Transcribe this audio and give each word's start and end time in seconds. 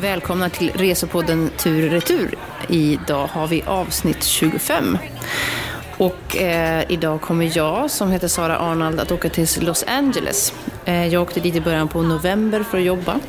Välkomna 0.00 0.50
till 0.50 0.70
Resepodden 0.74 1.50
Tur 1.56 1.90
Retur. 1.90 2.34
Idag 2.68 3.26
har 3.26 3.46
vi 3.46 3.62
avsnitt 3.66 4.24
25. 4.24 4.98
Och 5.96 6.36
eh, 6.36 6.84
idag 6.88 7.20
kommer 7.20 7.56
jag, 7.56 7.90
som 7.90 8.10
heter 8.10 8.28
Sara 8.28 8.58
Arnald, 8.58 9.00
att 9.00 9.12
åka 9.12 9.28
till 9.28 9.46
Los 9.60 9.84
Angeles. 9.86 10.54
Eh, 10.84 11.06
jag 11.06 11.22
åkte 11.22 11.40
dit 11.40 11.54
i 11.54 11.60
början 11.60 11.88
på 11.88 12.02
november 12.02 12.62
för 12.62 12.78
att 12.78 12.84
jobba. 12.84 13.20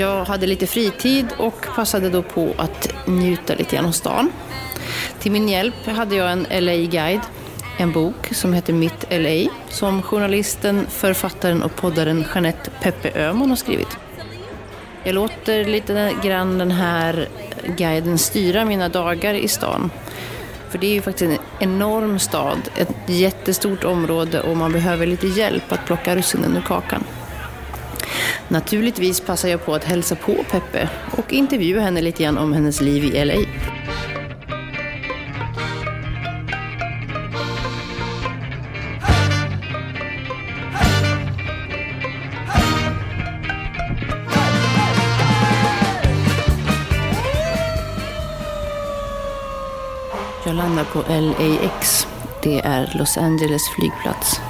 Jag 0.00 0.24
hade 0.24 0.46
lite 0.46 0.66
fritid 0.66 1.26
och 1.38 1.66
passade 1.76 2.10
då 2.10 2.22
på 2.22 2.54
att 2.56 2.94
njuta 3.06 3.54
lite 3.54 3.76
grann 3.76 3.86
av 3.86 3.92
stan. 3.92 4.32
Till 5.18 5.32
min 5.32 5.48
hjälp 5.48 5.86
hade 5.86 6.16
jag 6.16 6.32
en 6.32 6.46
LA-guide, 6.50 7.20
en 7.78 7.92
bok 7.92 8.34
som 8.34 8.52
heter 8.52 8.72
Mitt 8.72 9.04
LA, 9.10 9.50
som 9.68 10.02
journalisten, 10.02 10.86
författaren 10.90 11.62
och 11.62 11.76
poddaren 11.76 12.24
Jeanette 12.34 12.70
Peppe 12.82 13.10
Öhman 13.14 13.48
har 13.48 13.56
skrivit. 13.56 13.96
Jag 15.04 15.14
låter 15.14 15.64
lite 15.64 16.12
grann 16.22 16.58
den 16.58 16.70
här 16.70 17.28
guiden 17.76 18.18
styra 18.18 18.64
mina 18.64 18.88
dagar 18.88 19.34
i 19.34 19.48
stan. 19.48 19.90
För 20.70 20.78
det 20.78 20.86
är 20.86 20.94
ju 20.94 21.02
faktiskt 21.02 21.30
en 21.32 21.38
enorm 21.58 22.18
stad, 22.18 22.58
ett 22.76 22.96
jättestort 23.06 23.84
område 23.84 24.40
och 24.40 24.56
man 24.56 24.72
behöver 24.72 25.06
lite 25.06 25.26
hjälp 25.26 25.72
att 25.72 25.86
plocka 25.86 26.16
russinen 26.16 26.56
ur 26.56 26.60
kakan. 26.60 27.04
Naturligtvis 28.48 29.20
passar 29.20 29.48
jag 29.48 29.64
på 29.64 29.74
att 29.74 29.84
hälsa 29.84 30.16
på 30.16 30.44
Peppe 30.50 30.88
och 31.18 31.32
intervjua 31.32 31.80
henne 31.80 32.00
lite 32.00 32.22
grann 32.22 32.38
om 32.38 32.52
hennes 32.52 32.80
liv 32.80 33.04
i 33.04 33.24
LA. 33.24 33.34
Jag 50.46 50.56
landar 50.56 50.84
på 50.84 50.98
LAX. 51.08 52.06
Det 52.42 52.60
är 52.60 52.92
Los 52.98 53.18
Angeles 53.18 53.68
flygplats. 53.68 54.40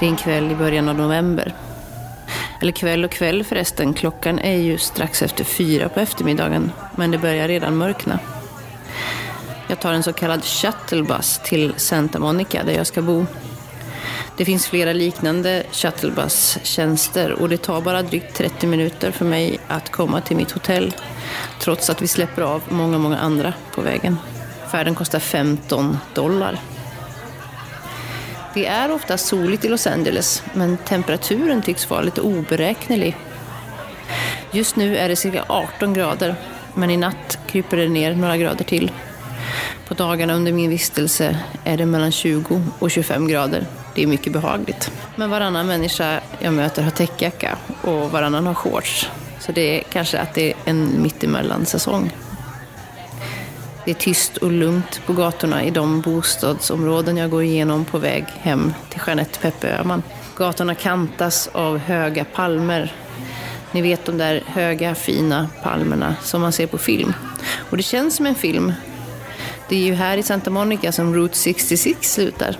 Det 0.00 0.06
är 0.06 0.10
en 0.10 0.16
kväll 0.16 0.50
i 0.50 0.54
början 0.54 0.88
av 0.88 0.96
november. 0.96 1.65
Eller 2.60 2.72
kväll 2.72 3.04
och 3.04 3.10
kväll 3.10 3.44
förresten. 3.44 3.94
Klockan 3.94 4.38
är 4.38 4.56
ju 4.56 4.78
strax 4.78 5.22
efter 5.22 5.44
fyra 5.44 5.88
på 5.88 6.00
eftermiddagen. 6.00 6.72
Men 6.96 7.10
det 7.10 7.18
börjar 7.18 7.48
redan 7.48 7.76
mörkna. 7.76 8.18
Jag 9.68 9.80
tar 9.80 9.92
en 9.92 10.02
så 10.02 10.12
kallad 10.12 10.44
shuttlebuss 10.44 11.40
till 11.44 11.72
Santa 11.76 12.18
Monica 12.18 12.64
där 12.64 12.72
jag 12.72 12.86
ska 12.86 13.02
bo. 13.02 13.26
Det 14.36 14.44
finns 14.44 14.66
flera 14.66 14.92
liknande 14.92 15.62
shuttlebuss-tjänster 15.72 17.32
och 17.32 17.48
det 17.48 17.56
tar 17.56 17.80
bara 17.80 18.02
drygt 18.02 18.36
30 18.36 18.66
minuter 18.66 19.10
för 19.10 19.24
mig 19.24 19.58
att 19.68 19.92
komma 19.92 20.20
till 20.20 20.36
mitt 20.36 20.50
hotell. 20.50 20.94
Trots 21.60 21.90
att 21.90 22.02
vi 22.02 22.08
släpper 22.08 22.42
av 22.42 22.62
många, 22.68 22.98
många 22.98 23.18
andra 23.18 23.54
på 23.74 23.80
vägen. 23.80 24.18
Färden 24.70 24.94
kostar 24.94 25.18
15 25.18 25.98
dollar. 26.14 26.60
Det 28.56 28.66
är 28.66 28.90
ofta 28.90 29.18
soligt 29.18 29.64
i 29.64 29.68
Los 29.68 29.86
Angeles, 29.86 30.42
men 30.52 30.76
temperaturen 30.76 31.62
tycks 31.62 31.90
vara 31.90 32.00
lite 32.00 32.20
oberäknelig. 32.20 33.16
Just 34.52 34.76
nu 34.76 34.96
är 34.96 35.08
det 35.08 35.16
cirka 35.16 35.44
18 35.48 35.94
grader, 35.94 36.34
men 36.74 36.90
i 36.90 36.96
natt 36.96 37.38
kryper 37.46 37.76
det 37.76 37.88
ner 37.88 38.14
några 38.14 38.36
grader 38.36 38.64
till. 38.64 38.90
På 39.88 39.94
dagarna 39.94 40.34
under 40.34 40.52
min 40.52 40.70
vistelse 40.70 41.38
är 41.64 41.76
det 41.76 41.86
mellan 41.86 42.12
20 42.12 42.62
och 42.78 42.90
25 42.90 43.28
grader. 43.28 43.66
Det 43.94 44.02
är 44.02 44.06
mycket 44.06 44.32
behagligt. 44.32 44.92
Men 45.16 45.30
varannan 45.30 45.66
människa 45.66 46.20
jag 46.38 46.54
möter 46.54 46.82
har 46.82 46.90
täckjacka 46.90 47.58
och 47.82 48.10
varannan 48.12 48.46
har 48.46 48.54
shorts. 48.54 49.10
Så 49.40 49.52
det 49.52 49.78
är 49.78 49.82
kanske 49.82 50.18
att 50.18 50.34
det 50.34 50.50
är 50.50 50.54
en 50.64 51.02
mittemellan 51.02 51.66
säsong. 51.66 52.12
Det 53.86 53.92
är 53.92 53.94
tyst 53.94 54.36
och 54.36 54.52
lugnt 54.52 55.00
på 55.06 55.12
gatorna 55.12 55.64
i 55.64 55.70
de 55.70 56.00
bostadsområden 56.00 57.16
jag 57.16 57.30
går 57.30 57.42
igenom 57.42 57.84
på 57.84 57.98
väg 57.98 58.24
hem 58.26 58.74
till 58.90 59.00
Jeanette 59.06 59.38
Peppe 59.40 59.68
Öhman. 59.68 60.02
Gatorna 60.36 60.74
kantas 60.74 61.48
av 61.52 61.78
höga 61.78 62.24
palmer. 62.24 62.94
Ni 63.72 63.82
vet 63.82 64.04
de 64.04 64.18
där 64.18 64.42
höga, 64.46 64.94
fina 64.94 65.48
palmerna 65.62 66.14
som 66.22 66.40
man 66.40 66.52
ser 66.52 66.66
på 66.66 66.78
film. 66.78 67.12
Och 67.70 67.76
det 67.76 67.82
känns 67.82 68.16
som 68.16 68.26
en 68.26 68.34
film. 68.34 68.72
Det 69.68 69.76
är 69.76 69.84
ju 69.84 69.94
här 69.94 70.16
i 70.16 70.22
Santa 70.22 70.50
Monica 70.50 70.92
som 70.92 71.14
Route 71.14 71.36
66 71.36 72.12
slutar. 72.12 72.56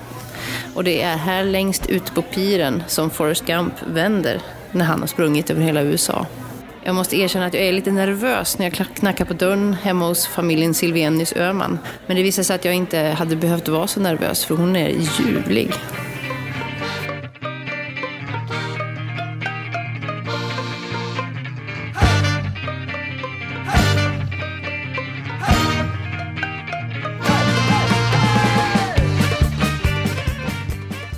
Och 0.75 0.85
det 0.85 1.03
är 1.03 1.17
här 1.17 1.45
längst 1.45 1.87
ut 1.87 2.15
på 2.15 2.23
piren 2.23 2.83
som 2.87 3.11
Forrest 3.11 3.47
Gump 3.47 3.75
vänder 3.87 4.41
när 4.73 4.85
han 4.85 5.01
har 5.01 5.07
sprungit 5.07 5.51
över 5.51 5.63
hela 5.63 5.83
USA. 5.83 6.27
Jag 6.87 6.95
måste 6.95 7.17
erkänna 7.17 7.47
att 7.47 7.55
jag 7.55 7.63
är 7.63 7.73
lite 7.73 7.91
nervös 7.91 8.59
när 8.59 8.67
jag 8.67 8.75
knackar 8.97 9.25
på 9.25 9.35
dörren 9.35 9.73
hemma 9.73 10.07
hos 10.07 10.27
familjen 10.27 10.75
Silvenius 10.75 11.33
Öhman. 11.37 11.79
Men 12.07 12.17
det 12.17 12.23
visade 12.23 12.45
sig 12.45 12.57
att 12.57 12.65
jag 12.65 12.75
inte 12.75 12.99
hade 12.99 13.37
behövt 13.37 13.69
vara 13.69 13.87
så 13.87 14.01
nervös 14.01 14.45
för 14.45 14.55
hon 14.55 14.77
är 14.77 14.89
ljuvlig. 14.89 15.73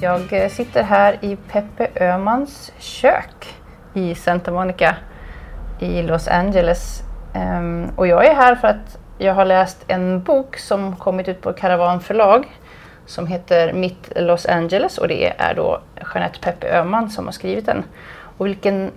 Jag 0.02 0.32
eh, 0.32 0.50
sitter 0.50 0.82
här 0.82 1.18
i 1.24 1.36
Peppe 1.36 1.88
Öhmans 2.04 2.72
kök 2.78 3.54
i 3.94 4.14
Santa 4.14 4.52
Monica 4.52 4.96
i 5.78 6.02
Los 6.02 6.28
Angeles. 6.28 7.02
Um, 7.34 7.90
och 7.96 8.06
jag 8.06 8.26
är 8.26 8.34
här 8.34 8.54
för 8.54 8.68
att 8.68 8.98
jag 9.18 9.34
har 9.34 9.44
läst 9.44 9.84
en 9.88 10.22
bok 10.22 10.56
som 10.58 10.96
kommit 10.96 11.28
ut 11.28 11.40
på 11.40 11.52
Caravan 11.52 12.00
förlag 12.00 12.46
som 13.06 13.26
heter 13.26 13.72
Mitt 13.72 14.12
Los 14.16 14.46
Angeles 14.46 14.98
och 14.98 15.08
det 15.08 15.32
är 15.38 15.54
då 15.54 15.80
Jeanette 16.14 16.38
Peppe 16.40 16.78
Öhman 16.78 17.10
som 17.10 17.24
har 17.24 17.32
skrivit 17.32 17.66
den. 17.66 17.84
Och 18.38 18.46
vilken 18.46 18.90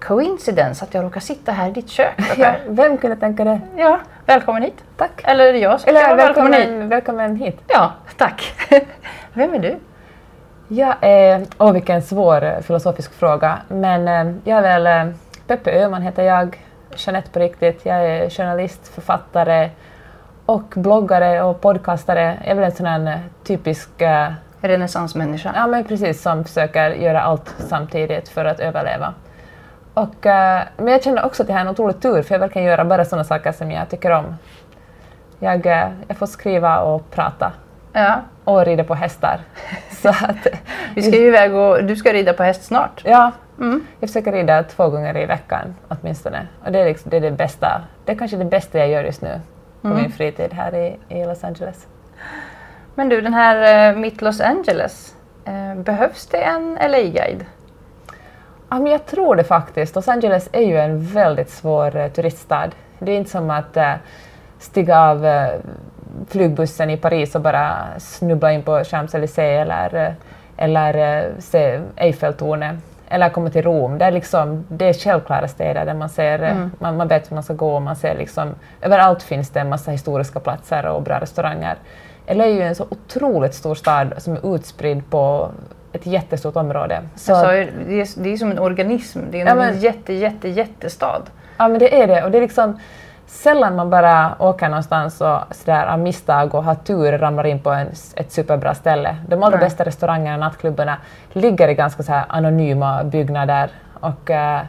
coincidence 0.00 0.84
att 0.84 0.94
jag 0.94 1.04
råkar 1.04 1.20
sitta 1.20 1.52
här 1.52 1.68
i 1.68 1.72
ditt 1.72 1.88
kök. 1.88 2.14
Ja, 2.38 2.54
vem 2.68 2.98
kunde 2.98 3.16
tänka 3.16 3.44
det? 3.44 3.60
Ja, 3.76 4.00
välkommen 4.26 4.62
hit. 4.62 4.84
Tack. 4.96 5.22
Eller 5.24 5.54
jag 5.54 5.80
ska 5.80 5.90
Eller 5.90 6.16
välkommen, 6.16 6.52
välkommen 6.52 6.82
hit. 6.82 6.92
välkommen 6.92 7.36
hit. 7.36 7.60
Ja, 7.66 7.92
tack. 8.16 8.52
Vem 9.32 9.54
är 9.54 9.58
du? 9.58 9.78
Jag 10.68 10.94
är, 11.00 11.46
åh 11.58 11.72
vilken 11.72 12.02
svår 12.02 12.62
filosofisk 12.62 13.14
fråga, 13.14 13.58
men 13.68 14.08
eh, 14.08 14.34
jag 14.44 14.58
är 14.58 14.62
väl 14.62 14.86
eh, 14.86 15.14
Peppe 15.50 15.70
Öhman 15.70 16.02
heter 16.02 16.22
jag, 16.22 16.66
Jeanette 16.96 17.30
på 17.30 17.38
riktigt. 17.38 17.86
Jag 17.86 18.06
är 18.06 18.30
journalist, 18.30 18.88
författare 18.88 19.70
och 20.46 20.62
bloggare 20.76 21.42
och 21.42 21.60
podcastare. 21.60 22.38
Jag 22.40 22.50
är 22.50 22.54
väl 22.54 22.64
en 22.64 22.72
sån 22.72 22.86
här 22.86 23.20
typisk, 23.44 24.00
eh, 24.00 24.32
Renässansmänniska. 24.60 25.52
ja 25.54 25.66
men 25.66 25.84
precis, 25.84 26.22
som 26.22 26.44
försöker 26.44 26.90
göra 26.90 27.20
allt 27.20 27.54
samtidigt 27.58 28.28
för 28.28 28.44
att 28.44 28.60
överleva. 28.60 29.14
Och, 29.94 30.26
eh, 30.26 30.62
men 30.76 30.86
jag 30.86 31.02
känner 31.02 31.24
också 31.24 31.42
att 31.42 31.48
jag 31.48 31.56
har 31.56 31.60
en 31.60 31.68
otrolig 31.68 32.00
tur, 32.00 32.22
för 32.22 32.34
jag 32.34 32.40
verkar 32.40 32.60
göra 32.60 32.84
bara 32.84 33.04
sådana 33.04 33.24
saker 33.24 33.52
som 33.52 33.70
jag 33.70 33.88
tycker 33.88 34.10
om. 34.10 34.36
Jag, 35.38 35.66
eh, 35.66 35.88
jag 36.08 36.16
får 36.16 36.26
skriva 36.26 36.80
och 36.80 37.10
prata 37.10 37.52
Ja. 37.92 38.20
Och 38.50 38.64
rida 38.64 38.84
på 38.84 38.94
hästar. 38.94 39.40
Så 39.90 40.08
att, 40.08 40.46
Vi 40.94 41.02
ska 41.02 41.16
ju 41.16 41.26
iväg 41.26 41.54
och 41.54 41.84
du 41.84 41.96
ska 41.96 42.12
rida 42.12 42.32
på 42.32 42.42
häst 42.42 42.64
snart. 42.64 43.02
ja, 43.04 43.32
Mm. 43.58 43.86
jag 44.00 44.10
försöker 44.10 44.32
rida 44.32 44.62
två 44.62 44.88
gånger 44.88 45.16
i 45.16 45.26
veckan 45.26 45.74
åtminstone. 45.88 46.46
Och 46.64 46.72
det 46.72 46.78
är, 46.78 46.84
liksom, 46.84 47.10
det 47.10 47.16
är 47.16 47.20
det 47.20 47.30
bästa. 47.30 47.82
Det 48.04 48.12
är 48.12 48.16
kanske 48.16 48.36
det 48.36 48.44
bästa 48.44 48.78
jag 48.78 48.88
gör 48.88 49.04
just 49.04 49.22
nu 49.22 49.40
på 49.82 49.88
Mm. 49.88 50.02
min 50.02 50.12
fritid 50.12 50.52
här 50.52 50.74
i, 50.74 50.96
i 51.08 51.24
Los 51.24 51.44
Angeles. 51.44 51.86
Men 52.94 53.08
du, 53.08 53.20
den 53.20 53.34
här 53.34 53.90
eh, 53.90 53.96
Mitt 53.96 54.22
Los 54.22 54.40
Angeles, 54.40 55.14
eh, 55.44 55.74
behövs 55.74 56.26
det 56.26 56.38
en 56.42 56.74
LA-guide? 56.90 57.44
Ja, 58.68 58.78
men 58.78 58.86
jag 58.86 59.06
tror 59.06 59.36
det 59.36 59.44
faktiskt. 59.44 59.94
Los 59.94 60.08
Angeles 60.08 60.48
är 60.52 60.62
ju 60.62 60.78
en 60.78 61.06
väldigt 61.06 61.50
svår 61.50 61.96
eh, 61.96 62.08
turiststad. 62.08 62.70
Det 62.98 63.12
är 63.12 63.16
inte 63.16 63.30
som 63.30 63.50
att 63.50 63.76
eh, 63.76 63.92
stiga 64.58 65.00
av 65.00 65.26
eh, 65.26 65.48
flygbussen 66.28 66.90
i 66.90 66.96
Paris 66.96 67.34
och 67.34 67.40
bara 67.40 67.86
snubbla 67.98 68.52
in 68.52 68.62
på 68.62 68.78
Champs-Élysées 68.84 69.60
eller, 69.62 69.94
eh, 70.06 70.12
eller 70.56 71.18
eh, 71.18 71.24
se 71.38 71.80
Eiffeltornet 71.96 72.76
eller 73.08 73.28
komma 73.28 73.50
till 73.50 73.62
Rom. 73.62 73.98
Det 73.98 74.04
är, 74.04 74.10
liksom, 74.10 74.64
det 74.68 74.88
är 74.88 74.92
självklara 74.92 75.48
städer 75.48 75.84
där 75.84 75.94
man, 75.94 76.08
ser, 76.08 76.42
eh, 76.42 76.50
Mm. 76.50 76.70
man, 76.78 76.96
man 76.96 77.08
vet 77.08 77.30
hur 77.30 77.34
man 77.34 77.42
ska 77.42 77.54
gå 77.54 77.74
och 77.74 77.82
man 77.82 77.96
ser 77.96 78.18
liksom, 78.18 78.54
överallt 78.80 79.22
finns 79.22 79.50
det 79.50 79.60
en 79.60 79.68
massa 79.68 79.90
historiska 79.90 80.40
platser 80.40 80.86
och 80.86 81.02
bra 81.02 81.20
restauranger. 81.20 81.76
LA 82.26 82.44
är 82.44 82.48
ju 82.48 82.62
en 82.62 82.74
så 82.74 82.86
otroligt 82.90 83.54
stor 83.54 83.74
stad 83.74 84.14
som 84.18 84.32
är 84.32 84.54
utspridd 84.54 85.10
på 85.10 85.50
ett 85.92 86.06
jättestort 86.06 86.56
område. 86.56 87.02
Så, 87.16 87.34
alltså, 87.34 87.48
det, 87.88 88.00
är, 88.00 88.22
det 88.22 88.32
är 88.32 88.36
som 88.36 88.50
en 88.50 88.58
organism, 88.58 89.20
det 89.30 89.36
är 89.38 89.42
en 89.42 89.46
ja, 89.48 89.54
men, 89.54 89.80
jätte, 89.80 90.12
jätte, 90.12 90.48
jättestad. 90.48 91.22
Ja 91.56 91.68
men 91.68 91.78
det 91.78 92.02
är 92.02 92.06
det 92.06 92.24
och 92.24 92.30
det 92.30 92.38
är 92.38 92.42
liksom 92.42 92.78
sällan 93.30 93.76
man 93.76 93.90
bara 93.90 94.36
åker 94.38 94.68
någonstans 94.68 95.20
och 95.20 95.38
sådär 95.50 95.86
av 95.86 95.98
misstag 95.98 96.54
och 96.54 96.64
har 96.64 96.74
tur 96.74 97.18
ramlar 97.18 97.46
in 97.46 97.62
på 97.62 97.70
en, 97.70 97.86
ett 98.16 98.32
superbra 98.32 98.74
ställe. 98.74 99.16
De 99.28 99.42
allra 99.42 99.58
bästa 99.58 99.84
restaurangerna 99.84 100.34
och 100.34 100.40
nattklubbarna 100.40 100.96
ligger 101.32 101.68
i 101.68 101.74
ganska 101.74 102.02
så 102.02 102.20
anonyma 102.28 103.04
byggnader. 103.04 103.70
Och, 104.00 104.30
eh, 104.30 104.60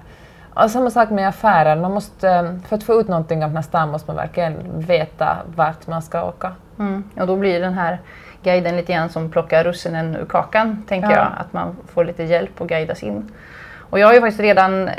och 0.54 0.72
samma 0.72 0.90
sak 0.90 1.10
med 1.10 1.28
affärer, 1.28 1.76
man 1.76 1.92
måste, 1.92 2.30
eh, 2.30 2.44
för 2.68 2.76
att 2.76 2.84
få 2.84 2.94
ut 2.94 3.08
någonting 3.08 3.44
av 3.44 3.50
den 3.50 3.56
här 3.56 3.64
stan 3.64 3.90
måste 3.90 4.10
man 4.10 4.16
verkligen 4.16 4.56
veta 4.80 5.38
vart 5.56 5.88
man 5.88 6.02
ska 6.02 6.24
åka. 6.24 6.52
Mm. 6.80 7.04
Och 7.20 7.28
då 7.28 7.36
blir 7.36 7.60
den 7.60 7.74
här 7.74 8.00
guiden 8.44 8.76
lite 8.76 8.94
grann 8.94 9.10
som 9.10 9.32
plockar 9.32 9.64
russinen 9.64 10.16
ur 10.16 10.26
kakan, 10.26 10.84
tänker 10.88 11.10
ja. 11.10 11.16
jag. 11.16 11.28
Att 11.38 11.54
man 11.54 11.78
får 11.94 12.06
lite 12.06 12.24
hjälp 12.24 12.62
och 12.62 12.70
guidas 12.70 13.04
in. 13.04 13.32
Och 13.90 14.00
jag 14.00 14.08
har 14.08 14.14
ju 14.14 14.22
faktiskt 14.22 14.42
redan, 14.42 14.88
eh, 14.88 14.94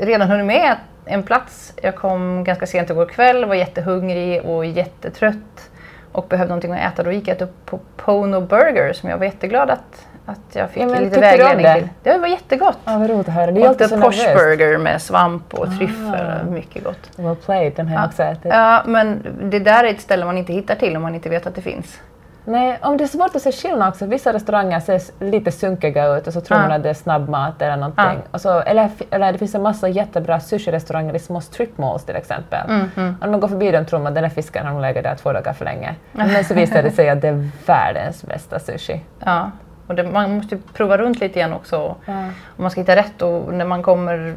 redan 0.00 0.30
hunnit 0.30 0.46
med 0.46 0.76
en 1.10 1.22
plats. 1.22 1.72
Jag 1.82 1.96
kom 1.96 2.44
ganska 2.44 2.66
sent 2.66 2.90
igår 2.90 3.06
kväll, 3.06 3.44
var 3.44 3.54
jättehungrig 3.54 4.44
och 4.44 4.66
jättetrött 4.66 5.70
och 6.12 6.26
behövde 6.28 6.48
någonting 6.48 6.72
att 6.72 6.92
äta. 6.92 7.02
Då 7.02 7.12
gick 7.12 7.28
jag 7.28 7.42
upp 7.42 7.66
på 7.66 7.80
Pono 7.96 8.40
Burger 8.40 8.92
som 8.92 9.08
jag 9.10 9.18
var 9.18 9.24
jätteglad 9.24 9.70
att, 9.70 10.06
att 10.26 10.40
jag 10.52 10.70
fick 10.70 10.82
ja, 10.82 11.00
lite 11.00 11.20
vägledning 11.20 11.66
det? 11.66 11.74
till. 11.74 11.88
Det 12.02 12.18
var 12.18 12.28
jättegott. 12.28 12.78
Ja, 12.84 12.98
vad 12.98 13.10
roligt 13.10 13.28
att 13.28 13.34
höra. 13.34 13.50
Det 13.50 13.62
är 13.62 13.68
alltid 13.68 13.88
så 13.88 14.00
Posh 14.00 14.34
Burger 14.34 14.78
med 14.78 15.02
svamp 15.02 15.54
och 15.54 15.66
tryffel. 15.78 16.26
Ah. 16.26 16.50
Mycket 16.50 16.84
gott. 16.84 17.10
Well 17.16 17.36
played, 17.36 17.72
den 17.76 17.88
har 17.88 18.00
jag 18.00 18.08
också 18.08 18.22
ätit. 18.22 18.52
Ja, 18.52 18.82
men 18.86 19.26
det 19.42 19.58
där 19.58 19.84
är 19.84 19.88
ett 19.90 20.00
ställe 20.00 20.24
man 20.24 20.38
inte 20.38 20.52
hittar 20.52 20.74
till 20.74 20.96
om 20.96 21.02
man 21.02 21.14
inte 21.14 21.28
vet 21.28 21.46
att 21.46 21.54
det 21.54 21.62
finns. 21.62 22.00
Nej, 22.44 22.78
om 22.82 22.96
det 22.96 23.04
är 23.04 23.08
svårt 23.08 23.36
att 23.36 23.42
se 23.42 23.52
skillnad 23.52 23.88
också. 23.88 24.06
Vissa 24.06 24.32
restauranger 24.32 24.80
ser 24.80 25.24
lite 25.24 25.52
sunkiga 25.52 26.16
ut 26.16 26.26
och 26.26 26.32
så 26.32 26.40
tror 26.40 26.60
ja. 26.60 26.62
man 26.62 26.72
att 26.72 26.82
det 26.82 26.90
är 26.90 26.94
snabbmat 26.94 27.62
eller 27.62 27.76
någonting. 27.76 28.22
Ja. 28.32 28.38
Så, 28.38 28.60
eller, 28.60 28.90
eller 29.10 29.32
det 29.32 29.38
finns 29.38 29.54
en 29.54 29.62
massa 29.62 29.88
jättebra 29.88 30.40
sushi-restauranger 30.40 31.16
i 31.16 31.18
små 31.18 31.40
stripmalls 31.40 32.04
till 32.04 32.16
exempel. 32.16 32.70
Mm, 32.70 32.90
mm. 32.96 33.16
Om 33.22 33.30
man 33.30 33.40
går 33.40 33.48
förbi 33.48 33.70
dem 33.70 33.86
tror 33.86 33.98
man 33.98 34.06
att 34.06 34.14
den 34.14 34.24
här 34.24 34.30
fisken 34.30 34.66
har 34.66 34.80
legat 34.80 35.04
där 35.04 35.14
två 35.14 35.32
dagar 35.32 35.52
för 35.52 35.64
länge. 35.64 35.94
Men 36.12 36.44
så 36.44 36.54
visar 36.54 36.82
det 36.82 36.90
sig 36.90 37.08
att 37.08 37.20
det 37.20 37.28
är 37.28 37.50
världens 37.66 38.24
bästa 38.24 38.58
sushi. 38.58 39.00
Ja, 39.24 39.50
och 39.86 39.94
det, 39.94 40.02
man 40.02 40.34
måste 40.34 40.56
prova 40.72 40.98
runt 40.98 41.20
lite 41.20 41.40
grann 41.40 41.52
också. 41.52 41.96
Ja. 42.04 42.12
Om 42.56 42.62
man 42.62 42.70
ska 42.70 42.80
hitta 42.80 42.96
rätt 42.96 43.22
och 43.22 43.54
när 43.54 43.64
man 43.64 43.82
kommer 43.82 44.36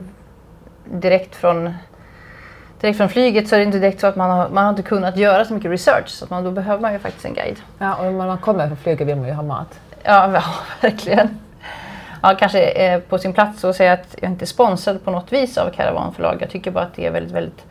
direkt 0.86 1.36
från 1.36 1.74
direkt 2.84 2.98
från 2.98 3.10
flyget 3.10 3.48
så 3.48 3.56
är 3.56 3.60
det 3.60 3.66
inte 3.66 3.80
direkt 3.80 4.00
så 4.00 4.08
att 4.08 4.16
man 4.16 4.30
har, 4.30 4.50
man 4.50 4.64
har 4.64 4.70
inte 4.70 4.84
kunnat 4.84 5.18
göra 5.18 5.46
så 5.46 5.54
mycket 5.54 5.72
research 5.72 6.08
så 6.08 6.26
att 6.26 6.32
man, 6.32 6.44
då 6.44 6.52
behöver 6.52 6.82
man 6.82 6.94
ju 6.94 7.00
faktiskt 7.00 7.26
en 7.26 7.34
guide. 7.34 7.60
Ja, 7.80 7.96
och 7.96 8.14
när 8.14 8.28
man 8.28 8.38
kommer 8.38 8.68
från 8.68 8.78
flyget 8.78 9.08
vill 9.08 9.16
man 9.16 9.28
ju 9.28 9.34
ha 9.34 9.44
mat. 9.44 9.80
Ja, 10.04 10.32
ja 10.34 10.44
verkligen. 10.82 11.40
Ja, 12.22 12.36
kanske 12.40 12.62
eh, 12.64 13.00
på 13.00 13.18
sin 13.18 13.34
plats 13.34 13.66
att 13.66 13.76
säga 13.76 13.94
att 13.94 14.16
jag 14.22 14.32
inte 14.32 14.46
är 14.46 14.48
sponsrad 14.48 15.04
på 15.04 15.12
något 15.12 15.34
vis 15.34 15.58
av 15.58 15.70
Caravanförlag. 15.70 16.38
Jag 16.42 16.50
tycker 16.50 16.72
bara 16.72 16.84
att 16.84 16.96
det 16.96 17.06
är 17.06 17.12
väldigt, 17.12 17.34
väldigt 17.34 17.64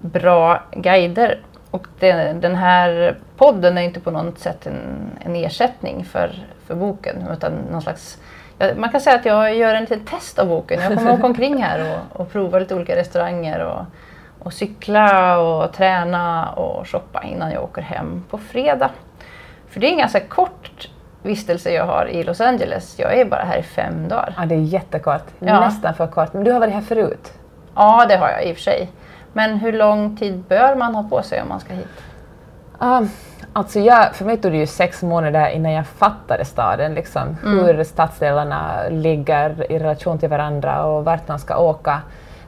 bra 0.00 0.62
guider. 0.72 1.40
Och 1.70 1.86
det, 1.98 2.12
den 2.32 2.54
här 2.54 3.18
podden 3.36 3.78
är 3.78 3.82
inte 3.82 4.00
på 4.00 4.10
något 4.10 4.38
sätt 4.38 4.66
en, 4.66 5.10
en 5.24 5.36
ersättning 5.36 6.04
för, 6.04 6.46
för 6.66 6.74
boken 6.74 7.16
utan 7.32 7.52
någon 7.70 7.82
slags 7.82 8.18
man 8.76 8.90
kan 8.90 9.00
säga 9.00 9.16
att 9.16 9.24
jag 9.24 9.56
gör 9.56 9.74
en 9.74 9.80
liten 9.80 10.04
test 10.04 10.38
av 10.38 10.48
boken. 10.48 10.80
Jag 10.80 10.94
kommer 10.98 11.12
åka 11.18 11.26
omkring 11.26 11.62
här 11.62 11.98
och, 12.12 12.20
och 12.20 12.32
prova 12.32 12.58
lite 12.58 12.74
olika 12.74 12.96
restauranger 12.96 13.64
och 13.64 13.84
och 14.44 14.52
cykla 14.52 15.38
och 15.38 15.72
träna 15.72 16.50
och 16.50 16.88
shoppa 16.88 17.22
innan 17.22 17.52
jag 17.52 17.64
åker 17.64 17.82
hem 17.82 18.24
på 18.30 18.38
fredag. 18.38 18.90
För 19.68 19.80
det 19.80 19.86
är 19.86 19.90
en 19.90 19.98
ganska 19.98 20.20
kort 20.20 20.88
vistelse 21.22 21.70
jag 21.70 21.86
har 21.86 22.06
i 22.06 22.22
Los 22.22 22.40
Angeles. 22.40 22.98
Jag 22.98 23.18
är 23.18 23.24
bara 23.24 23.44
här 23.44 23.58
i 23.58 23.62
fem 23.62 24.08
dagar. 24.08 24.34
Ja, 24.38 24.46
det 24.46 24.54
är 24.54 24.58
jättekort. 24.58 25.24
Ja. 25.38 25.60
Nästan 25.60 25.94
för 25.94 26.06
kort. 26.06 26.32
Men 26.32 26.44
du 26.44 26.52
har 26.52 26.60
varit 26.60 26.74
här 26.74 26.80
förut? 26.80 27.32
Ja, 27.74 28.06
det 28.08 28.16
har 28.16 28.28
jag 28.28 28.44
i 28.44 28.52
och 28.52 28.56
för 28.56 28.62
sig. 28.62 28.90
Men 29.32 29.58
hur 29.58 29.72
lång 29.72 30.16
tid 30.16 30.44
bör 30.48 30.76
man 30.76 30.94
ha 30.94 31.02
på 31.02 31.22
sig 31.22 31.42
om 31.42 31.48
man 31.48 31.60
ska 31.60 31.74
hit? 31.74 32.02
Um, 32.78 33.10
alltså 33.52 33.80
jag, 33.80 34.14
för 34.14 34.24
mig 34.24 34.36
tog 34.36 34.52
det 34.52 34.58
ju 34.58 34.66
sex 34.66 35.02
månader 35.02 35.48
innan 35.48 35.72
jag 35.72 35.86
fattade 35.86 36.44
staden, 36.44 36.94
liksom, 36.94 37.36
mm. 37.44 37.64
hur 37.64 37.84
stadsdelarna 37.84 38.88
ligger 38.90 39.72
i 39.72 39.78
relation 39.78 40.18
till 40.18 40.28
varandra 40.28 40.84
och 40.84 41.04
vart 41.04 41.28
man 41.28 41.38
ska 41.38 41.56
åka. 41.56 42.00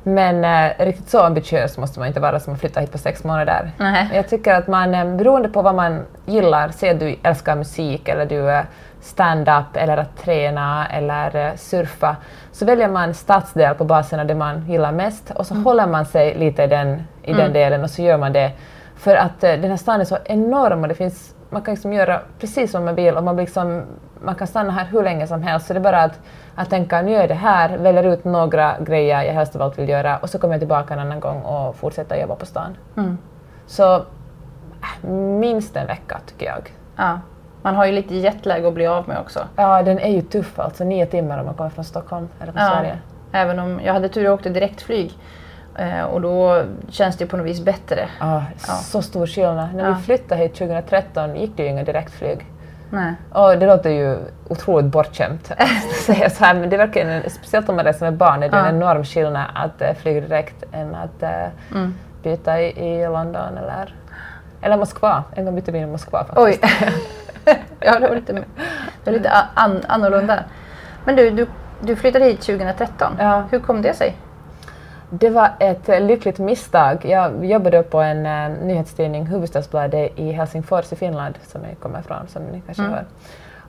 Men 0.07 0.45
eh, 0.45 0.85
riktigt 0.85 1.09
så 1.09 1.21
ambitiös 1.21 1.79
måste 1.79 1.99
man 1.99 2.09
inte 2.09 2.21
vara 2.21 2.41
som 2.41 2.55
att 2.55 2.61
flytta 2.61 2.81
hit 2.81 2.93
på 2.93 2.99
sex 2.99 3.25
månader. 3.25 3.71
Nej. 3.79 4.11
Jag 4.15 4.29
tycker 4.29 4.55
att 4.55 4.67
man, 4.67 4.95
eh, 4.95 5.17
beroende 5.17 5.49
på 5.49 5.63
vad 5.63 5.75
man 5.75 6.01
gillar, 6.27 6.69
säg 6.69 6.91
att 6.91 7.01
du 7.01 7.17
älskar 7.23 7.57
musik 7.57 8.09
eller 8.09 8.27
du 8.27 8.51
är 8.51 8.67
stand-up 9.01 9.77
eller 9.77 9.97
att 9.97 10.17
träna 10.17 10.87
eller 10.89 11.37
eh, 11.37 11.55
surfa, 11.57 12.17
så 12.53 12.65
väljer 12.65 12.89
man 12.89 13.15
stadsdel 13.15 13.75
på 13.75 13.85
basen 13.85 14.21
av 14.21 14.27
det 14.27 14.35
man 14.35 14.67
gillar 14.69 14.93
mest 14.93 15.31
och 15.31 15.47
så 15.47 15.55
mm. 15.55 15.65
håller 15.65 15.87
man 15.87 16.07
sig 16.07 16.35
lite 16.35 16.63
i 16.63 16.67
den, 16.67 17.03
i 17.23 17.31
mm. 17.31 17.43
den 17.43 17.53
delen 17.53 17.85
och 17.85 17.91
så 17.91 18.03
gör 18.03 18.19
man 18.19 18.33
det. 18.33 18.53
För 18.97 19.17
att 19.17 19.45
eh, 19.45 19.53
den 19.53 19.71
här 19.71 19.77
staden 19.77 20.01
är 20.01 20.05
så 20.05 20.19
enorm 20.25 20.83
och 20.83 20.89
det 20.89 20.95
finns, 20.95 21.35
man 21.51 21.63
kan 21.63 21.75
liksom 21.75 21.93
göra 21.93 22.21
precis 22.41 22.71
som 22.71 22.85
man 22.85 22.95
vill 22.95 23.15
och 23.15 23.25
man, 23.25 23.37
liksom, 23.37 23.83
man 24.25 24.35
kan 24.35 24.47
stanna 24.47 24.73
här 24.73 24.85
hur 24.85 25.03
länge 25.03 25.27
som 25.27 25.43
helst. 25.43 25.67
Så 25.67 25.73
det 25.73 25.79
är 25.79 25.83
bara 25.83 26.03
att 26.03 26.21
att 26.57 26.71
tänka 26.71 27.03
nu 27.03 27.15
är 27.15 27.29
det 27.29 27.35
här, 27.35 27.79
väljer 27.79 28.03
ut 28.03 28.25
några 28.25 28.77
grejer 28.81 29.23
jag 29.23 29.33
helst 29.33 29.57
av 29.57 29.63
allt 29.63 29.79
vill 29.79 29.89
göra 29.89 30.19
och 30.19 30.31
så 30.31 30.39
kommer 30.39 30.55
jag 30.55 30.61
tillbaka 30.61 30.95
en 30.95 31.01
annan 31.01 31.21
gång 31.21 31.43
och 31.43 31.77
fortsätter 31.77 32.17
jobba 32.17 32.35
på 32.35 32.47
stan. 32.47 32.77
Mm. 32.97 33.19
Så 33.67 33.97
äh, 33.97 35.11
minst 35.11 35.77
en 35.77 35.87
vecka 35.87 36.21
tycker 36.27 36.47
jag. 36.47 36.73
Ja. 36.97 37.21
Man 37.63 37.75
har 37.75 37.87
ju 37.87 37.93
lite 37.93 38.15
jetlag 38.15 38.67
att 38.67 38.75
bli 38.75 38.87
av 38.87 39.09
med 39.09 39.19
också. 39.19 39.41
Ja, 39.57 39.83
den 39.83 39.99
är 39.99 40.11
ju 40.11 40.23
tuff 40.23 40.59
alltså. 40.59 40.85
Nio 40.85 41.07
timmar 41.07 41.39
om 41.39 41.47
man 41.47 41.55
kommer 41.55 41.71
från 41.71 41.85
Stockholm 41.85 42.29
eller 42.41 42.53
från 42.53 42.63
ja. 42.63 42.71
Sverige. 42.71 42.99
Även 43.33 43.59
om 43.59 43.81
jag 43.85 43.93
hade 43.93 44.09
tur 44.09 44.29
och 44.29 44.35
åkte 44.35 44.49
direktflyg 44.49 45.19
eh, 45.79 46.03
och 46.05 46.21
då 46.21 46.63
känns 46.89 47.17
det 47.17 47.27
på 47.27 47.37
något 47.37 47.47
vis 47.47 47.61
bättre. 47.61 48.09
Ja, 48.21 48.45
ja. 48.67 48.73
så 48.73 49.03
stor 49.03 49.27
skillnad. 49.27 49.75
När 49.75 49.85
ja. 49.85 49.95
vi 49.95 50.03
flyttade 50.03 50.43
hit 50.43 50.55
2013 50.55 51.37
gick 51.37 51.57
det 51.57 51.63
ju 51.63 51.69
inga 51.69 51.85
direktflyg. 51.85 52.47
Nej. 52.95 53.15
Och 53.33 53.59
det 53.59 53.67
låter 53.67 53.91
ju 53.91 54.19
otroligt 54.49 54.87
bortskämt 54.87 55.53
att 55.59 55.93
säga 56.07 56.31
så 56.31 56.45
här, 56.45 56.55
men 56.55 56.71
det 56.71 56.77
är 56.77 56.79
verkligen, 56.79 57.31
speciellt 57.31 57.69
om 57.69 57.77
man 57.77 57.85
reser 57.85 58.07
med 58.07 58.15
barn, 58.15 58.43
är 58.43 58.49
det 58.49 58.57
ja. 58.57 58.67
en 58.67 58.77
enorm 58.77 59.05
skillnad 59.05 59.47
att 59.55 59.83
uh, 59.83 59.95
flyga 59.95 60.21
direkt 60.21 60.65
än 60.73 60.95
att 60.95 61.23
uh, 61.23 61.79
mm. 61.79 61.95
byta 62.23 62.61
i, 62.61 62.67
i, 62.67 63.07
London 63.07 63.59
eller, 63.59 63.95
eller 64.61 64.77
Moskva. 64.77 65.25
En 65.35 65.45
gång 65.45 65.55
bytte 65.55 65.73
vi 65.73 65.79
i 65.79 65.87
Moskva 65.87 66.25
faktiskt. 66.25 66.65
Oj! 66.65 66.71
ja, 67.81 67.99
det 67.99 68.09
var 68.09 68.15
lite, 68.15 68.33
det 68.33 68.45
var 69.05 69.13
lite 69.13 69.31
an, 69.55 69.83
annorlunda. 69.89 70.45
Men 71.05 71.17
du, 71.17 71.31
du, 71.31 71.47
du 71.81 71.97
flyttade 71.97 72.25
hit 72.25 72.41
2013. 72.41 73.13
Ja. 73.19 73.45
Hur 73.51 73.61
kom 73.61 73.83
det 73.83 73.95
sig? 73.95 74.17
Det 75.19 75.31
var 75.31 75.51
ett 75.59 75.89
lyckligt 76.03 76.39
misstag. 76.39 77.05
Jag 77.05 77.45
jobbade 77.45 77.83
på 77.83 78.01
en 78.01 78.27
uh, 78.27 78.65
nyhetstidning, 78.67 79.27
Hufvudstadsbladet, 79.27 80.19
i 80.19 80.33
Helsingfors 80.33 80.93
i 80.93 80.97
Finland, 80.97 81.35
som 81.43 81.65
jag 81.65 81.79
kommer 81.81 82.01
ifrån, 82.01 82.29
som 82.29 82.43
ni 82.43 82.63
kanske 82.67 82.83
mm. 82.83 82.95
hör. 82.95 83.05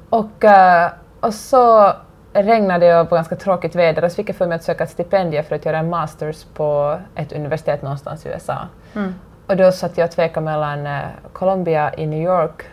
Och, 0.09 0.43
uh, 0.43 0.93
och 1.19 1.33
så 1.33 1.93
regnade 2.33 2.99
och 2.99 3.11
var 3.11 3.17
ganska 3.17 3.35
tråkigt 3.35 3.75
väder 3.75 4.03
och 4.03 4.11
så 4.11 4.15
fick 4.15 4.29
jag 4.29 4.35
för 4.35 4.47
mig 4.47 4.55
att 4.55 4.63
söka 4.63 4.83
ett 4.83 4.89
stipendium 4.89 5.43
för 5.43 5.55
att 5.55 5.65
göra 5.65 5.77
en 5.77 5.89
masters 5.89 6.43
på 6.43 6.99
ett 7.15 7.33
universitet 7.33 7.81
någonstans 7.81 8.25
i 8.25 8.29
USA. 8.29 8.57
Mm. 8.95 9.15
Och 9.47 9.57
då 9.57 9.71
satt 9.71 9.97
jag 9.97 10.05
och 10.05 10.11
tvekade 10.11 10.45
mellan 10.45 10.87
uh, 10.87 11.01
Columbia 11.33 11.93
i 11.97 12.05
New 12.07 12.23
York, 12.23 12.63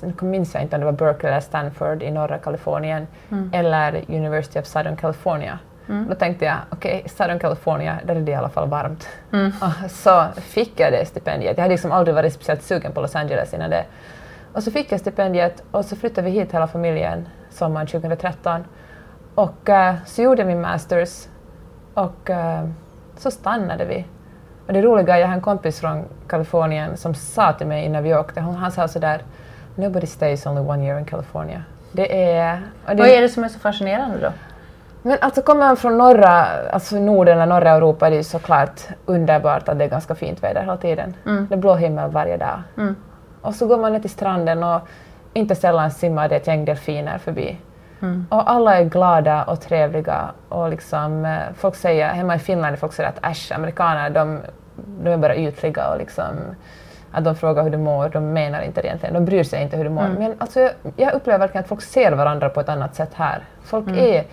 nu 0.00 0.14
minns 0.20 0.54
jag 0.54 0.62
inte 0.62 0.76
om 0.76 0.80
det 0.80 0.86
var 0.86 0.92
Berkeley 0.92 1.32
eller 1.32 1.40
Stanford 1.40 2.02
i 2.02 2.10
norra 2.10 2.38
Kalifornien, 2.38 3.06
mm. 3.30 3.50
eller 3.54 4.04
University 4.08 4.60
of 4.60 4.66
Southern 4.66 4.96
California. 4.96 5.58
Mm. 5.90 6.08
Då 6.08 6.14
tänkte 6.14 6.44
jag, 6.44 6.56
okej, 6.70 6.98
okay, 6.98 7.08
Southern 7.08 7.38
California, 7.38 7.98
där 8.06 8.16
är 8.16 8.20
det 8.20 8.32
i 8.32 8.34
alla 8.34 8.48
fall 8.48 8.68
varmt. 8.68 9.08
Mm. 9.32 9.52
så 9.88 10.26
fick 10.36 10.80
jag 10.80 10.92
det 10.92 11.06
stipendiet. 11.06 11.56
Jag 11.56 11.62
hade 11.62 11.74
liksom 11.74 11.92
aldrig 11.92 12.14
varit 12.14 12.32
speciellt 12.32 12.62
sugen 12.62 12.92
på 12.92 13.00
Los 13.00 13.16
Angeles 13.16 13.54
innan 13.54 13.70
det. 13.70 13.84
Och 14.52 14.62
så 14.62 14.70
fick 14.70 14.92
jag 14.92 15.00
stipendiet 15.00 15.62
och 15.70 15.84
så 15.84 15.96
flyttade 15.96 16.30
vi 16.30 16.30
hit 16.30 16.54
hela 16.54 16.66
familjen 16.66 17.28
sommaren 17.50 17.86
2013. 17.86 18.64
Och 19.34 19.68
uh, 19.68 19.94
så 20.06 20.22
gjorde 20.22 20.40
jag 20.40 20.46
min 20.46 20.60
masters 20.60 21.28
och 21.94 22.30
uh, 22.30 22.68
så 23.16 23.30
stannade 23.30 23.84
vi. 23.84 24.04
Och 24.66 24.72
det 24.72 24.82
roliga 24.82 25.16
är, 25.16 25.20
jag 25.20 25.26
har 25.26 25.34
en 25.34 25.40
kompis 25.40 25.80
från 25.80 26.04
Kalifornien 26.28 26.96
som 26.96 27.14
sa 27.14 27.52
till 27.52 27.66
mig 27.66 27.84
innan 27.84 28.02
vi 28.02 28.14
åkte, 28.14 28.40
han, 28.40 28.54
han 28.54 28.72
sa 28.72 28.88
sådär 28.88 29.22
“Nobody 29.74 30.06
stays 30.06 30.46
only 30.46 30.60
one 30.60 30.84
year 30.84 30.98
in 30.98 31.04
California”. 31.04 31.62
Det 31.92 32.32
är... 32.32 32.60
Det, 32.86 32.94
Vad 32.94 33.08
är 33.08 33.20
det 33.20 33.28
som 33.28 33.44
är 33.44 33.48
så 33.48 33.58
fascinerande 33.58 34.18
då? 34.18 34.32
Men 35.02 35.18
alltså 35.20 35.42
kommer 35.42 35.66
man 35.66 35.76
från 35.76 35.98
norra, 35.98 36.46
alltså 36.72 36.96
Norden 36.96 37.36
eller 37.36 37.46
norra 37.46 37.70
Europa 37.70 38.06
är 38.06 38.10
det 38.10 38.24
såklart 38.24 38.80
underbart 39.06 39.68
att 39.68 39.78
det 39.78 39.84
är 39.84 39.88
ganska 39.88 40.14
fint 40.14 40.42
väder 40.42 40.60
hela 40.60 40.76
tiden. 40.76 41.16
Mm. 41.26 41.46
Det 41.48 41.54
är 41.54 41.58
blå 41.58 41.74
himmel 41.74 42.10
varje 42.10 42.36
dag. 42.36 42.62
Mm. 42.76 42.96
Och 43.40 43.54
så 43.54 43.66
går 43.66 43.78
man 43.78 43.92
ner 43.92 44.00
till 44.00 44.10
stranden 44.10 44.62
och 44.64 44.80
inte 45.32 45.54
sällan 45.54 45.90
simmar 45.90 46.28
det 46.28 46.36
ett 46.36 46.46
gäng 46.46 46.64
delfiner 46.64 47.18
förbi. 47.18 47.58
Mm. 48.02 48.26
Och 48.30 48.50
alla 48.50 48.78
är 48.78 48.84
glada 48.84 49.42
och 49.42 49.60
trevliga 49.60 50.30
och 50.48 50.70
liksom, 50.70 51.24
eh, 51.24 51.38
folk 51.56 51.74
säger, 51.74 52.08
hemma 52.08 52.34
i 52.34 52.38
Finland 52.38 52.78
folk 52.78 52.92
säger 52.92 53.08
att 53.08 53.26
äsch, 53.26 53.52
amerikaner 53.52 54.10
de, 54.10 54.40
de 55.02 55.10
är 55.10 55.16
bara 55.16 55.36
ytliga 55.36 55.90
och 55.92 55.98
liksom 55.98 56.26
att 57.12 57.24
de 57.24 57.36
frågar 57.36 57.62
hur 57.62 57.70
du 57.70 57.78
mår, 57.78 58.08
de 58.08 58.32
menar 58.32 58.60
inte 58.62 58.80
det 58.80 58.86
egentligen, 58.86 59.14
de 59.14 59.24
bryr 59.24 59.44
sig 59.44 59.62
inte 59.62 59.76
hur 59.76 59.84
du 59.84 59.90
mår. 59.90 60.04
Mm. 60.04 60.14
Men 60.14 60.34
alltså, 60.38 60.60
jag, 60.60 60.72
jag 60.96 61.12
upplever 61.12 61.38
verkligen 61.38 61.62
att 61.62 61.68
folk 61.68 61.82
ser 61.82 62.12
varandra 62.12 62.48
på 62.48 62.60
ett 62.60 62.68
annat 62.68 62.94
sätt 62.94 63.10
här. 63.14 63.44
Folk, 63.64 63.86
Mm. 63.86 63.98
är, 63.98 64.24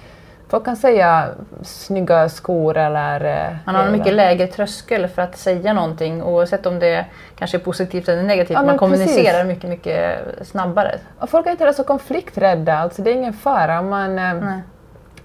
folk 0.50 0.66
kan 0.66 0.76
säga 0.76 1.30
snygga 1.62 2.30
skor 2.30 2.78
eller... 2.78 3.26
eh, 3.50 3.56
Man 3.66 3.76
har 3.76 3.84
en 3.84 3.92
mycket 3.92 4.14
lägre 4.14 4.48
tröskel 4.48 5.08
för 5.08 5.22
att 5.22 5.38
säga 5.38 5.74
någonting 5.74 6.24
oavsett 6.24 6.66
om 6.66 6.80
det 6.80 7.06
kanske 7.36 7.58
är 7.58 7.62
positivt 7.62 8.10
eller 8.10 8.24
negativt. 8.24 8.56
Ja, 8.56 8.64
man 8.64 8.78
kommunicerar 8.78 9.44
precis. 9.44 9.48
mycket, 9.48 9.70
mycket 9.70 10.20
snabbare. 10.48 10.96
Och 11.20 11.30
folk 11.30 11.48
är 11.48 11.52
inte 11.52 11.74
så 11.74 11.84
konflikträdda, 11.84 12.78
alltså 12.78 13.02
det 13.02 13.10
är 13.12 13.14
ingen 13.16 13.34
fara. 13.34 13.80
Om 13.80 13.90
man 13.90 14.20
eh, 14.20 14.34
Nej. 14.34 14.60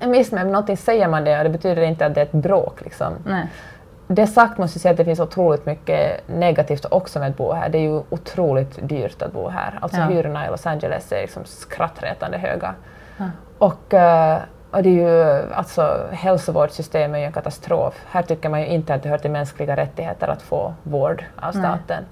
är 0.00 0.06
missnöjd 0.06 0.44
med 0.46 0.52
någonting 0.52 0.76
säger 0.76 1.08
man 1.08 1.24
det 1.24 1.38
och 1.38 1.44
det 1.44 1.50
betyder 1.50 1.82
inte 1.82 2.06
att 2.06 2.14
det 2.14 2.20
är 2.20 2.24
ett 2.26 2.32
bråk. 2.32 2.80
Liksom. 2.84 3.12
Nej. 3.26 3.46
Det 4.06 4.26
sagt 4.26 4.58
måste 4.58 4.76
jag 4.76 4.82
säga 4.82 4.90
att 4.92 4.96
det 4.96 5.04
finns 5.04 5.20
otroligt 5.20 5.66
mycket 5.66 6.28
negativt 6.28 6.84
också 6.90 7.18
med 7.18 7.28
att 7.30 7.36
bo 7.36 7.52
här. 7.52 7.68
Det 7.68 7.78
är 7.78 7.82
ju 7.82 8.02
otroligt 8.10 8.88
dyrt 8.88 9.22
att 9.22 9.32
bo 9.32 9.48
här. 9.48 9.78
Alltså 9.82 9.98
Ja. 10.00 10.04
hyrorna 10.06 10.46
i 10.46 10.50
Los 10.50 10.66
Angeles 10.66 11.12
är 11.12 11.20
liksom 11.22 11.44
skrattretande 11.44 12.38
höga. 12.38 12.74
Ja. 13.16 13.24
Och, 13.58 13.94
eh, 13.94 14.38
och 14.72 14.82
det 14.82 14.88
är 14.88 14.92
ju, 14.92 15.52
alltså 15.52 16.06
hälsovårdssystemet 16.12 17.16
är 17.16 17.20
ju 17.20 17.26
en 17.26 17.32
katastrof. 17.32 17.94
Här 18.10 18.22
tycker 18.22 18.48
man 18.48 18.60
ju 18.60 18.66
inte 18.66 18.94
att 18.94 19.02
det 19.02 19.08
hör 19.08 19.18
till 19.18 19.30
mänskliga 19.30 19.76
rättigheter 19.76 20.28
att 20.28 20.42
få 20.42 20.74
vård 20.82 21.24
av 21.36 21.56
Nej. 21.56 21.64
staten. 21.64 22.04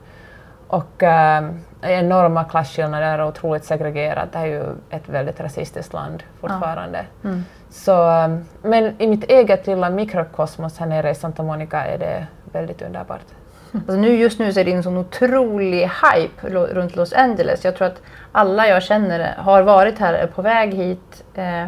Och 0.67 1.03
äh, 1.03 1.51
enorma 1.81 2.45
klasskillnader 2.45 3.19
och 3.19 3.29
otroligt 3.29 3.65
segregerat. 3.65 4.33
Det 4.33 4.39
här 4.39 4.47
är 4.47 4.51
ju 4.51 4.65
ett 4.91 5.09
väldigt 5.09 5.41
rasistiskt 5.41 5.93
land 5.93 6.23
fortfarande. 6.41 7.07
Mm. 7.25 7.45
Så, 7.71 8.11
eh, 8.11 8.29
men 8.63 8.95
i 8.99 9.07
mitt 9.07 9.25
eget 9.25 9.67
lilla 9.67 9.91
mikrokosmos 9.91 10.79
här 10.79 10.87
nere 10.87 11.11
i 11.11 11.15
Santa 11.15 11.43
Monica 11.43 11.85
är 11.85 11.99
det 11.99 12.27
väldigt 12.53 12.83
underbart. 12.83 13.27
Alltså 13.73 13.97
nu, 13.97 14.17
just 14.17 14.39
nu 14.39 14.53
så 14.53 14.61
är 14.61 14.65
det 14.65 14.73
en 14.73 14.83
sån 14.83 14.97
otrolig 14.97 15.81
hype 15.81 16.49
runt 16.49 16.97
Los 16.97 17.13
Angeles. 17.13 17.65
Jag 17.65 17.77
tror 17.77 17.87
att 17.89 18.03
alla 18.33 18.69
jag 18.69 18.83
känner 18.83 19.35
har 19.39 19.63
varit 19.63 19.99
här, 19.99 20.15
är 20.15 20.27
på 20.27 20.43
väg 20.43 20.75
hit. 20.75 21.25
Eh, 21.35 21.65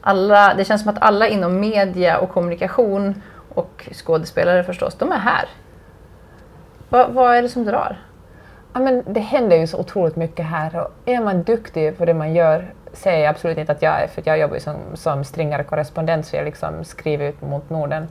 alla, 0.00 0.54
det 0.54 0.64
känns 0.64 0.82
som 0.82 0.90
att 0.90 1.02
alla 1.02 1.28
inom 1.28 1.60
media 1.60 2.18
och 2.18 2.30
kommunikation 2.30 3.22
och 3.54 3.88
skådespelare 3.92 4.64
förstås, 4.64 4.94
de 4.94 5.12
är 5.12 5.18
här. 5.18 5.48
Va, 6.88 7.08
vad 7.08 7.36
är 7.36 7.42
det 7.42 7.48
som 7.48 7.64
drar? 7.64 8.02
Ja, 8.72 8.80
men 8.80 9.04
det 9.06 9.20
händer 9.20 9.56
ju 9.56 9.66
så 9.66 9.78
otroligt 9.78 10.16
mycket 10.16 10.46
här 10.46 10.76
och 10.76 10.90
är 11.04 11.20
man 11.20 11.42
duktig 11.42 11.98
på 11.98 12.04
det 12.04 12.14
man 12.14 12.34
gör 12.34 12.74
säger 12.92 13.24
jag 13.24 13.30
absolut 13.30 13.58
inte 13.58 13.72
att 13.72 13.82
jag 13.82 14.02
är, 14.02 14.06
för 14.06 14.22
jag 14.24 14.38
jobbar 14.38 14.54
ju 14.54 14.60
som, 14.60 14.76
som 14.94 15.24
stringare 15.24 15.64
korrespondent 15.64 16.26
så 16.26 16.36
jag 16.36 16.44
liksom 16.44 16.84
skriver 16.84 17.28
ut 17.28 17.42
mot 17.42 17.70
Norden. 17.70 18.08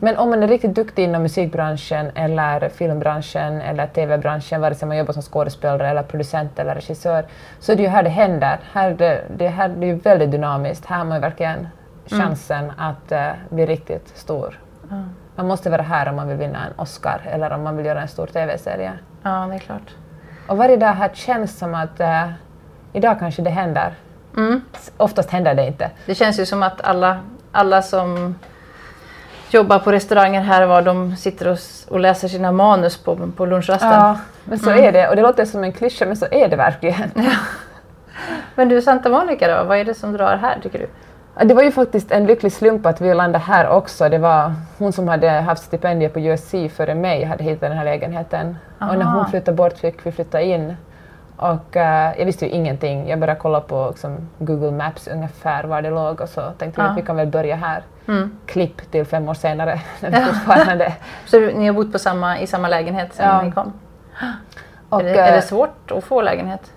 Men 0.00 0.16
om 0.16 0.30
man 0.30 0.42
är 0.42 0.48
riktigt 0.48 0.74
duktig 0.74 1.04
inom 1.04 1.22
musikbranschen 1.22 2.10
eller 2.14 2.68
filmbranschen 2.68 3.60
eller 3.60 3.86
TV-branschen, 3.86 4.60
vare 4.60 4.74
sig 4.74 4.88
man 4.88 4.96
jobbar 4.96 5.12
som 5.12 5.22
skådespelare 5.22 5.90
eller 5.90 6.02
producent 6.02 6.58
eller 6.58 6.74
regissör, 6.74 7.24
så 7.60 7.72
är 7.72 7.76
det 7.76 7.82
ju 7.82 7.88
här 7.88 8.02
det 8.02 8.10
händer. 8.10 8.58
Här 8.72 8.90
det, 8.90 9.24
det, 9.36 9.48
här, 9.48 9.68
det 9.68 9.86
är 9.86 9.88
ju 9.88 9.94
väldigt 9.94 10.30
dynamiskt. 10.30 10.86
Här 10.86 10.98
har 10.98 11.04
man 11.04 11.20
verkligen 11.20 11.68
chansen 12.06 12.72
att 12.76 13.12
eh, 13.12 13.28
bli 13.50 13.66
riktigt 13.66 14.08
stor. 14.08 14.58
Man 15.36 15.46
måste 15.46 15.70
vara 15.70 15.82
här 15.82 16.08
om 16.08 16.16
man 16.16 16.28
vill 16.28 16.36
vinna 16.36 16.66
en 16.66 16.80
Oscar 16.80 17.20
eller 17.24 17.52
om 17.52 17.62
man 17.62 17.76
vill 17.76 17.86
göra 17.86 18.02
en 18.02 18.08
stor 18.08 18.26
TV-serie. 18.26 18.92
Ja, 19.22 19.46
det 19.50 19.54
är 19.54 19.58
klart. 19.58 19.94
Och 20.48 20.56
varje 20.56 20.76
dag 20.76 20.92
här 20.92 21.10
känns 21.14 21.58
som 21.58 21.74
att 21.74 22.00
eh, 22.00 22.30
idag 22.92 23.18
kanske 23.18 23.42
det 23.42 23.50
händer. 23.50 23.94
Mm. 24.36 24.60
Oftast 24.96 25.30
händer 25.30 25.54
det 25.54 25.66
inte. 25.66 25.90
Det 26.06 26.14
känns 26.14 26.40
ju 26.40 26.46
som 26.46 26.62
att 26.62 26.80
alla, 26.80 27.20
alla 27.52 27.82
som 27.82 28.34
jobbar 29.50 29.78
på 29.78 29.92
restauranger 29.92 30.40
här 30.40 30.66
var, 30.66 30.82
de 30.82 31.16
sitter 31.16 31.48
och, 31.48 31.58
och 31.88 32.00
läser 32.00 32.28
sina 32.28 32.52
manus 32.52 32.96
på, 32.98 33.30
på 33.36 33.46
lunchrasten. 33.46 33.90
Ja, 33.90 34.18
men 34.44 34.58
så 34.58 34.70
är 34.70 34.92
det. 34.92 35.08
Och 35.08 35.16
det 35.16 35.22
låter 35.22 35.44
som 35.44 35.64
en 35.64 35.72
klyscha, 35.72 36.06
men 36.06 36.16
så 36.16 36.26
är 36.30 36.48
det 36.48 36.56
verkligen. 36.56 37.10
Men 38.54 38.68
du, 38.68 38.82
Santa 38.82 39.08
Monica 39.08 39.58
då? 39.58 39.64
Vad 39.64 39.78
är 39.78 39.84
det 39.84 39.94
som 39.94 40.12
drar 40.12 40.36
här 40.36 40.58
tycker 40.62 40.78
du? 40.78 40.86
Ja, 41.38 41.44
Det 41.44 41.54
var 41.54 41.62
ju 41.62 41.72
faktiskt 41.72 42.12
en 42.12 42.26
lycklig 42.26 42.52
slump 42.52 42.86
att 42.86 43.00
vi 43.00 43.14
landade 43.14 43.44
här 43.44 43.68
också. 43.68 44.08
Det 44.08 44.18
var 44.18 44.54
hon 44.78 44.92
som 44.92 45.08
hade 45.08 45.30
haft 45.30 45.62
stipendiet 45.62 46.12
på 46.12 46.20
USC 46.20 46.54
före 46.76 46.94
mig 46.94 47.24
hade 47.24 47.44
hittat 47.44 47.60
den 47.60 47.72
här 47.72 47.84
lägenheten. 47.84 48.56
Och 48.78 48.98
när 48.98 49.04
Aha. 49.04 49.18
hon 49.18 49.30
flyttade 49.30 49.56
bort 49.56 49.78
fick 49.78 50.06
vi 50.06 50.12
flytta 50.12 50.40
in. 50.40 50.76
Och 51.36 51.76
eh, 51.76 52.14
jag 52.18 52.26
visste 52.26 52.44
ju 52.46 52.50
ingenting. 52.50 53.08
Jag 53.08 53.18
började 53.20 53.40
kolla 53.40 53.60
på 53.60 53.86
liksom, 53.90 54.16
Google 54.38 54.70
Maps 54.70 55.08
ungefär 55.08 55.64
var 55.64 55.82
det 55.82 55.90
låg 55.90 56.20
och 56.20 56.28
så 56.28 56.40
tänkte 56.58 56.80
vi 56.80 56.86
Ja. 56.86 56.90
att 56.92 56.98
vi 56.98 57.02
kan 57.02 57.16
väl 57.16 57.26
börja 57.26 57.56
här. 57.56 57.82
Mm. 58.08 58.36
Klipp 58.46 58.90
till 58.90 59.04
fem 59.04 59.28
år 59.28 59.34
senare 59.34 59.80
när 60.00 60.10
vi 60.10 60.16
fortfarande 60.16 60.92
Så 61.26 61.40
ni 61.40 61.66
har 61.66 61.72
bott 61.74 61.92
på 61.92 61.98
samma, 61.98 62.38
i 62.38 62.46
samma 62.46 62.68
lägenhet 62.68 63.14
sedan 63.14 63.26
Ja. 63.28 63.42
ni 63.42 63.52
kom? 63.52 63.72
Och, 64.88 65.00
är, 65.00 65.04
det, 65.04 65.18
är 65.20 65.28
eh, 65.28 65.34
det 65.34 65.42
svårt 65.42 65.90
att 65.90 66.04
få 66.04 66.22
lägenhet? 66.22 66.72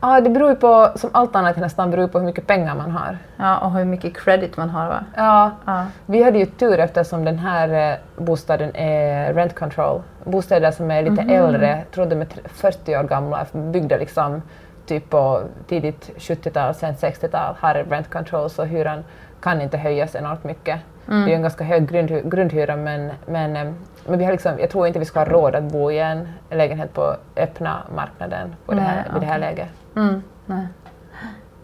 Ja, 0.00 0.20
det 0.20 0.30
beror 0.30 0.50
ju 0.50 0.56
på, 0.56 0.88
som 0.96 1.10
allt 1.12 1.36
annat 1.36 1.56
i 1.58 1.60
nästan, 1.60 1.90
beror 1.90 2.08
på 2.08 2.18
hur 2.18 2.26
mycket 2.26 2.46
pengar 2.46 2.74
man 2.74 2.90
har. 2.90 3.18
Ja, 3.36 3.58
och 3.58 3.72
hur 3.72 3.84
mycket 3.84 4.16
credit 4.16 4.56
man 4.56 4.70
har 4.70 4.86
va? 4.88 5.04
Ja, 5.16 5.50
Ja. 5.66 5.84
vi 6.06 6.22
hade 6.22 6.38
ju 6.38 6.46
tur 6.46 6.78
eftersom 6.78 7.24
den 7.24 7.38
här 7.38 7.92
eh, 7.92 7.96
bostaden 8.24 8.76
är 8.76 9.34
rent 9.34 9.54
control. 9.54 10.02
Bostäder 10.24 10.70
som 10.70 10.90
är 10.90 11.02
lite 11.02 11.22
äldre, 11.22 11.82
tror 11.94 12.06
de 12.06 12.20
är 12.20 12.24
tre- 12.24 12.42
40 12.48 12.96
år 12.96 13.02
gamla, 13.02 13.46
byggda 13.52 13.96
liksom 13.96 14.42
typ 14.86 15.10
på 15.10 15.40
tidigt 15.68 16.10
70-tal, 16.18 16.74
sen 16.74 16.94
60-tal, 16.94 17.54
har 17.58 17.74
rent 17.74 18.10
control 18.10 18.50
så 18.50 18.64
hyran 18.64 19.04
kan 19.40 19.60
inte 19.60 19.76
höjas 19.78 20.14
enormt 20.14 20.44
mycket. 20.44 20.80
Det 21.08 21.14
är 21.14 21.26
ju 21.28 21.34
en 21.34 21.42
ganska 21.42 21.64
hög 21.64 21.88
grundhy 21.88 22.22
grundhyra 22.24 22.76
men, 22.76 23.10
men, 23.26 23.56
eh, 23.56 23.72
men 24.06 24.18
vi 24.18 24.24
har 24.24 24.32
liksom, 24.32 24.58
jag 24.58 24.70
tror 24.70 24.86
inte 24.86 24.98
vi 24.98 25.04
ska 25.04 25.20
ha 25.20 25.26
råd 25.26 25.54
att 25.54 25.64
bo 25.72 25.90
i 25.90 25.98
en 25.98 26.28
lägenhet 26.50 26.94
på 26.94 27.16
öppna 27.36 27.82
marknaden 27.94 28.54
på 28.66 28.74
det 28.74 28.80
här, 28.80 28.94
Nej, 28.96 29.04
vid 29.12 29.22
det 29.22 29.26
här 29.26 29.38
okej. 29.38 29.50
läget. 29.50 29.68
Mm. 29.96 30.22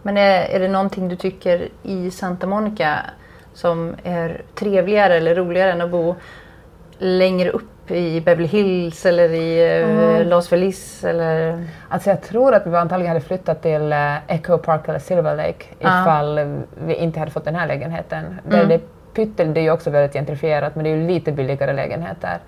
Men 0.01 0.17
är, 0.17 0.41
är 0.45 0.59
det 0.59 0.67
någonting 0.67 1.07
du 1.07 1.15
tycker 1.15 1.67
i 1.83 2.11
Santa 2.11 2.47
Monica 2.47 2.99
som 3.53 3.95
är 4.03 4.41
trevligare 4.55 5.15
eller 5.15 5.35
roligare 5.35 5.71
än 5.71 5.81
att 5.81 5.91
bo 5.91 6.15
längre 6.97 7.49
upp 7.49 7.91
i 7.91 8.21
Beverly 8.21 8.47
Hills 8.47 9.05
eller 9.05 9.29
i 9.29 9.79
eh, 9.81 9.89
Mm. 9.89 10.27
Los 10.27 10.49
Feliz? 10.49 11.03
Eller... 11.03 11.63
Alltså 11.89 12.09
jag 12.09 12.21
tror 12.21 12.53
att 12.53 12.67
vi 12.67 12.75
antagligen 12.75 13.13
hade 13.15 13.25
flyttat 13.25 13.61
till 13.61 13.93
eh, 13.93 14.15
Echo 14.35 14.57
Park 14.57 14.87
eller 14.87 14.99
Silver 14.99 15.35
Lake 15.35 15.65
Ja. 15.79 16.01
ifall 16.01 16.37
eh, 16.37 16.45
vi 16.85 16.95
inte 16.95 17.19
hade 17.19 17.31
fått 17.31 17.45
den 17.45 17.55
här 17.55 17.67
lägenheten. 17.67 18.39
Där 18.49 18.65
det, 18.65 18.79
pyttel, 19.15 19.53
det 19.53 19.59
är 19.59 19.63
ju 19.63 19.71
också 19.71 19.89
väldigt 19.89 20.13
gentrifierat 20.13 20.75
men 20.75 20.83
det 20.83 20.89
är 20.89 20.95
ju 20.95 21.07
lite 21.07 21.31
billigare 21.31 21.73
lägenheter. 21.73 22.39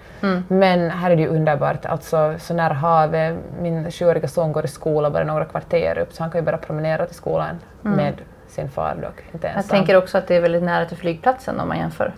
Men 0.48 0.90
här 0.90 1.12
är 1.12 1.16
det 1.16 1.22
ju 1.22 1.28
underbart, 1.28 1.86
alltså 1.86 2.36
så 2.40 2.54
nära 2.54 2.74
havet. 2.74 3.36
Min 3.62 3.92
sjuåriga 3.92 4.28
son 4.28 4.52
går 4.52 4.66
i 4.66 4.68
skola 4.68 5.10
bara 5.10 5.24
några 5.24 5.46
kvarter 5.46 5.98
upp 5.98 6.14
så 6.14 6.24
han 6.24 6.32
kan 6.32 6.42
ju 6.42 6.46
bara 6.46 6.58
promenera 6.58 7.06
till 7.06 7.16
skolan 7.16 7.60
med 7.82 8.14
sin 8.48 8.70
far 8.70 8.96
dock, 9.02 9.24
inte 9.34 9.48
Jag 9.48 9.58
ensam. 9.58 9.78
tänker 9.78 9.98
också 9.98 10.18
att 10.18 10.28
det 10.28 10.36
är 10.36 10.42
väldigt 10.42 10.64
nära 10.64 10.86
till 10.86 10.98
flygplatsen 10.98 11.60
om 11.60 11.68
man 11.68 11.78
jämför. 11.78 12.14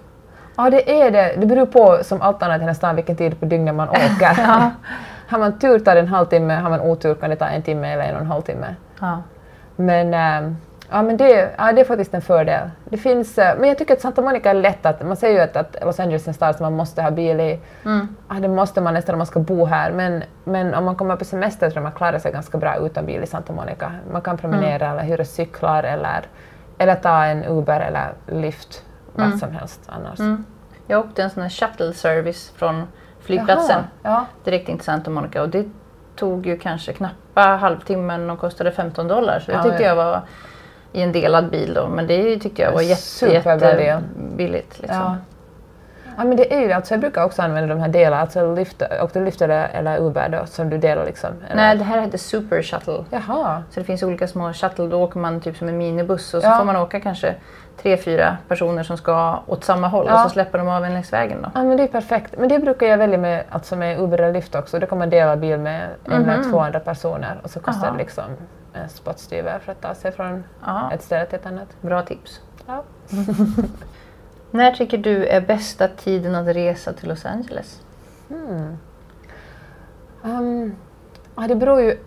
Ja, 0.58 0.70
det 0.70 1.02
är 1.02 1.12
det. 1.12 1.36
Det 1.38 1.46
beror 1.46 1.66
på, 1.66 2.00
som 2.04 2.22
allt 2.22 2.44
annat 2.44 2.62
i 2.62 2.66
nästan 2.66 2.96
vilken 2.96 3.16
tid 3.16 3.40
på 3.40 3.46
dygnet 3.46 3.76
man 3.76 3.90
åker. 3.90 4.36
har 5.30 5.40
man 5.40 5.60
tur 5.60 5.80
tar 5.80 5.96
det 5.96 6.02
en 6.02 6.08
halvtimme, 6.08 6.54
har 6.54 6.70
man 6.70 6.82
otur 6.82 7.16
kan 7.16 7.30
det 7.30 7.36
ta 7.36 7.46
en 7.46 7.62
timme 7.62 7.94
eller 7.94 8.04
en 8.04 8.16
och 8.16 8.22
en 8.22 8.28
halv 8.28 8.42
timme. 8.42 8.76
Ja. 9.00 9.22
Men, 9.76 10.14
ähm, 10.14 10.58
ja, 10.90 11.02
men 11.02 11.18
det, 11.18 11.52
ja, 11.58 11.72
det 11.72 11.82
är 11.82 11.86
faktiskt 11.86 12.14
en 12.14 12.22
fördel. 12.22 12.70
Det 12.86 12.98
finns, 12.98 13.38
äh, 13.38 13.58
men 13.60 13.70
jag 13.70 13.78
tycker 13.78 13.94
att 13.94 14.02
Santa 14.02 14.22
Monica 14.22 14.50
är 14.50 14.54
lätt 14.54 14.86
att, 14.86 15.06
man 15.06 15.18
säger 15.18 15.36
ju 15.36 15.42
att, 15.42 15.56
att 15.56 15.76
Los 15.86 16.00
Angeles 16.00 16.24
är 16.24 16.28
en 16.28 16.34
stad 16.34 16.56
som 16.56 16.64
man 16.64 16.74
måste 16.74 17.02
ha 17.02 17.12
bil 17.12 17.40
i. 17.40 17.60
Ja, 18.30 18.36
det 18.40 18.48
måste 18.48 18.82
man 18.82 18.94
nästan 18.94 19.16
om 19.16 19.18
man 19.18 19.28
ska 19.28 19.40
bo 19.40 19.66
här, 19.66 19.92
men, 19.92 20.24
men 20.44 20.74
om 20.74 20.86
man 20.86 20.96
kommer 20.96 21.16
på 21.16 21.26
semester 21.26 21.70
tror 21.70 21.78
jag 21.78 21.84
man 21.84 21.92
klarar 21.92 22.20
sig 22.20 22.32
ganska 22.32 22.58
bra 22.58 22.76
utan 22.76 23.06
bil 23.06 23.24
i 23.24 23.28
Santa 23.28 23.54
Monica. 23.54 23.92
Man 24.12 24.22
kan 24.22 24.38
promenera 24.38 24.90
eller 24.90 25.04
hyra 25.04 25.26
cyklar 25.26 25.84
eller, 25.84 26.22
eller 26.78 26.96
ta 26.96 27.26
en 27.26 27.44
Uber 27.46 27.80
eller 27.80 28.14
Lyft, 28.28 28.84
vad 29.14 29.40
som 29.40 29.52
helst 29.52 29.82
annars. 29.88 30.40
Jag 30.88 31.00
åkte 31.00 31.24
en 31.24 31.30
sån 31.30 31.44
här 31.44 31.50
shuttle 31.50 31.94
service 31.94 32.54
från 32.56 32.88
flygplatsen 33.20 33.84
Jaha, 34.04 34.14
ja. 34.14 34.26
direkt 34.44 34.70
in 34.70 34.78
till 34.78 34.86
Santa 34.86 35.12
Monica 35.12 35.42
och 35.42 35.50
det 35.50 35.66
tog 36.16 36.46
ju 36.46 36.58
kanske 36.58 36.94
knappa 36.94 37.42
halvtimmen 37.42 38.30
och 38.30 38.40
kostade 38.40 38.72
15 38.72 39.08
dollar. 39.08 39.40
Så 39.40 39.52
det 39.52 39.58
Ja, 39.58 39.64
tyckte 39.64 39.84
ja. 39.84 39.90
jag 39.90 39.96
var 39.96 40.22
i 40.94 41.02
en 41.02 41.12
delad 41.12 41.50
bil 41.50 41.74
då, 41.74 41.88
men 41.88 42.08
det 42.08 42.40
tyckte 42.40 42.62
jag 42.62 42.72
var 42.72 42.82
jätte, 42.82 43.26
jättebilligt. 43.26 44.80
Liksom. 44.80 44.98
Ja. 44.98 45.16
ja, 46.18 46.24
men 46.24 46.38
det 46.38 46.54
är 46.54 46.60
ju 46.62 46.72
alltså, 46.72 46.94
jag 46.94 47.02
brukar 47.02 47.24
också 47.24 47.42
använda 47.42 47.76
de 47.76 47.82
här 47.82 47.90
delarna, 47.90 48.22
alltså 48.22 48.56
Lyft, 48.56 48.82
åkte 49.02 49.20
Lyft 49.20 49.42
eller, 49.42 49.98
Uber 50.02 50.30
då, 50.30 50.46
som 50.46 50.70
du 50.70 50.78
delar 50.78 51.06
liksom? 51.06 51.30
Eller? 51.46 51.56
Nej, 51.56 51.78
det 51.78 51.84
här 51.84 52.02
heter 52.02 52.18
Super 52.18 52.62
Shuttle. 52.62 53.06
Jaha. 53.10 53.64
Så 53.70 53.80
det 53.80 53.84
finns 53.86 54.04
olika 54.04 54.28
små 54.28 54.54
shuttle, 54.54 54.88
då 54.88 55.04
åker 55.04 55.20
man 55.20 55.42
typ 55.42 55.58
som 55.58 55.68
en 55.70 55.78
minibuss 55.78 56.34
och 56.34 56.42
så 56.42 56.48
Ja. 56.48 56.58
får 56.58 56.66
man 56.66 56.76
åka 56.76 57.00
kanske 57.00 57.36
tre, 57.82 57.98
fyra 57.98 58.38
personer 58.48 58.84
som 58.84 58.98
ska 58.98 59.40
åt 59.48 59.64
samma 59.64 59.88
håll 59.88 60.06
Ja. 60.08 60.14
och 60.14 60.20
så 60.20 60.34
släpper 60.34 60.58
de 60.58 60.68
av 60.68 60.86
en 60.86 60.94
längs 60.94 61.14
vägen 61.14 61.38
då. 61.42 61.50
Ja, 61.56 61.64
men 61.64 61.78
det 61.78 61.84
är 61.84 61.88
perfekt. 61.88 62.34
Men 62.38 62.50
det 62.50 62.60
brukar 62.60 62.88
jag 62.88 62.98
välja 62.98 63.18
med, 63.18 63.44
alltså 63.50 63.76
med 63.76 64.00
Uber 64.00 64.18
eller 64.22 64.34
Lyft 64.34 64.56
också. 64.56 64.80
Då 64.80 64.88
kan 64.88 64.98
man 64.98 65.10
dela 65.10 65.36
bil 65.36 65.58
med 65.60 65.88
en 66.06 66.30
eller 66.30 66.44
två 66.52 66.60
andra 66.60 66.80
personer 66.80 67.40
och 67.44 67.50
så 67.50 67.60
kostar 67.60 67.88
Aha. 67.88 67.92
det 67.98 68.04
liksom 68.04 68.24
en 68.74 68.90
spottstyver 68.90 69.60
för 69.60 69.72
att 69.72 69.82
ta 69.82 69.96
sig 69.96 70.12
från 70.12 70.44
Ja, 70.66 70.92
ett 70.92 71.02
ställe 71.04 71.26
till 71.26 71.40
ett 71.40 71.46
annat. 71.46 71.68
bra 71.82 72.02
tips. 72.02 72.42
Ja. 72.68 72.84
När 74.52 74.72
tycker 74.72 74.98
du 74.98 75.26
är 75.28 75.42
bästa 75.42 75.88
tiden 75.88 76.36
att 76.36 76.48
resa 76.48 76.94
till 76.94 77.10
Los 77.10 77.26
Angeles? 77.26 77.82
Um, 80.24 80.76
ja, 81.36 81.48
det 81.48 81.56
beror 81.56 81.82
ju 81.82 81.98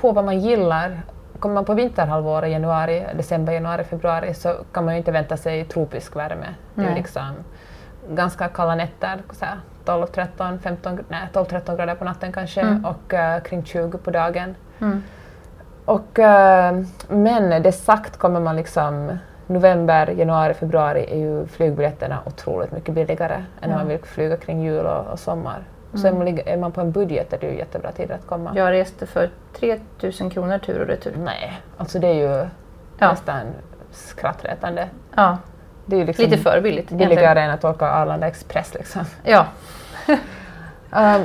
på 0.00 0.12
vad 0.12 0.24
man 0.24 0.40
gillar. 0.40 1.00
Kommer 1.38 1.54
man 1.54 1.64
på 1.64 1.74
vinterhalvåret, 1.74 2.50
januari, 2.50 3.06
december, 3.16 3.52
januari, 3.52 3.84
februari, 3.84 4.34
så 4.34 4.54
kan 4.72 4.84
man 4.84 4.94
ju 4.94 4.98
inte 4.98 5.12
vänta 5.12 5.36
sig 5.36 5.64
tropisk 5.64 6.16
värme. 6.16 6.54
Det 6.74 6.82
är 6.84 6.88
ju 6.88 6.94
liksom 6.94 7.32
ganska 8.10 8.48
kalla 8.48 8.74
nätter, 8.74 9.22
så 9.32 9.44
här 9.44 9.60
12, 9.84 10.06
13, 10.06 10.58
15, 10.58 10.98
nej, 11.08 11.28
12, 11.32 11.44
13 11.44 11.76
grader 11.76 11.94
på 11.94 12.04
natten 12.04 12.32
kanske 12.32 12.60
Mm. 12.60 12.84
och 12.84 13.14
eh, 13.14 13.40
kring 13.42 13.64
20 13.64 13.98
på 13.98 14.10
dagen. 14.10 14.54
Mm. 14.78 15.02
Och, 15.88 16.18
eh, 16.18 16.80
men 17.08 17.62
det 17.62 17.72
sagt 17.72 18.16
kommer 18.16 18.40
man 18.40 18.56
liksom 18.56 19.18
november, 19.46 20.06
januari, 20.06 20.54
februari 20.54 21.06
är 21.10 21.16
ju 21.16 21.46
flygbiljetterna 21.46 22.18
otroligt 22.26 22.72
mycket 22.72 22.94
billigare 22.94 23.34
än 23.34 23.42
Ja. 23.60 23.68
när 23.68 23.76
man 23.76 23.88
vill 23.88 23.98
flyga 24.04 24.36
kring 24.36 24.62
jul 24.62 24.86
och, 24.86 25.06
och 25.06 25.18
sommar. 25.18 25.62
Så 25.94 26.06
är 26.06 26.12
man, 26.12 26.28
är 26.46 26.56
man 26.56 26.72
på 26.72 26.80
en 26.80 26.92
budget 26.92 27.32
är 27.32 27.38
det 27.38 27.46
ju 27.46 27.58
jättebra 27.58 27.92
tid 27.92 28.10
att 28.10 28.26
komma. 28.26 28.52
Jag 28.54 28.70
reste 28.72 29.06
för 29.06 29.30
3000 29.58 30.30
kronor 30.30 30.58
tur 30.58 30.80
och 30.80 30.86
retur. 30.86 31.14
Nej, 31.18 31.60
alltså 31.76 31.98
det 31.98 32.06
är 32.06 32.14
ju 32.14 32.46
Ja. 32.98 33.10
nästan 33.10 33.40
skrattretande. 33.92 34.88
Ja, 35.16 35.38
Det 35.86 35.96
är 35.96 36.00
ju 36.00 36.06
liksom 36.06 36.24
lite 36.24 36.36
för 36.38 36.60
billigt. 36.60 36.78
egentligen. 36.92 37.08
billigare 37.08 37.40
än 37.40 37.50
att 37.50 37.64
åka 37.64 37.90
Arlanda 37.90 38.26
Express. 38.26 38.74
Liksom. 38.74 39.02
Ja. 39.24 39.46
Um, 40.90 41.22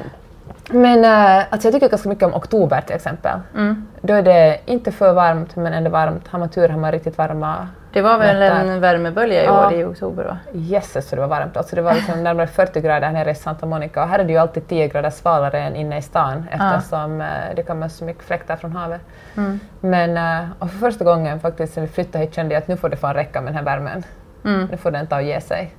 men 0.70 1.06
uh, 1.06 1.46
alltså 1.54 1.68
jag 1.68 1.74
tycker 1.74 1.90
ganska 1.90 2.10
mycket 2.10 2.24
om 2.24 2.34
oktober 2.34 2.82
till 2.82 2.96
exempel. 2.96 3.40
Mm. 3.56 3.88
Då 4.02 4.14
är 4.14 4.22
det 4.24 4.60
inte 4.66 4.92
för 4.92 5.14
varmt 5.14 5.56
men 5.56 5.74
ändå 5.74 5.90
varmt. 5.90 6.28
Har 6.28 6.40
man 6.40 6.50
tur 6.50 6.70
har 6.70 6.80
man 6.80 6.92
riktigt 6.92 7.18
varma 7.18 7.68
Det 7.94 8.02
var 8.02 8.18
väl 8.18 8.40
Nätter. 8.40 8.60
en 8.60 8.80
värmebölja 8.80 9.42
i 9.44 9.46
Ja. 9.46 9.68
år 9.68 9.74
i 9.74 9.84
oktober 9.84 10.24
va? 10.24 10.38
Jösses 10.54 11.10
så 11.10 11.16
det 11.16 11.22
var 11.22 11.28
varmt. 11.28 11.58
Alltså 11.58 11.76
det 11.76 11.82
var 11.82 11.94
liksom 11.94 12.24
närmare 12.24 12.48
40 12.48 12.82
grader 12.82 13.02
här 13.08 13.14
nere 13.14 13.32
i 13.32 13.36
Santa 13.36 13.66
Monica 13.66 14.02
och 14.04 14.10
här 14.10 14.20
är 14.20 14.24
det 14.24 14.32
ju 14.32 14.38
alltid 14.40 14.68
10 14.68 14.88
grader 14.88 15.10
svalare 15.10 15.60
än 15.62 15.76
inne 15.76 15.98
i 15.98 16.02
stan 16.02 16.46
eftersom 16.52 17.22
eh, 17.22 17.28
det 17.56 17.64
kommer 17.64 17.88
så 17.88 18.06
mycket 18.06 18.24
fläktar 18.24 18.56
från 18.56 18.72
havet. 18.72 19.02
Mm. 19.38 19.60
Men 19.80 20.18
eh, 20.18 20.50
och 20.60 20.70
för 20.72 20.78
första 20.78 21.06
gången 21.06 21.40
faktiskt 21.40 21.74
sen 21.74 21.84
vi 21.84 21.90
flyttade 21.90 22.24
hit 22.24 22.36
kände 22.36 22.54
jag 22.54 22.62
att 22.62 22.68
nu 22.68 22.78
får 22.78 22.90
det 22.90 22.98
fan 22.98 23.14
räcka 23.14 23.42
med 23.42 23.54
den 23.54 23.58
här 23.58 23.64
värmen. 23.64 24.04
Mm. 24.46 24.68
Nu 24.72 24.78
får 24.78 24.92
den 24.92 25.08
ta 25.08 25.16
och 25.16 25.24
ge 25.24 25.42
sig. 25.42 25.76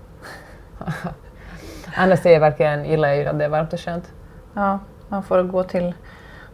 Annars 1.97 2.27
är 2.27 2.31
jag 2.31 2.41
verkligen, 2.41 2.85
gillar 2.85 3.09
jag 3.09 3.19
ju 3.19 3.27
att 3.27 3.39
det 3.39 3.45
är 3.45 3.49
varmt 3.49 3.73
och 3.73 3.81
skönt. 3.81 4.13
Ja, 4.55 4.79
man 5.09 5.23
får 5.23 5.43
gå 5.43 5.63
till 5.63 5.95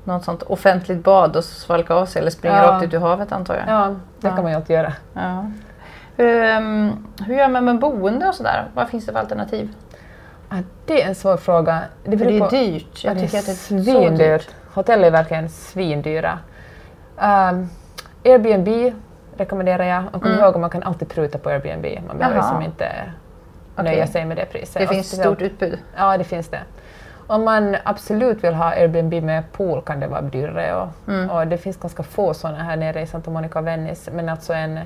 något 0.04 0.24
sånt 0.24 0.42
offentligt 0.42 1.04
bad 1.04 1.36
och 1.36 1.44
svalka 1.44 1.94
av 1.94 2.06
sig 2.06 2.20
eller 2.20 2.30
springa 2.30 2.56
Ja. 2.56 2.62
rakt 2.72 2.84
ut 2.84 2.92
i 2.94 2.96
havet 2.96 3.32
antar 3.32 3.54
jag. 3.54 3.64
Ja, 3.68 3.86
det 4.20 4.28
Ja. 4.28 4.34
kan 4.34 4.42
man 4.42 4.52
ju 4.52 4.56
alltid 4.56 4.76
göra. 4.76 4.92
Ja. 5.14 5.46
Ehm, 6.16 7.06
hur 7.26 7.34
gör 7.34 7.48
man 7.48 7.64
med 7.64 7.78
boende 7.78 8.28
och 8.28 8.34
sådär? 8.34 8.64
Vad 8.74 8.88
finns 8.88 9.06
det 9.06 9.12
för 9.12 9.18
alternativ? 9.18 9.74
Ah, 10.48 10.56
det 10.86 11.02
är 11.02 11.08
en 11.08 11.14
svår 11.14 11.36
fråga. 11.36 11.78
Det 12.04 12.16
det 12.16 12.36
är 12.36 12.40
på- 12.40 12.48
dyrt. 12.48 13.04
Jag 13.04 13.16
Ja, 13.16 13.20
tycker 13.20 13.38
att 13.38 13.46
det 13.46 13.52
är 13.52 13.54
svindyrt. 13.54 14.18
dyrt. 14.18 14.48
Hotell 14.74 15.04
är 15.04 15.10
verkligen 15.10 15.48
svindyra. 15.48 16.38
Um, 17.16 17.70
Airbnb 18.24 18.92
rekommenderar 19.36 19.84
jag. 19.84 20.04
Och 20.12 20.22
kom 20.22 20.30
Mm. 20.30 20.40
ihåg 20.44 20.54
att 20.54 20.60
man 20.60 20.70
kan 20.70 20.82
alltid 20.82 21.08
pruta 21.08 21.38
på 21.38 21.48
Airbnb. 21.50 21.86
Man 22.08 22.18
behöver 22.18 22.36
liksom 22.36 22.62
inte 22.62 22.88
Okej. 23.76 23.84
nöja 23.84 24.06
sig 24.06 24.24
med 24.24 24.36
det 24.36 24.44
priset. 24.44 24.82
Det 24.82 24.86
finns 24.86 25.20
stort 25.20 25.40
utbud. 25.42 25.78
Ja, 25.96 26.18
det 26.18 26.24
finns 26.24 26.48
det. 26.48 26.60
Om 27.30 27.44
man 27.44 27.76
absolut 27.84 28.44
vill 28.44 28.54
ha 28.54 28.64
Airbnb 28.70 29.22
med 29.24 29.52
pool 29.52 29.82
kan 29.82 30.00
det 30.00 30.06
vara 30.06 30.22
dyrare 30.22 30.74
och, 30.74 30.88
Mm. 31.08 31.30
och 31.30 31.46
det 31.46 31.58
finns 31.58 31.76
ganska 31.76 32.02
få 32.02 32.34
sådana 32.34 32.62
här 32.62 32.76
nere 32.76 33.00
i 33.00 33.06
Santa 33.06 33.30
Monica 33.30 33.58
och 33.58 33.66
Venice. 33.66 34.10
Men 34.10 34.28
alltså 34.28 34.52
en, 34.52 34.80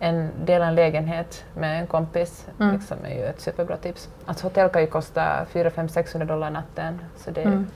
en 0.00 0.30
del 0.44 0.62
en 0.62 0.74
lägenhet 0.74 1.44
med 1.54 1.80
en 1.80 1.86
kompis 1.86 2.46
Mm. 2.60 2.74
liksom 2.74 2.96
är 3.04 3.14
ju 3.14 3.24
ett 3.24 3.40
superbra 3.40 3.76
tips. 3.76 4.08
Alltså 4.26 4.46
hotell 4.46 4.68
kan 4.68 4.82
ju 4.82 4.86
kosta 4.88 5.44
4 5.50 5.70
5 5.70 5.88
600 5.88 6.26
dollar 6.34 6.50
natten 6.50 7.00
så 7.16 7.30
det 7.30 7.40
är 7.40 7.46
Mm. 7.46 7.66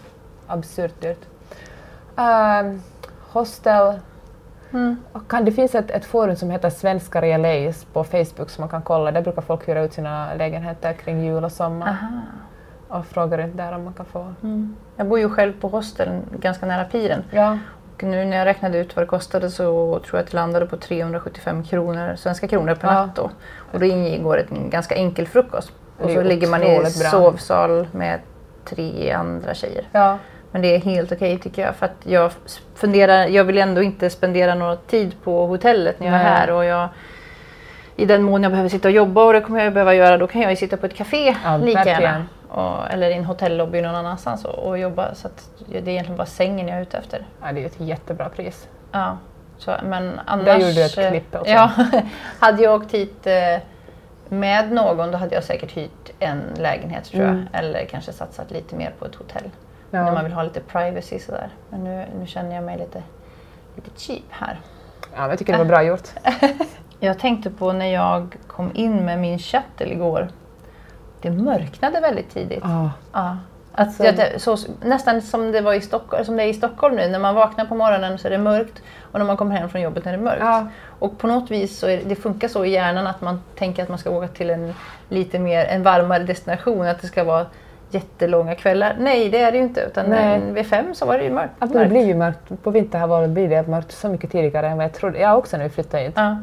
absurt 0.46 1.00
dyrt. 1.00 1.26
Um, 2.16 2.82
hostel. 3.32 3.98
Mm. 4.72 4.96
Kan, 5.28 5.44
det 5.44 5.52
finns 5.52 5.74
ett, 5.74 5.90
ett 5.90 6.04
forum 6.04 6.36
som 6.36 6.50
heter 6.50 6.70
Svenskar 6.70 7.24
i 7.24 7.38
LA 7.38 7.72
på 7.92 8.04
Facebook 8.04 8.50
som 8.50 8.62
man 8.62 8.68
kan 8.68 8.82
kolla. 8.82 9.10
Där 9.12 9.22
brukar 9.22 9.42
folk 9.42 9.68
hyra 9.68 9.80
ut 9.82 9.92
sina 9.92 10.34
lägenheter 10.34 10.92
kring 10.92 11.24
jul 11.24 11.44
och 11.44 11.52
sommar 11.52 11.88
Aha. 11.88 12.08
Och 12.90 13.06
frågar 13.06 13.38
runt 13.38 13.56
där 13.56 13.72
om 13.74 13.84
man 13.84 13.92
kan 13.92 14.06
få. 14.06 14.34
Mm. 14.42 14.76
Jag 14.96 15.06
bor 15.06 15.18
ju 15.18 15.28
själv 15.30 15.52
på 15.60 15.68
hostel 15.68 16.08
ganska 16.40 16.66
nära 16.66 16.84
piren. 16.84 17.24
Ja, 17.30 17.58
Och 17.96 18.02
nu 18.02 18.24
när 18.24 18.36
jag 18.36 18.44
räknade 18.46 18.78
ut 18.78 18.96
vad 18.96 19.02
det 19.04 19.08
kostade 19.08 19.50
så 19.50 19.64
tror 19.98 20.18
jag 20.18 20.20
att 20.24 20.30
det 20.30 20.36
landade 20.36 20.66
på 20.66 20.76
375 20.76 21.64
kronor, 21.64 22.16
svenska 22.16 22.48
kronor 22.48 22.74
per 22.74 22.88
Ja. 22.88 22.94
natt. 22.94 23.16
Då. 23.16 23.30
Och 23.72 23.80
då 23.80 23.86
ingår 23.86 24.44
en 24.50 24.70
ganska 24.70 24.94
enkel 24.94 25.26
frukost. 25.26 25.72
Och 25.98 26.10
är 26.10 26.14
så 26.14 26.22
ligger 26.22 26.48
man 26.48 26.62
i 26.62 26.78
bra. 26.78 26.86
sovsal 27.10 27.86
med 27.92 28.20
tre 28.64 29.12
andra 29.12 29.54
tjejer. 29.54 29.84
ja, 29.92 30.18
Men 30.50 30.62
det 30.62 30.74
är 30.74 30.78
helt 30.80 31.12
okej 31.12 31.38
tycker 31.38 31.62
jag 31.62 31.74
för 31.76 31.86
att 31.86 31.96
jag 32.04 32.32
funderar, 32.74 33.26
jag 33.26 33.44
vill 33.44 33.58
ändå 33.58 33.82
inte 33.82 34.10
spendera 34.10 34.54
någon 34.54 34.76
tid 34.86 35.14
på 35.24 35.46
hotellet 35.46 36.00
när 36.00 36.06
jag 36.06 36.16
är 36.16 36.24
Nej. 36.24 36.32
här 36.32 36.50
och 36.50 36.64
jag 36.64 36.88
i 37.96 38.06
den 38.06 38.22
mån 38.22 38.42
jag 38.42 38.52
behöver 38.52 38.68
sitta 38.70 38.88
och 38.88 38.92
jobba 38.94 39.24
och 39.24 39.32
det 39.32 39.40
kommer 39.40 39.64
jag 39.64 39.72
behöva 39.72 39.94
göra 39.94 40.18
då 40.18 40.26
kan 40.26 40.40
jag 40.40 40.50
ju 40.50 40.56
sitta 40.56 40.76
på 40.76 40.86
ett 40.86 40.94
café 40.94 41.36
Ja, 41.44 41.56
lika 41.56 41.78
verkligen. 41.78 42.02
gärna. 42.02 42.24
Och, 42.54 42.90
eller 42.90 43.10
i 43.10 43.14
en 43.14 43.24
hotellobby 43.24 43.80
någon 43.82 43.94
annanstans 43.94 44.44
och, 44.44 44.54
och 44.68 44.78
jobba 44.78 45.14
så 45.14 45.26
att 45.26 45.50
det 45.68 45.78
är 45.78 45.88
egentligen 45.88 46.16
bara 46.16 46.26
sängen 46.26 46.68
jag 46.68 46.78
är 46.78 46.82
ute 46.82 46.98
efter. 46.98 47.26
ja, 47.42 47.52
det 47.52 47.62
är 47.62 47.66
ett 47.66 47.80
jättebra 47.80 48.28
pris. 48.28 48.68
Ja, 48.92 49.18
så, 49.58 49.74
men 49.84 50.20
annars... 50.26 50.44
Där 50.44 50.54
gjorde 50.58 50.72
du 50.72 50.82
ett 50.84 50.98
eh, 50.98 51.10
klipp 51.10 51.34
också. 51.34 51.50
Ja, 51.52 51.70
hade 52.40 52.62
jag 52.62 52.74
åkt 52.74 52.94
hit 52.94 53.26
eh, 53.26 53.58
med 54.28 54.72
någon 54.72 55.10
då 55.10 55.18
hade 55.18 55.34
jag 55.34 55.44
säkert 55.44 55.72
hyrt 55.76 56.10
en 56.18 56.42
lägenhet 56.56 57.04
tror 57.04 57.22
Mm. 57.22 57.46
jag. 57.52 57.60
Eller 57.64 57.84
kanske 57.84 58.12
satsat 58.12 58.50
lite 58.50 58.76
mer 58.76 58.94
på 58.98 59.04
ett 59.04 59.14
hotell. 59.14 59.50
När 59.90 60.04
man 60.04 60.14
Ja. 60.14 60.22
vill 60.22 60.32
ha 60.32 60.42
lite 60.42 60.60
privacy 60.60 61.18
sådär. 61.18 61.48
Men 61.70 61.84
nu, 61.84 62.06
nu 62.20 62.26
känner 62.26 62.54
jag 62.54 62.64
mig 62.64 62.78
lite, 62.78 63.02
lite 63.76 63.90
cheap 64.00 64.22
här. 64.30 64.60
ja, 65.14 65.20
men 65.20 65.30
jag 65.30 65.38
tycker 65.38 65.52
det 65.52 65.58
var 65.58 65.64
bra 65.64 65.82
gjort. 65.82 66.08
Jag 67.02 67.18
tänkte 67.18 67.50
på 67.50 67.72
när 67.72 67.86
jag 67.86 68.36
kom 68.46 68.70
in 68.74 69.04
med 69.04 69.18
min 69.18 69.38
shuttle 69.38 69.86
igår. 69.92 70.28
Det 71.22 71.30
mörknade 71.30 72.00
väldigt 72.00 72.30
tidigt. 72.34 72.60
Ja, 72.62 72.90
Ja. 73.12 73.36
Alltså- 73.74 74.02
det- 74.02 74.42
så, 74.42 74.56
nästan 74.82 75.22
som 75.22 75.52
det, 75.52 75.60
var 75.60 75.74
i 75.74 75.80
Stockholm, 75.80 76.24
som 76.24 76.36
det 76.36 76.42
är 76.42 76.46
i 76.46 76.54
Stockholm 76.54 76.96
nu. 76.96 77.08
När 77.08 77.18
man 77.18 77.34
vaknar 77.34 77.64
på 77.64 77.74
morgonen 77.74 78.18
så 78.18 78.26
är 78.28 78.30
det 78.32 78.38
mörkt 78.38 78.82
och 79.12 79.18
när 79.18 79.26
man 79.26 79.36
kommer 79.36 79.56
hem 79.56 79.68
från 79.68 79.80
jobbet 79.82 80.06
är 80.06 80.12
det 80.12 80.18
mörkt. 80.18 80.40
Ja. 80.42 80.66
Och 80.98 81.18
på 81.18 81.26
något 81.26 81.50
vis 81.50 81.78
så 81.78 81.86
är 81.88 82.00
det, 82.04 82.14
funkar 82.16 82.48
så 82.48 82.64
i 82.64 82.70
hjärnan 82.70 83.06
att 83.06 83.20
man 83.20 83.42
tänker 83.58 83.82
att 83.82 83.88
man 83.88 83.98
ska 83.98 84.10
åka 84.10 84.28
till 84.28 84.50
en 84.50 84.74
lite 85.08 85.38
mer, 85.38 85.64
en 85.64 85.82
varmare 85.82 86.22
destination. 86.22 86.86
Att 86.86 87.00
det 87.00 87.06
ska 87.06 87.24
vara 87.24 87.46
jättelånga 87.90 88.54
kvällar. 88.54 88.96
Nej, 89.00 89.28
det 89.30 89.38
är 89.42 89.52
det 89.52 89.58
ju 89.58 89.64
inte. 89.64 89.80
Utan 89.80 90.06
Nej. 90.06 90.40
vid 90.52 90.66
fem 90.66 90.94
så 90.94 91.06
var 91.06 91.18
det 91.18 91.24
ju 91.24 91.30
mörkt. 91.30 91.52
Att 91.58 91.72
det 91.72 91.86
blir 91.86 92.06
ju 92.06 92.14
mörkt. 92.14 92.62
På 92.62 92.70
vinterhalvåret 92.70 93.30
blir 93.30 93.48
det 93.48 93.66
mörkt 93.66 93.92
så 93.92 94.08
mycket 94.08 94.32
tidigare 94.32 94.68
än 94.68 94.76
vad 94.76 94.84
jag 94.84 94.92
trodde. 94.92 95.18
Jag 95.18 95.38
också 95.38 95.56
när 95.56 95.64
vi 95.64 95.70
flyttade 95.70 96.02
hit. 96.02 96.12
Ja. 96.16 96.36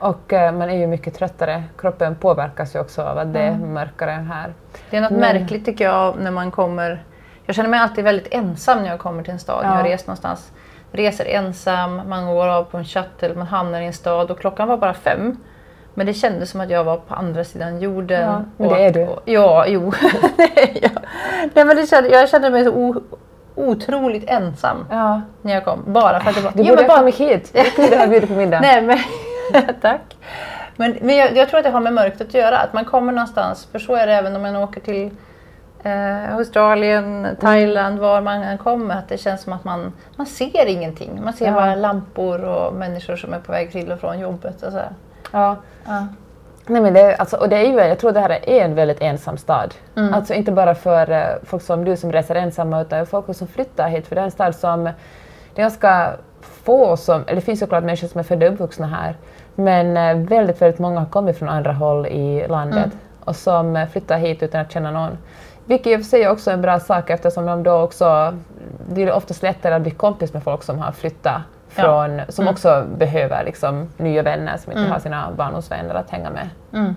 Och 0.00 0.32
eh, 0.32 0.52
man 0.52 0.70
är 0.70 0.76
ju 0.76 0.86
mycket 0.86 1.14
tröttare. 1.14 1.62
Kroppen 1.78 2.14
påverkas 2.14 2.74
ju 2.74 2.80
också 2.80 3.02
av 3.02 3.18
att 3.18 3.32
det 3.32 3.40
är 3.40 3.48
Mm. 3.48 3.74
mörkare 3.74 4.10
här. 4.10 4.52
Det 4.90 4.96
är 4.96 5.00
något 5.00 5.10
Men- 5.10 5.20
märkligt 5.20 5.64
tycker 5.64 5.84
jag 5.84 6.14
när 6.20 6.30
man 6.30 6.50
kommer... 6.50 7.04
Jag 7.46 7.56
känner 7.56 7.68
mig 7.68 7.80
alltid 7.80 8.04
väldigt 8.04 8.28
ensam 8.34 8.82
när 8.82 8.88
jag 8.90 8.98
kommer 8.98 9.22
till 9.22 9.32
en 9.32 9.38
stad. 9.38 9.64
När 9.64 9.70
Ja. 9.72 9.76
jag 9.78 9.86
reser 9.92 10.06
någonstans. 10.06 10.52
Reser 10.92 11.24
ensam, 11.24 12.00
man 12.08 12.26
går 12.26 12.46
av 12.48 12.64
på 12.64 12.76
en 12.78 12.84
shuttle, 12.84 13.34
man 13.34 13.46
hamnar 13.46 13.80
i 13.80 13.86
en 13.86 13.92
stad 13.92 14.30
och 14.30 14.38
klockan 14.40 14.68
var 14.68 14.76
bara 14.76 14.94
fem. 14.94 15.36
Men 15.94 16.06
det 16.06 16.14
kändes 16.14 16.50
som 16.50 16.60
att 16.60 16.70
jag 16.70 16.84
var 16.84 16.96
på 16.96 17.14
andra 17.14 17.44
sidan 17.44 17.80
jorden. 17.80 18.22
Ja, 18.30 18.42
men 18.56 18.68
det 18.68 18.84
är 18.84 18.92
du. 18.92 19.06
Och, 19.06 19.20
ja, 19.24 19.64
jo. 19.66 19.92
jag. 20.82 20.90
Nej, 21.54 21.64
men 21.64 21.76
det 21.76 21.86
kände, 21.90 22.08
jag 22.10 22.28
kände 22.28 22.50
mig 22.50 22.64
så 22.64 22.70
o, 22.70 22.94
otroligt 23.54 24.30
ensam 24.30 24.86
Ja. 24.90 25.20
när 25.42 25.54
jag 25.54 25.64
kom. 25.64 25.82
Bara 25.86 26.20
för 26.20 26.30
att 26.30 26.36
det 26.36 26.42
var... 26.42 26.50
Du 26.50 26.56
borde 26.62 26.70
men 26.74 26.78
ha 26.84 26.88
bara- 26.88 26.98
kommit 26.98 27.16
hit. 27.16 27.50
Jag 27.54 27.66
kunde 27.66 27.96
ha 27.98 28.06
bjudit 28.06 28.28
på 28.30 28.34
middag. 28.36 28.60
Nej, 28.60 28.82
men 28.82 28.98
tack. 29.80 30.16
Men, 30.76 30.98
men 31.00 31.16
jag, 31.16 31.36
jag 31.36 31.48
tror 31.48 31.58
att 31.58 31.64
det 31.64 31.70
har 31.70 31.80
med 31.80 31.92
mörkret 31.92 32.20
att 32.20 32.34
göra. 32.34 32.58
Att 32.58 32.72
man 32.72 32.84
kommer 32.84 33.12
någonstans, 33.12 33.68
för 33.72 33.78
så 33.78 33.94
är 33.94 34.06
det 34.06 34.12
även 34.14 34.36
om 34.36 34.42
man 34.42 34.56
åker 34.56 34.80
till 34.80 35.10
eh, 35.82 36.34
Australien, 36.34 37.36
Thailand, 37.40 37.98
var 37.98 38.20
man 38.20 38.42
än 38.42 38.58
kommer. 38.58 38.94
Att 38.94 39.08
det 39.08 39.18
känns 39.18 39.42
som 39.42 39.52
att 39.52 39.64
man, 39.64 39.92
man 40.16 40.26
ser 40.26 40.66
ingenting. 40.66 41.20
Man 41.24 41.32
ser 41.32 41.46
Ja. 41.46 41.52
bara 41.52 41.74
lampor 41.74 42.44
och 42.44 42.74
människor 42.74 43.16
som 43.16 43.34
är 43.34 43.38
på 43.38 43.52
väg 43.52 43.72
till 43.72 43.92
och 43.92 44.00
från 44.00 44.18
jobbet. 44.20 44.62
Och 44.62 44.72
så. 44.72 44.80
Ja. 45.32 45.56
Ja. 45.86 46.06
Nej, 46.66 46.82
men 46.82 46.94
det, 46.94 47.16
alltså, 47.16 47.36
och 47.36 47.48
det 47.48 47.56
är 47.56 47.64
ju, 47.66 47.78
jag 47.78 47.98
tror 47.98 48.12
det 48.12 48.20
här 48.20 48.30
är 48.30 48.64
en 48.64 48.74
väldigt 48.74 49.00
ensam 49.00 49.36
stad. 49.38 49.74
Mm. 49.96 50.14
Alltså 50.14 50.34
inte 50.34 50.52
bara 50.52 50.74
för 50.74 51.10
eh, 51.10 51.24
folk 51.44 51.62
som 51.62 51.84
du 51.84 51.96
som 51.96 52.12
reser 52.12 52.34
ensamma 52.34 52.80
utan 52.80 53.06
folk 53.06 53.36
som 53.36 53.46
flyttar 53.48 53.88
hit. 53.88 54.06
För 54.06 54.14
det 54.14 54.20
är 54.20 54.24
en 54.24 54.30
stad 54.30 54.54
som 54.54 54.84
det 55.54 55.60
är 55.60 55.62
ganska 55.62 56.12
få 56.64 56.96
som, 56.96 57.22
eller 57.26 57.34
det 57.34 57.40
finns 57.40 57.60
såklart 57.60 57.84
människor 57.84 58.08
som 58.08 58.18
är 58.18 58.22
födda 58.22 58.46
och 58.46 58.52
uppvuxna 58.52 58.86
här, 58.86 59.16
men 59.60 59.96
eh, 59.96 60.28
väldigt, 60.28 60.62
väldigt 60.62 60.78
många 60.80 60.98
har 61.00 61.06
kommit 61.06 61.38
från 61.38 61.48
andra 61.48 61.72
håll 61.72 62.06
i 62.06 62.48
landet 62.48 62.84
Mm. 62.86 62.98
och 63.24 63.36
som 63.36 63.76
eh, 63.76 63.88
flyttar 63.88 64.18
hit 64.18 64.42
utan 64.42 64.60
att 64.60 64.72
känna 64.72 64.90
någon. 64.90 65.18
Vilket 65.64 65.86
i 65.86 65.96
och 65.96 66.00
för 66.00 66.04
sig 66.04 66.22
är 66.22 66.30
också 66.30 66.50
en 66.50 66.62
bra 66.62 66.80
sak 66.80 67.10
eftersom 67.10 67.46
de 67.46 67.62
då 67.62 67.72
också, 67.72 68.34
det 68.88 69.02
är 69.02 69.12
oftast 69.12 69.42
lättare 69.42 69.74
att 69.74 69.82
bli 69.82 69.90
kompis 69.90 70.32
med 70.32 70.42
folk 70.42 70.62
som 70.62 70.78
har 70.78 70.92
flyttat 70.92 71.40
Ja. 71.76 71.82
från, 71.82 72.20
som 72.28 72.42
Mm. 72.42 72.52
också 72.54 72.84
behöver 72.98 73.44
liksom, 73.44 73.88
nya 73.96 74.22
vänner 74.22 74.56
som 74.56 74.72
inte 74.72 74.80
Mm. 74.80 74.92
har 74.92 74.98
sina 74.98 75.28
barndomsvänner 75.36 75.94
att 75.94 76.10
hänga 76.10 76.30
med. 76.30 76.48
Mm. 76.72 76.94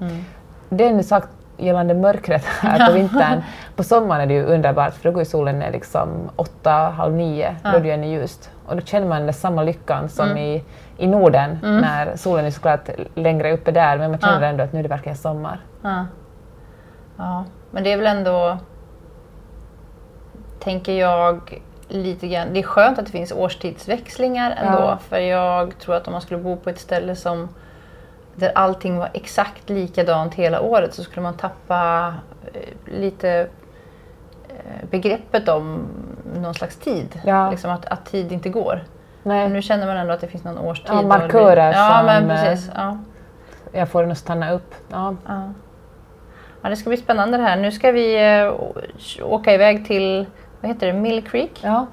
Mm. 0.00 0.24
Det 0.68 0.84
är 0.84 1.22
gällande 1.56 1.94
mörkret 1.94 2.44
här 2.44 2.86
på 2.86 2.92
vintern. 2.92 3.42
På 3.76 3.82
sommaren 3.82 4.20
är 4.22 4.26
det 4.26 4.34
ju 4.34 4.44
underbart 4.44 4.94
för 4.94 5.04
då 5.04 5.10
går 5.10 5.20
ju 5.20 5.24
solen 5.24 5.58
ner 5.58 5.72
liksom 5.72 6.08
åtta, 6.36 6.70
halv 6.70 7.14
nio, 7.14 7.56
Ja. 7.64 7.70
då 7.70 7.76
är 7.76 7.80
det 7.80 7.86
ju 7.88 7.94
ännu 7.94 8.06
ljust. 8.06 8.50
Och 8.70 8.76
då 8.76 8.82
känner 8.82 9.06
man 9.06 9.22
den 9.22 9.32
samma 9.34 9.62
lyckan 9.62 10.08
som 10.08 10.36
i, 10.36 10.64
i 10.98 11.06
Norden 11.06 11.58
när 11.62 12.16
solen 12.16 12.44
är 12.44 12.50
såklart 12.50 12.88
längre 13.14 13.52
uppe 13.52 13.70
där 13.72 13.98
men 13.98 14.10
man 14.10 14.20
känner 14.20 14.42
Ja. 14.42 14.46
ändå 14.48 14.64
att 14.64 14.72
nu 14.72 14.78
är 14.78 14.82
det 14.82 14.88
verkligen 14.88 15.18
sommar. 15.18 15.60
Ja. 15.82 16.06
ja, 17.16 17.44
men 17.70 17.84
det 17.84 17.92
är 17.92 17.96
väl 17.96 18.06
ändå, 18.06 18.58
tänker 20.58 20.92
jag, 20.92 21.62
lite 21.88 22.28
grann, 22.28 22.48
det 22.52 22.58
är 22.58 22.62
skönt 22.62 22.98
att 22.98 23.06
det 23.06 23.12
finns 23.12 23.32
årstidsväxlingar 23.32 24.50
ändå. 24.50 24.78
Ja. 24.78 24.98
För 25.08 25.18
jag 25.18 25.78
tror 25.78 25.94
att 25.94 26.06
om 26.06 26.12
man 26.12 26.22
skulle 26.22 26.40
bo 26.40 26.56
på 26.56 26.70
ett 26.70 26.78
ställe 26.80 27.16
som 27.16 27.48
där 28.34 28.52
allting 28.54 28.98
var 28.98 29.08
exakt 29.14 29.70
likadant 29.70 30.34
hela 30.34 30.60
året 30.60 30.94
så 30.94 31.02
skulle 31.02 31.22
man 31.22 31.34
tappa 31.36 32.14
eh, 32.52 32.60
lite 33.00 33.46
begreppet 34.90 35.48
om 35.48 35.88
någon 36.42 36.54
slags 36.54 36.76
tid. 36.76 37.20
Ja. 37.24 37.50
Liksom 37.50 37.70
att, 37.70 37.86
att 37.86 38.06
tid 38.06 38.32
inte 38.32 38.48
går. 38.48 38.84
Nej, 39.22 39.42
Men 39.44 39.52
nu 39.52 39.62
känner 39.62 39.86
man 39.86 39.96
ändå 39.96 40.12
att 40.12 40.20
det 40.20 40.26
finns 40.26 40.44
någon 40.44 40.58
årstid. 40.58 40.90
Ja, 40.94 41.02
markörer 41.02 41.72
Ja, 41.72 41.96
som, 41.96 42.06
men 42.06 42.30
eh, 42.30 42.36
precis. 42.44 42.70
Ja. 42.74 42.98
jag 43.72 43.88
får 43.88 44.02
den 44.02 44.10
att 44.12 44.18
stanna 44.18 44.52
upp. 44.52 44.74
Ja. 44.90 45.14
Ja. 45.26 45.52
ja, 46.62 46.68
det 46.68 46.76
ska 46.76 46.90
bli 46.90 46.96
spännande 46.96 47.36
det 47.36 47.42
här. 47.44 47.56
Nu 47.56 47.72
ska 47.72 47.92
vi 47.92 48.38
eh, 48.40 48.52
åka 49.22 49.54
iväg 49.54 49.86
till, 49.86 50.26
vad 50.60 50.68
heter 50.70 50.86
det, 50.86 50.92
Mill 50.92 51.24
Creek 51.28 51.60
Ja. 51.62 51.86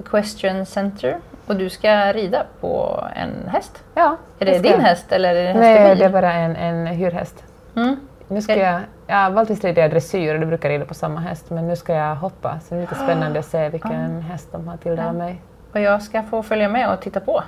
Equestrian 0.00 0.66
Center. 0.66 1.16
Och 1.46 1.56
du 1.56 1.70
ska 1.70 2.12
rida 2.12 2.42
på 2.60 3.04
en 3.14 3.48
häst. 3.48 3.84
ja 3.94 4.16
Är 4.38 4.46
det 4.46 4.58
din 4.58 4.80
häst 4.80 5.12
eller 5.12 5.28
är 5.34 5.34
det 5.34 5.48
en 5.50 5.56
Nej, 5.60 5.74
det 5.74 5.80
är 5.80 5.88
hästbil? 5.88 6.12
bara 6.12 6.32
en, 6.32 6.56
en 6.56 6.86
hyrhäst. 6.86 7.44
Mm. 7.76 7.96
Nu 8.28 8.42
ska 8.42 8.56
jag, 8.56 8.80
jag 9.08 9.16
har 9.16 9.30
vanligtvis 9.30 9.64
ridit 9.64 9.90
dressyr 9.90 10.34
och 10.34 10.40
du 10.40 10.46
brukar 10.46 10.68
rida 10.68 10.84
på 10.84 10.94
samma 10.94 11.20
häst 11.20 11.50
men 11.50 11.68
nu 11.68 11.76
ska 11.76 11.94
jag 11.94 12.14
hoppa 12.14 12.60
så 12.60 12.74
det 12.74 12.78
är 12.78 12.80
lite 12.80 12.94
spännande 12.94 13.38
att 13.38 13.44
se 13.44 13.68
vilken 13.68 14.20
häst 14.22 14.48
de 14.52 14.68
har 14.68 14.76
tilldelat 14.76 15.14
mig. 15.14 15.42
Och 15.72 15.80
jag 15.80 16.02
ska 16.02 16.22
få 16.22 16.42
följa 16.42 16.68
med 16.68 16.92
och 16.92 17.00
titta 17.00 17.20
på. 17.20 17.42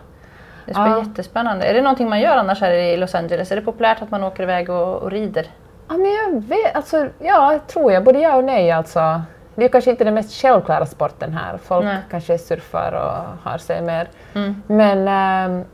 Det 0.66 0.74
ska 0.74 0.82
bli 0.82 0.92
Ja. 0.92 0.98
jättespännande. 0.98 1.64
Är 1.66 1.74
det 1.74 1.82
någonting 1.82 2.08
man 2.08 2.20
gör 2.20 2.36
annars 2.36 2.60
här 2.60 2.70
i 2.72 2.96
Los 2.96 3.14
Angeles? 3.14 3.52
Är 3.52 3.56
det 3.56 3.62
populärt 3.62 4.02
att 4.02 4.10
man 4.10 4.24
åker 4.24 4.42
iväg 4.42 4.70
och, 4.70 4.96
och 4.96 5.10
rider? 5.10 5.46
Ja, 5.88 5.96
men 5.96 6.10
jag 6.12 6.40
vet, 6.40 6.76
alltså, 6.76 7.06
ja, 7.18 7.58
tror 7.66 7.92
jag. 7.92 8.04
Både 8.04 8.18
ja 8.18 8.36
och 8.36 8.44
nej 8.44 8.70
alltså. 8.70 9.22
Det 9.54 9.64
är 9.64 9.68
kanske 9.68 9.90
inte 9.90 10.04
den 10.04 10.14
mest 10.14 10.32
självklara 10.42 10.86
sporten 10.86 11.32
här. 11.32 11.58
Folk 11.58 11.84
Nej. 11.84 11.98
kanske 12.10 12.38
surfar 12.38 12.92
och 12.92 13.50
har 13.50 13.58
sig 13.58 13.82
mer. 13.82 14.08
Mm. 14.34 14.62
Men, 14.66 15.08
ehm, 15.08 15.64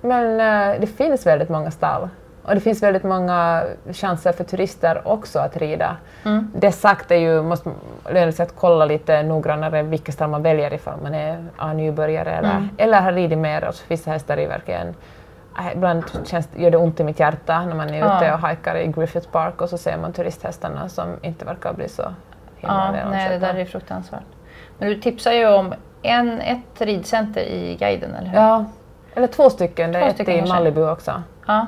men 0.00 0.40
eh, 0.40 0.80
det 0.80 0.86
finns 0.86 1.26
väldigt 1.26 1.48
många 1.48 1.70
stall. 1.70 2.08
Och 2.46 2.54
det 2.54 2.60
finns 2.60 2.82
väldigt 2.82 3.02
många 3.02 3.64
chanser 3.92 4.32
för 4.32 4.44
turister 4.44 5.08
också 5.08 5.38
att 5.38 5.56
rida. 5.56 5.96
Mm. 6.24 6.52
Det 6.54 6.72
sagt 6.72 7.10
är 7.10 7.16
ju, 7.16 7.42
måste 7.42 7.70
löna 8.10 8.32
sig 8.32 8.42
att 8.42 8.56
kolla 8.56 8.84
lite 8.84 9.22
noggrannare 9.22 9.82
vilka 9.82 10.12
stall 10.12 10.30
man 10.30 10.42
väljer 10.42 10.72
ifall 10.74 11.00
man 11.02 11.14
är 11.14 11.44
ja, 11.58 11.72
nybörjare 11.72 12.32
eller, 12.32 12.50
Mm. 12.50 12.68
eller 12.78 13.00
har 13.00 13.12
ridit 13.12 13.38
mer. 13.38 13.68
Och 13.68 13.74
vissa 13.88 14.10
hästar 14.10 14.36
är 14.36 14.48
verkligen 14.48 14.94
äh, 15.58 15.72
Ibland 15.72 16.04
känns, 16.24 16.48
gör 16.56 16.70
det 16.70 16.76
ont 16.76 17.00
i 17.00 17.04
mitt 17.04 17.20
hjärta 17.20 17.64
när 17.66 17.74
man 17.74 17.90
är 17.90 17.98
Ja. 17.98 18.16
ute 18.16 18.32
och 18.32 18.38
hajkar 18.38 18.76
i 18.76 18.86
Griffith 18.86 19.28
Park 19.30 19.60
och 19.60 19.68
så 19.68 19.78
ser 19.78 19.96
man 19.98 20.12
turisthästarna 20.12 20.88
som 20.88 21.06
inte 21.22 21.44
verkar 21.44 21.72
bli 21.72 21.88
så 21.88 22.02
himla 22.56 22.94
Ja, 23.04 23.10
nej, 23.10 23.28
det 23.30 23.38
där 23.38 23.54
är 23.54 23.64
fruktansvärt. 23.64 24.22
Men 24.78 24.88
du 24.88 24.94
tipsar 25.00 25.32
ju 25.32 25.46
om 25.48 25.74
en, 26.02 26.40
ett 26.40 26.80
ridcenter 26.80 27.40
i 27.40 27.76
guiden, 27.80 28.14
eller 28.14 28.28
hur? 28.28 28.38
Ja, 28.38 28.64
eller 29.14 29.26
två 29.26 29.50
stycken. 29.50 29.92
Det 29.92 29.98
är 29.98 30.08
ett 30.08 30.14
stycken 30.14 30.44
i. 30.44 30.48
Malibu 30.48 30.90
också. 30.90 31.22
Ja. 31.46 31.66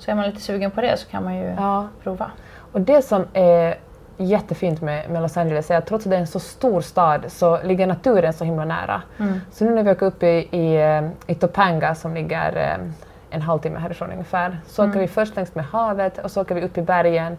Så 0.00 0.10
är 0.10 0.14
man 0.14 0.24
lite 0.26 0.40
sugen 0.40 0.70
på 0.70 0.80
det 0.80 0.96
så 0.96 1.08
kan 1.08 1.24
man 1.24 1.36
ju 1.36 1.54
Ja. 1.58 1.88
prova. 2.02 2.30
Och 2.72 2.80
det 2.80 3.02
som 3.02 3.24
är 3.32 3.74
jättefint 4.16 4.80
med, 4.80 5.10
med 5.10 5.22
Los 5.22 5.36
Angeles 5.36 5.70
är 5.70 5.76
att 5.76 5.86
trots 5.86 6.06
att 6.06 6.10
det 6.10 6.16
är 6.16 6.20
en 6.20 6.26
så 6.26 6.40
stor 6.40 6.80
stad 6.80 7.24
så 7.28 7.62
ligger 7.62 7.86
naturen 7.86 8.32
så 8.32 8.44
himla 8.44 8.64
nära. 8.64 9.02
Mm. 9.18 9.40
Så 9.52 9.64
nu 9.64 9.74
när 9.74 9.82
vi 9.82 9.90
åker 9.90 10.06
upp 10.06 10.22
i, 10.22 10.26
i, 10.50 10.76
eh, 10.82 11.02
i 11.26 11.34
Topanga 11.34 11.94
som 11.94 12.14
ligger 12.14 12.56
eh, 12.56 12.86
en 13.30 13.42
halvtimme 13.42 13.78
härifrån 13.78 14.10
ungefär, 14.12 14.58
så 14.66 14.82
Mm. 14.82 14.90
åker 14.90 15.00
vi 15.00 15.08
först 15.08 15.36
längs 15.36 15.54
med 15.54 15.64
havet 15.64 16.18
och 16.18 16.30
så 16.30 16.40
åker 16.42 16.54
vi 16.54 16.62
upp 16.62 16.78
i 16.78 16.82
bergen. 16.82 17.36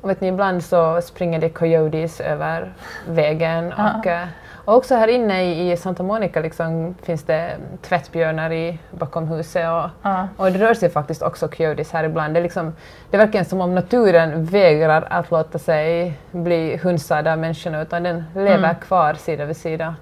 Och 0.00 0.10
vet 0.10 0.20
ni, 0.20 0.28
ibland 0.28 0.64
så 0.64 1.00
springer 1.00 1.40
det 1.40 1.48
coyotes 1.48 2.20
över 2.20 2.72
vägen. 3.08 3.72
Ja. 3.78 3.90
Och, 3.98 4.06
eh, 4.06 4.26
och 4.64 4.74
också 4.74 4.94
här 4.94 5.08
inne 5.08 5.42
i, 5.44 5.72
i 5.72 5.76
Santa 5.76 6.02
Monica 6.02 6.40
liksom, 6.40 6.94
finns 7.02 7.22
det 7.24 7.56
tvättbjörnar 7.82 8.52
i, 8.52 8.78
bakom 8.90 9.28
huset. 9.28 9.68
Och, 9.68 9.90
Ja. 10.02 10.28
och 10.36 10.52
det 10.52 10.58
rör 10.58 10.74
sig 10.74 10.90
faktiskt 10.90 11.22
också 11.22 11.48
coyotes 11.48 11.92
här 11.92 12.04
ibland. 12.04 12.34
Det 12.34 12.40
är, 12.40 12.42
liksom, 12.42 12.74
det 13.10 13.16
är 13.16 13.18
verkligen 13.18 13.44
som 13.46 13.60
om 13.60 13.74
naturen 13.74 14.44
vägrar 14.44 15.06
att 15.10 15.30
låta 15.30 15.58
sig 15.58 16.18
bli 16.30 16.76
hunsad 16.76 17.28
av 17.28 17.38
människorna 17.38 17.82
utan 17.82 18.02
den 18.02 18.24
lever 18.34 18.56
Mm. 18.58 18.74
kvar 18.74 19.14
sida 19.14 19.44
vid 19.44 19.56
sida. 19.56 19.94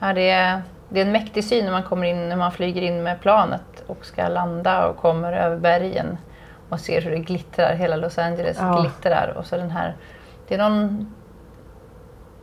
Ja, 0.00 0.12
det, 0.12 0.30
är, 0.30 0.62
det 0.88 1.00
är 1.00 1.06
en 1.06 1.12
mäktig 1.12 1.44
syn 1.44 1.64
när 1.64 1.72
man 1.72 1.82
kommer 1.82 2.06
in, 2.06 2.28
när 2.28 2.36
man 2.36 2.52
flyger 2.52 2.82
in 2.82 3.02
med 3.02 3.20
planet 3.20 3.84
och 3.86 4.04
ska 4.06 4.28
landa 4.28 4.86
och 4.86 4.96
kommer 4.96 5.32
över 5.32 5.56
bergen 5.56 6.18
och 6.68 6.80
ser 6.80 7.00
hur 7.02 7.10
det 7.10 7.18
glittrar, 7.18 7.74
hela 7.74 7.96
Los 7.96 8.18
Angeles 8.18 8.56
Ja. 8.60 8.80
glittrar. 8.80 9.34
Och 9.36 9.46
så 9.46 9.56
den 9.56 9.70
här, 9.70 9.94
det 10.48 10.54
är 10.54 10.58
någon 10.58 11.14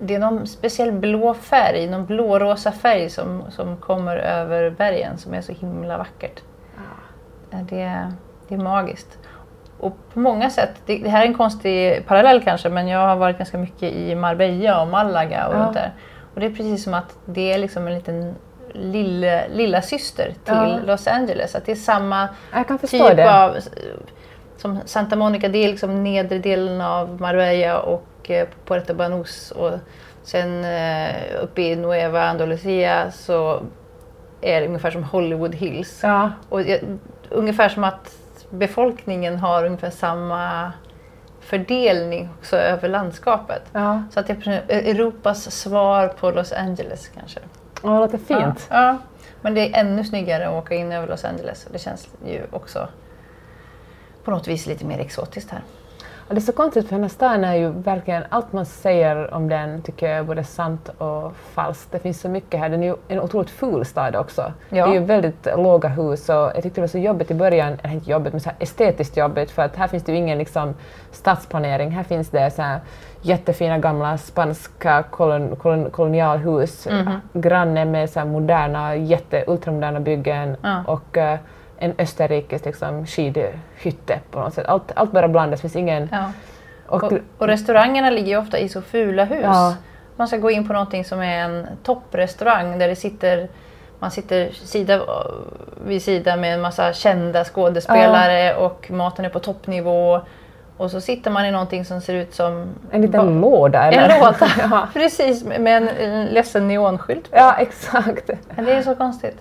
det 0.02 0.16
är 0.16 0.20
någon 0.20 0.48
speciell 0.48 0.92
blå 0.92 1.34
färg, 1.34 1.88
någon 1.88 2.06
blårosa 2.06 2.72
färg 2.72 3.10
som, 3.10 3.44
som 3.50 3.78
kommer 3.78 4.18
över 4.18 4.70
bergen 4.70 5.18
som 5.18 5.34
är 5.34 5.42
så 5.42 5.52
himla 5.52 5.98
vackert. 5.98 6.42
Ja, 7.50 7.58
Det, 7.70 8.12
det 8.48 8.56
är 8.56 8.60
magiskt. 8.60 9.18
Och 9.80 9.98
på 10.14 10.20
många 10.20 10.50
sätt, 10.50 10.72
det, 10.86 10.98
det 10.98 11.10
här 11.10 11.22
är 11.24 11.28
en 11.28 11.34
konstig 11.34 12.08
parallell 12.08 12.44
kanske, 12.44 12.70
men 12.70 12.88
jag 12.88 13.00
har 13.08 13.16
varit 13.16 13.38
ganska 13.38 13.58
mycket 13.58 13.94
i 13.94 14.16
Marbella 14.16 14.82
och 14.82 14.88
Malaga 14.88 15.48
och 15.48 15.56
Ja. 15.56 15.60
runt 15.60 15.74
där. 15.74 15.92
Och 16.34 16.40
det 16.40 16.46
är 16.46 16.50
precis 16.50 16.84
som 16.84 16.94
att 16.94 17.16
det 17.26 17.54
är 17.54 17.58
liksom 17.58 17.88
en 17.88 17.94
liten 17.96 18.36
lille, 18.74 19.48
lilla 19.50 19.82
syster 19.82 20.26
till 20.46 20.54
Ja. 20.54 20.80
Los 20.86 21.08
Angeles. 21.08 21.56
Att 21.56 21.66
det 21.66 21.72
är 21.72 21.76
samma 21.76 22.30
typ 22.82 23.16
det. 23.18 23.44
av... 23.44 23.56
Som 24.58 24.80
Santa 24.86 25.16
Monica, 25.16 25.48
det 25.50 25.58
är 25.58 25.68
liksom 25.70 26.04
nedre 26.04 26.38
delen 26.38 26.82
av 26.82 27.22
Marbella 27.22 27.80
och 27.80 28.06
eh, 28.30 28.48
Puerto 28.66 28.94
Banús. 28.94 29.52
Och 29.52 29.72
sen 30.24 30.64
eh, 30.66 31.16
uppe 31.44 31.62
i 31.62 31.76
Nueva 31.76 32.22
Andalucía 32.34 33.12
så 33.12 33.64
är 34.42 34.62
det 34.62 34.68
ungefär 34.68 34.92
som 34.92 35.04
Hollywood 35.04 35.56
Hills. 35.56 36.00
Ja, 36.04 36.32
Och 36.50 36.62
ungefär 37.30 37.70
som 37.70 37.84
att 37.84 38.18
befolkningen 38.50 39.38
har 39.40 39.66
ungefär 39.66 39.90
samma 39.90 40.72
fördelning 41.40 42.30
också 42.40 42.58
över 42.58 42.90
landskapet. 42.90 43.62
ja. 43.74 44.04
Så 44.12 44.20
att 44.20 44.28
det 44.28 44.48
är 44.48 44.62
Europas 44.70 45.52
svar 45.52 46.08
på 46.08 46.32
Los 46.32 46.52
Angeles 46.52 47.08
kanske. 47.08 47.40
Ja, 47.84 47.90
det 47.90 48.00
låter 48.00 48.18
fint. 48.18 48.68
Ja, 48.70 48.84
ja. 48.86 48.98
Men 49.42 49.54
det 49.54 49.62
är 49.70 49.80
ännu 49.80 50.04
snyggare 50.04 50.48
att 50.48 50.54
åka 50.64 50.76
in 50.76 50.92
över 50.92 51.08
Los 51.08 51.26
Angeles. 51.26 51.68
Det 51.72 51.80
känns 51.80 52.08
ju 52.26 52.42
också 52.52 52.88
på 54.24 54.32
något 54.32 54.48
vis 54.48 54.68
lite 54.68 54.86
mer 54.86 55.00
exotiskt 55.00 55.50
här. 55.52 55.62
Och 56.32 56.36
det 56.36 56.40
är 56.40 56.42
så 56.42 56.52
konstigt 56.52 56.88
för 56.88 56.96
den 56.96 57.04
här 57.04 57.10
staden 57.10 57.44
är 57.44 57.56
ju 57.56 57.70
verkligen, 57.70 58.24
allt 58.30 58.54
man 58.54 58.66
säger 58.66 59.34
om 59.34 59.50
den 59.50 59.82
tycker 59.82 60.10
jag 60.10 60.18
är 60.18 60.24
både 60.24 60.44
sant 60.44 60.90
och 60.98 61.34
falskt. 61.54 61.92
Det 61.92 62.00
finns 62.00 62.22
så 62.22 62.30
mycket 62.30 62.60
här. 62.60 62.70
Den 62.70 62.84
är 62.84 62.88
ju 62.88 62.96
en 63.08 63.20
otroligt 63.20 63.50
ful 63.50 63.86
stad 63.86 64.16
också. 64.16 64.54
Ja. 64.70 64.86
Det 64.86 64.92
är 64.92 64.94
ju 65.00 65.06
väldigt 65.06 65.48
låga 65.58 65.90
hus 65.90 66.30
och 66.30 66.36
jag 66.36 66.54
tyckte 66.54 66.70
det 66.70 66.82
var 66.82 66.88
så 66.88 66.98
jobbigt 66.98 67.32
i 67.32 67.34
början, 67.34 67.78
eller 67.84 67.94
inte 67.94 68.12
jobbigt 68.12 68.34
men 68.34 68.40
så 68.40 68.50
här 68.50 68.56
estetiskt 68.60 69.18
jobbigt 69.18 69.52
för 69.52 69.62
att 69.62 69.76
här 69.76 69.88
finns 69.88 70.04
det 70.04 70.12
ju 70.12 70.18
ingen 70.18 70.38
liksom 70.38 70.74
stadsplanering. 71.12 71.92
Här 71.92 72.04
finns 72.04 72.30
det 72.30 72.52
så 72.52 72.64
jättefina 73.22 73.78
gamla 73.78 74.18
spanska 74.18 75.04
kolon, 75.10 75.56
kolon, 75.56 75.90
kolonialhus, 75.90 76.88
Mhm. 76.92 77.12
granne 77.34 77.86
med 77.86 78.10
så 78.10 78.26
moderna, 78.26 78.96
jätte, 78.96 79.44
ultramoderna 79.48 80.00
byggen 80.00 80.58
Ja. 80.64 80.84
och 80.88 81.18
eh, 81.18 81.40
en 81.82 81.94
österrikisk 81.98 82.66
liksom, 82.66 83.06
skidhytte 83.06 84.20
på 84.32 84.40
något 84.40 84.54
sätt. 84.54 84.66
Allt, 84.68 84.92
allt 84.96 85.12
bara 85.12 85.28
blandas, 85.28 85.62
finns 85.62 85.76
ingen... 85.76 86.10
Ja. 86.12 86.32
Och, 86.88 87.04
Och, 87.04 87.14
och 87.38 87.48
restaurangerna 87.48 88.10
ligger 88.10 88.28
ju 88.28 88.38
ofta 88.38 88.60
i 88.60 88.70
så 88.70 88.82
fula 88.82 89.24
hus. 89.24 89.42
Ja. 89.44 89.76
Man 90.16 90.28
ska 90.28 90.38
gå 90.38 90.52
in 90.52 90.68
på 90.68 90.74
någonting 90.74 91.06
som 91.06 91.22
är 91.22 91.46
en 91.46 91.68
topprestaurang 91.84 92.80
där 92.80 92.88
det 92.88 92.96
sitter 92.96 93.48
man 94.00 94.12
sitter 94.12 94.52
sida 94.52 95.02
vid 95.86 96.04
sida 96.04 96.36
med 96.36 96.54
en 96.54 96.62
massa 96.62 96.94
kända 96.94 97.44
skådespelare 97.44 98.56
och 98.56 98.92
maten 98.92 99.26
är 99.26 99.30
på 99.30 99.40
toppnivå. 99.40 100.22
Och 100.78 100.92
så 100.92 101.02
sitter 101.02 101.32
man 101.32 101.46
i 101.46 101.52
någonting 101.52 101.86
som 101.86 102.02
ser 102.02 102.14
ut 102.14 102.34
som 102.34 102.66
en 102.92 103.02
liten 103.02 103.42
låda 103.42 103.84
eller? 103.84 104.10
en 104.10 104.20
låda. 104.20 104.48
ja. 104.72 104.88
Precis, 104.94 105.44
med 105.44 105.90
en 106.00 106.26
ledsen 106.26 106.68
neonskylt 106.68 107.32
på. 107.32 107.38
ja, 107.38 107.56
exakt. 107.60 108.30
Men 108.56 108.66
det 108.66 108.72
är 108.72 108.82
så 108.82 108.96
konstigt. 108.96 109.38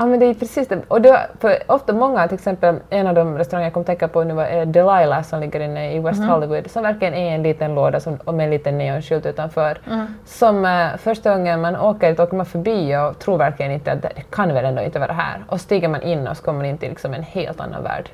Ja, 0.00 0.06
men 0.06 0.20
det 0.20 0.26
är 0.26 0.34
precis 0.34 0.68
det. 0.68 0.82
Och 0.88 1.02
det 1.02 1.10
var, 1.10 1.26
för 1.40 1.58
ofta 1.66 1.92
många, 1.92 2.28
till 2.28 2.34
exempel 2.34 2.76
en 2.90 3.06
av 3.06 3.14
de 3.14 3.38
restauranger 3.38 3.66
jag 3.66 3.74
kom 3.74 3.84
tänka 3.84 4.08
på 4.08 4.24
nu 4.24 4.34
var 4.34 4.44
eh, 4.44 4.66
Delilah 4.66 5.22
som 5.22 5.40
ligger 5.40 5.60
inne 5.60 5.94
i 5.94 5.98
West 5.98 6.24
Hollywood, 6.24 6.70
som 6.70 6.82
verkligen 6.82 7.14
är 7.14 7.34
en 7.34 7.42
liten 7.42 7.74
låda 7.74 8.00
som, 8.00 8.16
och 8.24 8.34
med 8.34 8.44
en 8.44 8.50
liten 8.50 8.78
neonskylt 8.78 9.26
utanför. 9.26 9.78
Som 10.24 10.64
eh, 10.64 10.96
första 10.96 11.36
gången 11.36 11.60
man 11.60 11.76
åker 11.76 12.10
dit 12.10 12.20
åker 12.20 12.36
man 12.36 12.46
förbi 12.46 12.96
och 12.96 13.18
tror 13.18 13.38
verkligen 13.38 13.72
inte 13.72 13.92
att 13.92 14.02
det, 14.02 14.12
kan 14.30 14.54
väl 14.54 14.64
ändå 14.64 14.82
inte 14.82 14.98
vara 14.98 15.12
här. 15.12 15.44
Och 15.48 15.60
stiger 15.60 15.88
man 15.88 16.02
in 16.02 16.28
och 16.28 16.36
så 16.36 16.42
kommer 16.42 16.58
man 16.58 16.66
in 16.66 16.78
till 16.78 16.88
liksom 16.88 17.14
en 17.14 17.22
helt 17.22 17.60
annan 17.60 17.82
värld. 17.82 18.10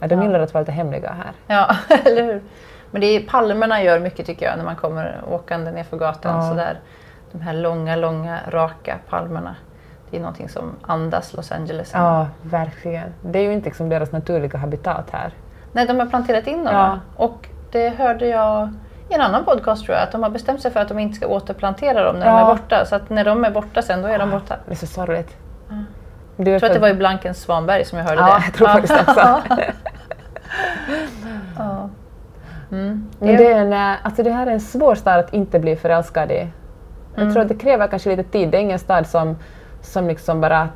Ja, 0.00 0.06
de 0.06 0.22
gillar 0.22 0.40
att 0.40 0.54
vara 0.54 0.62
lite 0.62 0.72
hemliga 0.72 1.10
här. 1.10 1.32
Ja, 1.46 1.76
eller 2.04 2.22
hur? 2.22 2.42
Men 2.90 3.00
det 3.00 3.06
är, 3.06 3.20
palmerna 3.20 3.82
gör 3.82 4.00
mycket 4.00 4.26
tycker 4.26 4.46
jag 4.46 4.56
när 4.56 4.64
man 4.64 4.76
kommer 4.76 5.20
åkande 5.30 5.70
nerför 5.70 5.96
gatan. 5.96 6.36
Ja. 6.36 6.50
Sådär. 6.50 6.80
De 7.32 7.40
här 7.40 7.52
långa, 7.54 7.96
långa, 7.96 8.38
raka 8.48 8.98
palmerna. 9.08 9.56
Är 10.16 10.20
någonting 10.20 10.48
som 10.48 10.72
andas 10.82 11.34
Los 11.34 11.52
Angeles. 11.52 11.90
Ja, 11.94 12.26
verkligen. 12.42 13.14
Det 13.22 13.38
är 13.38 13.42
ju 13.42 13.52
inte 13.52 13.64
liksom 13.64 13.88
deras 13.88 14.12
naturliga 14.12 14.58
habitat 14.58 15.10
här. 15.12 15.30
Nej, 15.72 15.86
de 15.86 15.98
har 15.98 16.06
planterat 16.06 16.46
in 16.46 16.64
dem. 16.64 16.74
Ja. 16.74 16.98
Och 17.16 17.48
det 17.72 17.88
hörde 17.88 18.26
jag 18.26 18.68
i 19.10 19.14
en 19.14 19.20
annan 19.20 19.44
podcast 19.44 19.84
tror 19.84 19.96
jag, 19.96 20.02
att 20.04 20.12
de 20.12 20.22
har 20.22 20.30
bestämt 20.30 20.62
sig 20.62 20.70
för 20.70 20.80
att 20.80 20.88
de 20.88 20.98
inte 20.98 21.16
ska 21.16 21.26
återplantera 21.26 22.04
dem 22.04 22.16
när 22.18 22.26
de 22.26 22.32
Ja. 22.32 22.40
är 22.50 22.54
borta. 22.54 22.84
Så 22.84 22.96
att 22.96 23.10
när 23.10 23.24
de 23.24 23.44
är 23.44 23.50
borta 23.50 23.82
sen, 23.82 24.02
då 24.02 24.08
är 24.08 24.18
de 24.18 24.30
borta. 24.30 24.56
Det 24.66 24.72
är 24.72 24.76
så 24.76 24.86
sorgligt. 24.86 25.36
Är 25.70 25.84
Jag 26.36 26.44
tror 26.46 26.54
att 26.54 26.60
det 26.60 26.68
för- 26.74 26.80
var 26.80 26.88
i 26.88 26.94
Blankens 26.94 27.38
Svanberg 27.42 27.84
som 27.84 27.98
jag 27.98 28.04
hörde 28.04 28.20
Ja, 28.20 28.26
det. 28.38 28.42
jag 28.44 28.54
tror 28.54 28.68
faktiskt 28.68 29.00
också. 29.08 29.40
Ja. 31.58 31.88
Mm. 32.72 33.08
Men 33.18 33.36
det, 33.36 33.52
är 33.52 33.60
en, 33.60 33.72
eh, 33.72 33.96
alltså 34.06 34.22
det 34.22 34.30
här 34.30 34.46
är 34.46 34.50
en 34.50 34.60
svår 34.60 34.94
stad 34.94 35.18
att 35.20 35.32
inte 35.34 35.58
bli 35.58 35.76
förälskad 35.76 36.30
i. 36.30 36.48
Jag 37.14 37.22
Mm. 37.22 37.32
tror 37.34 37.42
att 37.42 37.48
det 37.48 37.54
kräver 37.54 37.86
kanske 37.86 38.16
lite 38.16 38.30
tid. 38.30 38.48
Det 38.50 38.56
är 38.56 38.60
ingen 38.60 38.78
stad 38.78 39.06
som, 39.06 39.36
som 39.86 40.08
liksom 40.08 40.40
bara 40.40 40.68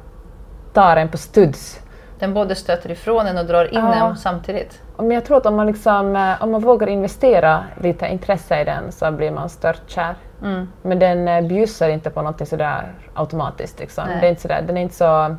tar 0.73 0.96
en 0.96 1.09
på 1.09 1.16
studs. 1.18 1.81
Den 2.18 2.35
både 2.35 2.55
stöter 2.55 2.90
ifrån 2.90 3.27
en 3.27 3.38
och 3.38 3.46
drar 3.46 3.64
in 3.64 3.70
Ja. 3.75 3.94
en 3.94 4.16
samtidigt. 4.16 4.83
Men 4.96 5.11
jag 5.11 5.25
tror 5.25 5.37
att 5.37 5.46
om 5.46 5.57
man, 5.57 5.66
liksom, 5.66 6.16
eh, 6.16 6.42
om 6.42 6.51
man 6.51 6.61
vågar 6.61 6.87
investera 6.87 7.64
lite 7.81 8.07
intresse 8.07 8.61
i 8.61 8.64
den 8.64 8.92
så 8.92 9.11
blir 9.11 9.31
man 9.31 9.49
störtkär. 9.49 10.14
Mm. 10.42 10.68
Men 10.83 10.99
den 10.99 11.29
eh, 11.29 11.40
bjussar 11.49 11.88
inte 11.88 12.11
på 12.11 12.23
något 12.23 12.49
sådär 12.49 12.92
automatiskt. 13.14 13.81
Liksom. 13.81 14.05
Det 14.20 14.27
är 14.27 14.31
inte 14.31 14.42
sådär, 14.42 14.62
den 14.66 14.77
är 14.77 14.83
inte 14.83 14.94
så 14.94 15.37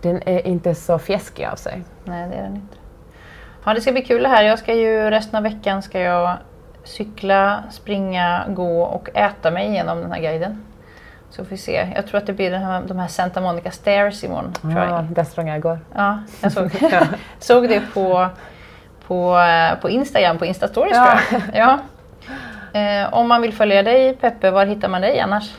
den 0.00 0.28
är 0.28 0.46
inte 0.46 0.74
så 0.74 0.98
fjäskig 0.98 1.44
av 1.44 1.56
sig. 1.56 1.84
Nej, 2.04 2.28
det 2.28 2.36
är 2.36 2.42
den 2.42 2.54
inte. 2.56 2.76
Ja, 3.64 3.74
det 3.74 3.80
ska 3.80 3.92
bli 3.92 4.02
kul 4.02 4.22
det 4.22 4.28
här. 4.28 4.42
Jag 4.42 4.58
ska 4.58 4.74
ju 4.74 5.10
resten 5.10 5.36
av 5.36 5.42
veckan 5.42 5.82
ska 5.82 6.00
jag 6.00 6.36
cykla, 6.84 7.64
springa, 7.70 8.44
gå 8.48 8.82
och 8.82 9.08
äta 9.14 9.50
mig 9.50 9.68
igenom 9.68 10.00
den 10.00 10.12
här 10.12 10.20
guiden. 10.20 10.64
Så 11.36 11.44
får 11.44 11.50
vi 11.50 11.56
se. 11.56 11.92
Jag 11.94 12.06
tror 12.06 12.18
att 12.18 12.26
det 12.26 12.32
blir 12.32 12.50
den 12.50 12.62
här, 12.62 12.82
de 12.86 12.98
här 12.98 13.08
Santa 13.08 13.40
Monica 13.40 13.70
Stairs 13.70 14.24
imorgon. 14.24 14.52
Tror 14.52 14.72
Ja, 14.72 14.88
jag. 14.96 15.04
där 15.04 15.24
sprang 15.24 15.48
jag 15.48 15.56
igår. 15.56 15.78
Ja, 15.94 16.18
jag 16.40 16.52
såg, 16.52 16.70
såg 17.38 17.68
det 17.68 17.80
på, 17.94 18.28
på, 19.06 19.38
eh, 19.38 19.78
på 19.80 19.90
Instagram, 19.90 20.38
på 20.38 20.44
Instastories 20.46 20.96
Ja. 20.96 21.18
tror 21.28 21.42
jag. 21.54 21.78
Ja. 22.72 22.80
Eh, 22.80 23.14
om 23.14 23.28
man 23.28 23.42
vill 23.42 23.52
följa 23.52 23.82
dig 23.82 24.14
Peppe, 24.16 24.50
var 24.50 24.66
hittar 24.66 24.88
man 24.88 25.00
dig 25.00 25.20
annars? 25.20 25.54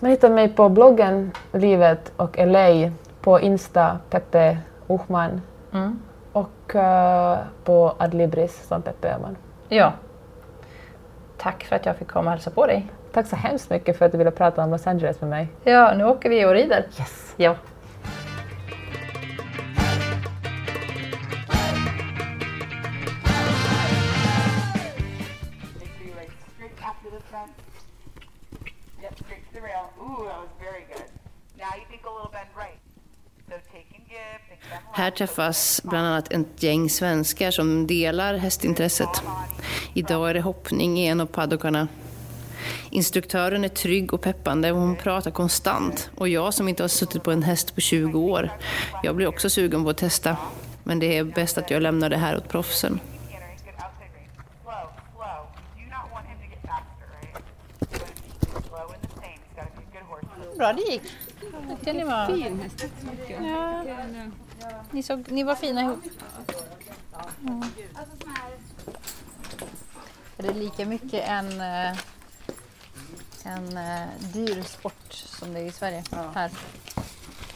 Man 0.00 0.10
hittar 0.10 0.30
mig 0.30 0.48
på 0.48 0.68
bloggen 0.68 1.30
Livet 1.52 2.12
och 2.16 2.38
LA 2.38 2.90
på 3.20 3.40
Insta, 3.40 3.98
Peppe 4.10 4.58
Ohman 4.86 5.40
Mm. 5.72 5.98
och 6.32 6.74
eh, 6.76 7.38
på 7.64 7.94
Adlibris 7.98 8.66
som 8.68 8.82
Peppe 8.82 9.08
Öhman. 9.14 9.36
Ja. 9.68 9.92
Tack 11.38 11.64
för 11.64 11.76
att 11.76 11.86
jag 11.86 11.96
fick 11.96 12.08
komma 12.08 12.24
och 12.24 12.30
hälsa 12.30 12.50
på 12.50 12.66
dig. 12.66 12.86
Tack 13.12 13.26
så 13.26 13.36
hemskt 13.36 13.70
mycket 13.70 13.98
för 13.98 14.04
att 14.04 14.12
du 14.12 14.18
ville 14.18 14.30
prata 14.30 14.64
om 14.64 14.70
Los 14.70 14.86
Angeles 14.86 15.20
med 15.20 15.30
mig. 15.30 15.48
Ja, 15.64 15.94
nu 15.96 16.04
åker 16.04 16.30
vi 16.30 16.44
och 16.44 16.52
rider. 16.52 16.86
Yes! 16.98 17.34
Ja. 17.36 17.56
Här 34.94 35.10
träffas 35.10 35.80
bland 35.84 36.06
annat 36.06 36.32
ett 36.32 36.62
gäng 36.62 36.90
svenskar 36.90 37.50
som 37.50 37.86
delar 37.86 38.34
hästintresset. 38.34 39.22
Idag 39.94 40.30
är 40.30 40.34
det 40.34 40.40
hoppning 40.40 40.98
i 40.98 41.06
en 41.06 41.20
av 41.20 41.26
paddockarna. 41.26 41.88
Instruktören 42.90 43.64
är 43.64 43.68
trygg 43.68 44.14
och 44.14 44.20
peppande 44.20 44.72
och 44.72 44.78
hon 44.78 44.96
pratar 44.96 45.30
konstant. 45.30 46.10
Och 46.14 46.28
jag 46.28 46.54
som 46.54 46.68
inte 46.68 46.82
har 46.82 46.88
suttit 46.88 47.22
på 47.22 47.30
en 47.30 47.42
häst 47.42 47.74
på 47.74 47.80
20 47.80 48.20
år, 48.20 48.50
jag 49.02 49.16
blir 49.16 49.26
också 49.26 49.50
sugen 49.50 49.84
på 49.84 49.90
att 49.90 49.96
testa. 49.96 50.36
Men 50.84 50.98
det 50.98 51.18
är 51.18 51.24
bäst 51.24 51.58
att 51.58 51.70
jag 51.70 51.82
lämnar 51.82 52.10
det 52.10 52.16
här 52.16 52.36
åt 52.36 52.48
proffsen. 52.48 53.00
Bra 60.56 60.72
det 60.72 60.92
gick. 60.92 61.02
Tyckte 61.68 61.92
ni 61.92 62.04
var... 62.04 62.26
Fin 62.26 62.60
häst. 62.60 62.84
Ja. 63.42 63.84
Ni, 64.90 65.02
såg, 65.02 65.24
ni 65.30 65.42
var 65.42 65.54
fina 65.54 65.80
ihop. 65.80 66.00
Mm. 67.40 67.62
Är 70.38 70.42
det 70.42 70.52
lika 70.52 70.86
mycket 70.86 71.28
en, 71.28 71.60
en 73.44 73.76
eh, 73.76 74.08
dyr 74.32 74.62
sport 74.62 75.12
som 75.12 75.52
det 75.54 75.60
är 75.60 75.64
i 75.64 75.72
Sverige? 75.72 76.04
Här. 76.34 76.50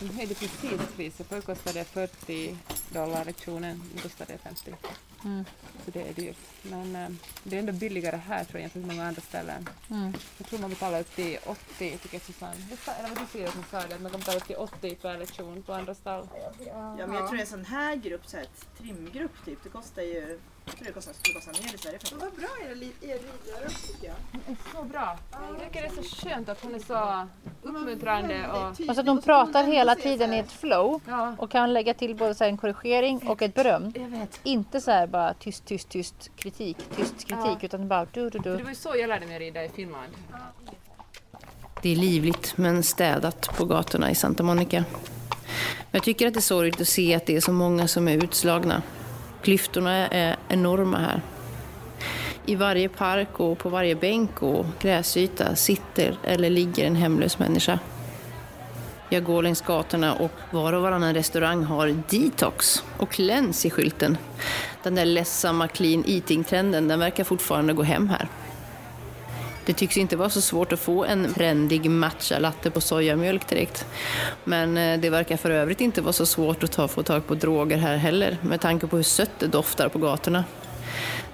De 0.01 0.09
höjde 0.15 0.35
precis 0.35 0.81
priset. 0.97 1.27
Förr 1.29 1.41
kostade 1.41 1.79
det 1.79 1.85
40 1.85 2.57
dollar 2.89 3.25
lektionen, 3.25 3.83
nu 3.95 4.01
kostar 4.01 4.27
det 4.27 4.39
50. 4.39 4.75
Mm. 5.25 5.45
Så 5.85 5.91
det 5.91 6.09
är 6.09 6.13
dyrt. 6.13 6.37
Men 6.63 6.97
eh, 6.97 7.09
det 7.43 7.57
är 7.57 7.61
ändå 7.61 7.73
billigare 7.73 8.17
här 8.17 8.45
tror 8.45 8.55
jag 8.55 8.61
jämfört 8.61 8.83
med 8.87 8.97
många 8.97 9.09
andra 9.09 9.23
ställen. 9.23 9.69
Mm. 9.91 10.13
Jag 10.39 10.47
tror 10.47 10.59
man 10.59 10.71
betalar 10.71 11.01
upp 11.01 11.15
till 11.17 11.39
80, 11.47 11.99
tycker 12.03 12.19
Susanne. 12.19 12.67
Det 12.71 12.77
sa- 12.77 12.93
Eller 12.93 13.09
vad 13.09 13.19
du 13.19 13.27
säger 13.33 13.51
som 13.51 13.65
sa 13.71 13.87
det, 13.87 13.95
att 13.95 14.01
man 14.01 14.11
kan 14.11 14.21
betala 14.21 14.39
upp 14.39 14.47
till 14.47 14.57
80 14.57 14.95
per 14.95 15.19
lektion 15.19 15.63
på 15.63 15.73
andra 15.75 15.95
stall. 15.95 16.29
Ja 16.67 16.97
men 17.07 17.15
jag 17.15 17.29
tror 17.29 17.41
en 17.41 17.47
sån 17.47 17.65
här 17.65 17.97
grupp, 17.97 18.23
så 18.27 18.37
här, 18.37 18.45
ett 18.45 18.67
trimgrupp 18.79 19.45
typ, 19.45 19.59
det 19.63 19.69
kostar 19.69 20.03
ju, 20.03 20.41
mer 21.67 21.75
i 21.75 21.79
Sverige 21.79 21.99
faktiskt. 21.99 22.13
Vad 22.13 22.33
bra 22.33 22.49
er, 22.65 22.83
er 23.01 23.19
ridare 23.19 23.65
också 23.67 23.87
tycker 23.87 24.07
jag. 24.07 24.57
Så 24.73 24.83
bra! 24.83 25.19
Jag 25.31 25.61
tycker 25.61 25.83
det 25.83 25.89
är 25.89 26.03
så 26.03 26.27
skönt 26.27 26.49
att 26.49 26.63
hon 26.63 26.75
är 26.75 26.79
så 26.79 27.27
uppmuntrande 27.63 28.49
och... 28.53 28.89
Och 28.89 28.95
så 28.95 29.01
att 29.01 29.07
de 29.07 29.23
pratar 29.23 29.65
hela 29.65 29.95
tiden 29.95 30.33
i 30.35 30.39
ett 30.39 30.53
flow 30.53 31.01
och 31.39 31.51
kan 31.51 31.73
lägga 31.73 31.95
till 31.95 32.17
både 32.17 32.35
så 32.35 32.45
här 32.45 32.51
en 32.51 32.57
korrigering 32.57 33.29
och 33.29 33.43
ett 33.43 33.55
beröm. 33.55 33.93
Inte 34.43 34.81
så 34.81 34.91
här 34.91 35.07
bara 35.07 35.35
tyst, 35.35 35.65
tyst, 35.65 35.89
tyst 35.89 36.31
kritik, 36.37 36.77
tyst 36.97 37.25
kritik, 37.27 37.65
utan 37.65 37.89
bara 37.89 38.07
du, 38.13 38.31
du, 38.31 38.39
du. 38.39 38.57
det 38.57 38.63
var 38.63 38.71
ju 38.71 38.77
så 38.77 38.97
jag 38.97 39.09
lärde 39.09 39.27
mig 39.27 39.39
rida 39.39 39.65
i 39.65 39.69
Finland. 39.69 40.13
Det 41.83 41.93
är 41.93 41.97
livligt 41.97 42.57
men 42.57 42.83
städat 42.83 43.57
på 43.57 43.65
gatorna 43.65 44.11
i 44.11 44.15
Santa 44.15 44.43
Monica. 44.43 44.85
Men 45.91 45.91
jag 45.91 46.03
tycker 46.03 46.27
att 46.27 46.35
det 46.35 46.39
är 46.39 46.43
sorgligt 46.43 46.81
att 46.81 46.89
se 46.89 47.15
att 47.15 47.27
det 47.27 47.37
är 47.37 47.41
så 47.41 47.53
många 47.53 47.89
som 47.89 48.09
är 48.09 48.25
utslagna. 48.25 48.83
Klyftorna 49.47 50.09
är 50.09 50.37
enorma 50.49 50.99
här. 50.99 51.21
I 52.47 52.55
varje 52.55 52.89
park 52.89 53.41
och 53.41 53.59
på 53.59 53.69
varje 53.69 53.95
bänk 53.95 54.43
och 54.43 54.67
gräsyta 54.81 55.57
sitter 55.57 56.17
eller 56.23 56.51
ligger 56.51 56.87
en 56.87 56.97
hemlös 56.97 57.39
människa. 57.39 57.79
Jag 59.09 59.25
går 59.25 59.43
längs 59.43 59.61
gatorna 59.61 60.15
och 60.15 60.31
var 60.51 60.73
och 60.73 60.83
varannan 60.83 61.15
restaurang 61.15 61.65
har 61.65 62.03
detox 62.11 62.85
och 62.97 63.11
cleanse 63.11 63.69
i 63.69 63.71
skylten. 63.71 64.19
Den 64.83 64.95
där 64.95 65.05
ledsamma 65.05 65.69
clean 65.69 66.05
eating-trenden, 66.07 66.89
den 66.89 66.99
verkar 66.99 67.25
fortfarande 67.25 67.73
gå 67.73 67.83
hem 67.83 68.09
här. 68.09 68.29
Det 69.67 69.73
tycks 69.73 69.97
inte 69.97 70.17
vara 70.17 70.31
så 70.31 70.41
svårt 70.41 70.73
att 70.73 70.81
få 70.81 71.05
en 71.05 71.35
trendig 71.35 71.91
matcha 71.91 72.39
latte 72.39 72.71
på 72.71 72.81
sojamjölk 72.81 73.49
direkt. 73.49 73.87
Men 74.45 74.77
eh, 74.77 75.01
det 75.01 75.11
verkar 75.11 75.37
för 75.37 75.51
övrigt 75.51 75.81
inte 75.81 76.01
vara 76.01 76.13
så 76.13 76.27
svårt 76.27 76.63
att 76.63 76.73
ta, 76.73 76.89
få 76.89 77.03
tag 77.03 77.27
på 77.27 77.35
droger 77.35 77.77
här 77.77 77.97
heller 77.97 78.39
med 78.43 78.61
tanke 78.61 78.87
på 78.87 78.97
hur 78.97 79.03
sött 79.03 79.31
det 79.39 79.47
doftar 79.47 79.89
på 79.89 79.99
gatorna. 79.99 80.45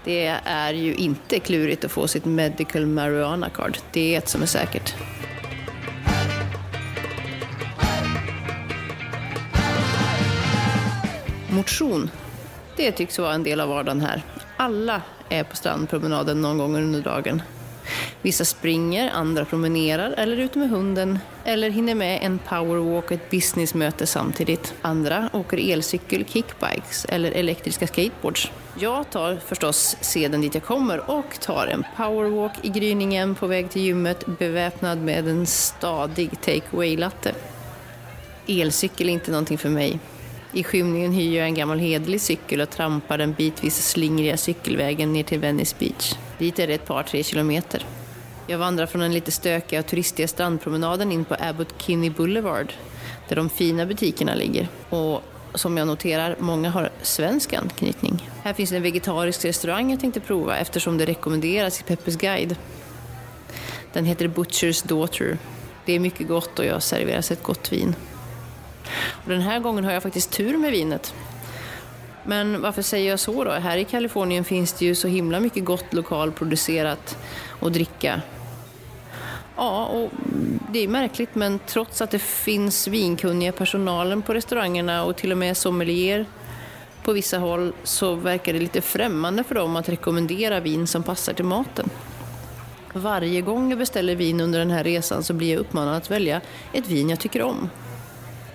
Det 0.05 0.27
är 0.45 0.73
ju 0.73 0.95
inte 0.95 1.41
klurigt 1.41 1.85
att 1.85 1.91
få 1.91 2.09
sitt 2.09 2.25
medical 2.25 2.87
marijuana 2.87 3.51
card. 3.51 3.79
Det 3.93 4.15
är 4.15 4.19
ett 4.19 4.29
som 4.29 4.43
är 4.43 4.47
säkert. 4.47 4.95
Motion. 11.51 12.11
Det 12.77 12.93
tycks 12.93 13.19
vara 13.19 13.35
en 13.35 13.43
del 13.43 13.61
av 13.61 13.69
vardagen 13.69 14.01
här. 14.01 14.23
Alla 14.57 15.03
är 15.29 15.45
på 15.45 15.57
strandpromenaden 15.57 16.43
någon 16.43 16.59
gång 16.59 16.77
under 16.77 17.03
dagen. 17.03 17.43
Vissa 18.23 18.45
springer, 18.45 19.11
andra 19.11 19.45
promenerar 19.45 20.11
eller 20.11 20.37
är 20.37 20.41
ute 20.41 20.59
med 20.59 20.71
hunden 20.71 21.19
eller 21.45 21.71
hinner 21.71 21.95
med 21.95 22.19
en 22.23 22.39
powerwalk 22.39 23.05
och 23.05 23.13
ett 23.13 23.31
businessmöte 23.31 24.07
samtidigt. 24.07 24.75
Andra 24.83 25.31
åker 25.33 25.73
elcykel, 25.73 26.25
kickbikes 26.25 27.05
eller 27.09 27.31
elektriska 27.31 27.87
skateboards. 27.87 28.51
Jag 28.79 29.11
tar 29.11 29.37
förstås 29.47 29.97
seden 30.01 30.41
dit 30.41 30.55
jag 30.55 30.65
kommer 30.65 31.11
och 31.11 31.41
tar 31.41 31.67
en 31.67 31.85
powerwalk 31.97 32.53
i 32.63 32.69
gryningen 32.69 33.35
på 33.35 33.47
väg 33.47 33.71
till 33.71 33.83
gymmet 33.83 34.27
beväpnad 34.39 34.99
med 34.99 35.29
en 35.29 35.47
stadig 35.47 36.31
take 36.41 36.63
away-latte. 36.73 37.35
Elcykel 38.47 39.09
är 39.09 39.13
inte 39.13 39.31
någonting 39.31 39.59
för 39.59 39.69
mig. 39.69 39.99
I 40.53 40.65
skymningen 40.65 41.13
hyr 41.13 41.37
jag 41.37 41.47
en 41.47 41.55
gammal 41.55 41.79
hederlig 41.79 42.21
cykel 42.21 42.61
och 42.61 42.71
trampar 42.71 43.19
den 43.19 43.33
bitvis 43.33 43.89
slingriga 43.89 44.37
cykelvägen 44.37 45.13
ner 45.13 45.23
till 45.23 45.39
Venice 45.39 45.77
Beach. 45.79 46.15
Dit 46.39 46.59
är 46.59 46.67
det 46.67 46.75
ett 46.75 46.87
par, 46.87 47.03
tre 47.03 47.23
kilometer. 47.23 47.87
Jag 48.53 48.59
vandrar 48.59 48.87
från 48.87 49.01
den 49.01 49.13
lite 49.13 49.31
stökiga 49.31 49.81
och 49.81 49.87
turistiga 49.87 50.29
strandpromenaden 50.29 51.13
in 51.13 51.25
på 51.25 51.37
Abbot 51.41 51.75
Kinney 51.79 52.11
Boulevard, 52.11 52.73
där 53.29 53.37
de 53.37 53.51
fina 53.51 53.87
butikerna 53.87 54.35
ligger. 54.35 54.69
Och 54.89 55.23
som 55.55 55.77
jag 55.77 55.87
noterar, 55.87 56.37
många 56.39 56.71
har 56.71 56.91
svensk 57.03 57.53
anknytning. 57.53 58.31
Här 58.43 58.53
finns 58.53 58.73
en 58.73 58.83
vegetarisk 58.83 59.45
restaurang 59.45 59.91
jag 59.91 60.01
tänkte 60.01 60.21
prova 60.21 60.57
eftersom 60.57 60.99
det 60.99 61.07
rekommenderas 61.07 61.81
i 61.81 61.83
Peppes 61.83 62.17
guide. 62.17 62.57
Den 63.93 64.05
heter 64.05 64.29
Butcher's 64.29 64.87
Daughter. 64.87 65.39
Det 65.85 65.93
är 65.93 66.01
mycket 66.01 66.29
gott 66.29 66.59
och 66.59 66.65
jag 66.65 66.83
serveras 66.83 67.31
ett 67.31 67.43
gott 67.43 67.73
vin. 67.73 67.95
Och 69.25 69.31
den 69.31 69.41
här 69.41 69.61
gången 69.61 69.85
har 69.85 69.93
jag 69.93 70.03
faktiskt 70.03 70.31
tur 70.31 70.57
med 70.57 70.73
vinet. 70.73 71.15
Men 72.25 72.63
varför 72.63 72.83
säger 72.83 73.11
jag 73.11 73.21
så 73.21 73.45
då? 73.45 73.51
Här 73.51 73.77
i 73.77 73.85
Kalifornien 73.85 74.45
finns 74.45 74.73
det 74.73 74.85
ju 74.85 74.95
så 74.95 75.09
himla 75.09 75.41
mycket 75.41 75.65
gott 75.65 75.93
lokalproducerat 75.93 77.17
att 77.61 77.73
dricka. 77.73 78.23
Ja, 79.63 79.87
och 79.87 80.11
det 80.73 80.79
är 80.79 80.89
märkligt 80.89 81.35
men 81.35 81.59
trots 81.67 82.03
att 82.03 82.11
det 82.11 82.19
finns 82.19 82.89
vinkunniga 82.89 83.53
personalen 83.53 84.23
på 84.23 84.35
restaurangerna 84.35 85.05
och 85.05 85.17
till 85.17 85.33
och 85.33 85.39
med 85.39 85.57
sommelier 85.57 86.27
på 87.03 87.13
vissa 87.13 87.39
håll 87.39 87.73
så 87.83 88.15
verkar 88.15 88.53
det 88.53 88.59
lite 88.59 88.81
främmande 88.81 89.45
för 89.45 89.55
dem 89.55 89.77
att 89.77 89.89
rekommendera 89.89 90.61
vin 90.61 90.87
som 90.87 91.03
passar 91.03 91.33
till 91.33 91.45
maten. 91.45 91.91
Varje 92.93 93.41
gång 93.41 93.71
jag 93.71 93.79
beställer 93.79 94.17
vin 94.17 94.41
under 94.41 94.59
den 94.59 94.71
här 94.71 94.85
resan 94.85 95.23
så 95.23 95.35
blir 95.35 95.51
jag 95.51 95.61
uppmanad 95.61 95.97
att 95.97 96.11
välja 96.11 96.41
ett 96.73 96.89
vin 96.89 97.11
jag 97.11 97.21
tycker 97.21 97.43
om. 97.43 97.71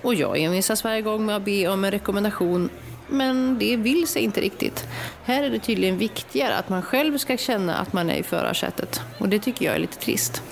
Och 0.02 0.14
jag 0.14 0.38
envisas 0.38 0.84
varje 0.84 1.02
gång 1.02 1.26
med 1.26 1.36
att 1.36 1.44
be 1.44 1.68
om 1.68 1.84
en 1.84 1.90
rekommendation 1.90 2.70
men 3.06 3.58
det 3.58 3.76
vill 3.76 4.06
sig 4.06 4.22
inte 4.22 4.40
riktigt. 4.40 4.86
Här 5.24 5.42
är 5.42 5.50
det 5.50 5.58
tydligen 5.58 5.98
viktigare 5.98 6.56
att 6.56 6.68
man 6.68 6.82
själv 6.82 7.18
ska 7.18 7.36
känna 7.36 7.76
att 7.76 7.92
man 7.92 8.10
är 8.10 8.16
i 8.16 8.22
förarsätet 8.22 9.00
och 9.18 9.28
det 9.28 9.38
tycker 9.38 9.64
jag 9.64 9.74
är 9.74 9.78
lite 9.78 9.98
trist. 9.98 10.42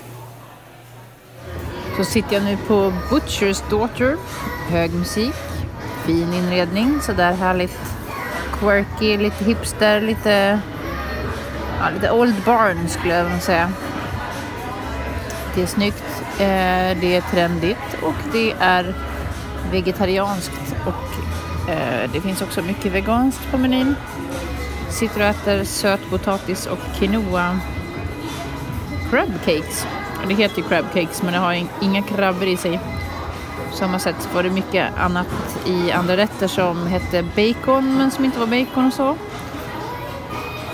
Så 1.97 2.03
sitter 2.03 2.33
jag 2.33 2.43
nu 2.43 2.57
på 2.67 2.93
Butcher's 3.09 3.69
Daughter. 3.69 4.17
Hög 4.69 4.93
musik, 4.93 5.33
fin 6.05 6.33
inredning, 6.33 7.01
sådär 7.01 7.33
härligt 7.33 7.79
quirky, 8.59 9.17
lite 9.17 9.45
hipster, 9.45 10.01
lite, 10.01 10.59
ja, 11.79 11.89
lite 11.93 12.11
old 12.11 12.35
barn 12.45 12.89
skulle 12.89 13.13
jag 13.13 13.23
vilja 13.23 13.39
säga. 13.39 13.71
Det 15.55 15.61
är 15.61 15.65
snyggt, 15.65 16.23
eh, 16.39 17.01
det 17.01 17.15
är 17.15 17.21
trendigt 17.31 17.97
och 18.01 18.33
det 18.33 18.51
är 18.59 18.95
vegetarianskt 19.71 20.75
och 20.85 21.69
eh, 21.69 22.09
det 22.13 22.21
finns 22.21 22.41
också 22.41 22.61
mycket 22.61 22.91
veganskt 22.91 23.51
på 23.51 23.57
menyn. 23.57 23.95
Sitter 24.89 25.19
och 25.19 25.27
äter 25.27 25.63
sötpotatis 25.63 26.65
och 26.65 26.79
quinoa 26.99 27.59
crab 29.09 29.29
cakes. 29.45 29.85
Det 30.27 30.33
heter 30.33 30.57
ju 30.57 30.63
crab 30.67 30.85
cakes 30.93 31.23
men 31.23 31.33
det 31.33 31.39
har 31.39 31.67
inga 31.81 32.01
krabbor 32.01 32.47
i 32.47 32.57
sig. 32.57 32.79
På 33.71 33.77
samma 33.77 33.99
sätt 33.99 34.29
var 34.33 34.43
det 34.43 34.49
mycket 34.49 34.97
annat 34.97 35.27
i 35.65 35.91
andra 35.91 36.17
rätter 36.17 36.47
som 36.47 36.87
hette 36.87 37.23
bacon 37.23 37.97
men 37.97 38.11
som 38.11 38.25
inte 38.25 38.39
var 38.39 38.47
bacon 38.47 38.85
och 38.87 38.93
så. 38.93 39.09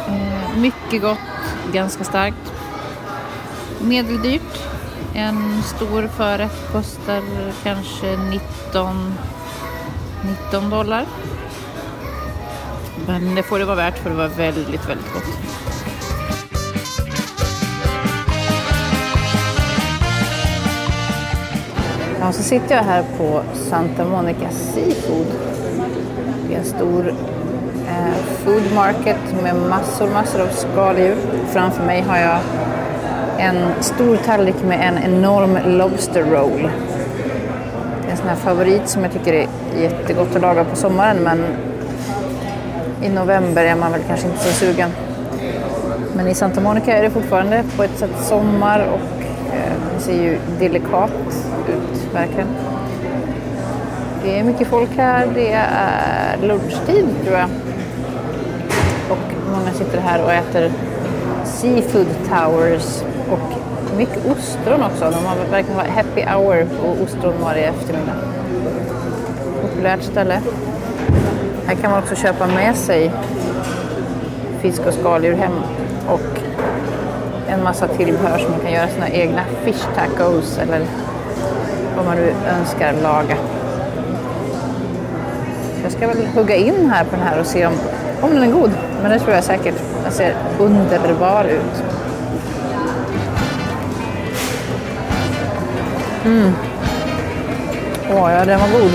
Eh, 0.08 0.58
mycket 0.58 1.02
gott, 1.02 1.18
ganska 1.74 2.04
starkt. 2.04 2.54
Medeldyrt. 3.82 4.60
En 5.16 5.64
stor 5.64 6.08
förrätt 6.08 6.72
kostar 6.72 7.24
kanske 7.64 8.18
19, 8.18 9.14
19 10.52 10.70
dollar. 10.70 11.06
Men 13.08 13.36
det 13.36 13.44
får 13.44 13.60
det 13.60 13.66
vara 13.66 13.76
värt 13.76 13.98
för 13.98 14.10
det 14.10 14.16
var 14.16 14.28
väldigt, 14.28 14.90
väldigt 14.90 15.14
gott. 15.14 15.63
Ja, 22.24 22.32
så 22.32 22.44
sitter 22.44 22.76
jag 22.76 22.84
här 22.84 23.04
på 23.18 23.42
Santa 23.54 24.06
Monica 24.06 24.50
Seafood. 24.52 25.28
Det 26.48 26.56
är 26.56 26.60
en 26.60 26.66
stor 26.66 27.14
eh, 27.88 28.14
food 28.38 28.74
market 28.76 29.18
med 29.44 29.56
massor, 29.56 30.10
massor 30.10 30.42
av 30.42 30.48
skaldjur. 30.48 31.16
Framför 31.52 31.84
mig 31.84 32.02
har 32.02 32.18
jag 32.18 32.40
en 33.38 33.84
stor 33.84 34.18
tallrik 34.18 34.64
med 34.64 34.88
en 34.88 35.14
enorm 35.14 35.58
Lobster 35.66 36.24
roll. 36.24 36.70
Det 38.02 38.08
är 38.08 38.12
en 38.12 38.18
sån 38.18 38.28
här 38.28 38.36
favorit 38.36 38.90
som 38.90 39.04
jag 39.04 39.12
tycker 39.12 39.34
är 39.34 39.48
jättegott 39.82 40.36
att 40.36 40.42
laga 40.42 40.64
på 40.64 40.76
sommaren 40.76 41.18
men 41.24 41.46
i 43.02 43.10
november 43.10 43.64
är 43.64 43.76
man 43.76 43.92
väl 43.92 44.02
kanske 44.08 44.28
inte 44.28 44.40
så 44.40 44.54
sugen. 44.54 44.90
Men 46.16 46.28
i 46.28 46.34
Santa 46.34 46.62
Monica 46.62 46.98
är 46.98 47.04
det 47.04 47.10
fortfarande 47.10 47.64
på 47.78 47.84
ett 47.84 47.98
sätt 47.98 48.16
sommar 48.22 48.80
och 48.80 49.24
eh, 49.56 49.74
det 49.96 50.02
ser 50.02 50.24
ju 50.24 50.38
delikat 50.60 51.43
verkligen. 52.14 52.48
Det 54.24 54.40
är 54.40 54.44
mycket 54.44 54.68
folk 54.68 54.90
här, 54.98 55.28
det 55.36 55.52
är 55.52 56.38
lunchtid 56.42 57.06
tror 57.26 57.38
jag. 57.38 57.50
Och 59.10 59.52
många 59.52 59.72
sitter 59.74 60.00
här 60.00 60.24
och 60.24 60.32
äter 60.32 60.72
seafood 61.46 62.08
towers 62.30 63.04
och 63.32 63.54
mycket 63.98 64.26
ostron 64.26 64.84
också. 64.84 65.12
De 65.12 65.26
har 65.26 65.36
verkligen 65.52 65.80
happy 65.80 66.22
hour 66.22 66.66
på 66.66 67.04
ostron 67.04 67.34
varje 67.42 67.70
eftermiddag. 67.70 68.16
Populärt 69.62 70.04
ställe. 70.04 70.42
Här 71.66 71.76
kan 71.76 71.92
man 71.92 72.00
också 72.04 72.16
köpa 72.16 72.48
med 72.48 72.76
sig 72.76 73.12
fisk 74.62 74.82
och 74.88 74.94
skaldjur 74.94 75.34
hem 75.34 75.54
och 76.08 76.40
en 77.48 77.64
massa 77.64 77.88
tillbehör 77.88 78.38
som 78.38 78.52
man 78.52 78.60
kan 78.60 78.72
göra 78.72 78.88
sina 78.88 79.10
egna 79.10 79.42
fish 79.64 79.86
tacos 79.96 80.58
eller 80.58 80.86
vad 81.96 82.06
man 82.06 82.16
nu 82.16 82.34
önskar 82.60 82.94
laga. 83.04 83.36
Jag 85.84 85.92
ska 85.92 86.08
väl 86.08 86.28
hugga 86.36 86.56
in 86.56 86.90
här 86.90 87.04
på 87.04 87.16
den 87.16 87.26
här 87.26 87.40
och 87.40 87.46
se 87.46 87.66
om, 87.66 87.74
om 88.22 88.30
den 88.30 88.44
är 88.44 88.52
god. 88.52 88.72
Men 89.02 89.12
det 89.12 89.20
tror 89.20 89.34
jag 89.34 89.44
säkert. 89.44 89.76
Den 90.04 90.12
ser 90.12 90.36
underbar 90.60 91.46
ut. 91.46 91.84
Mm. 96.26 96.52
Åh, 98.12 98.32
ja 98.32 98.46
den 98.46 98.60
var 98.60 98.68
god. 98.68 98.92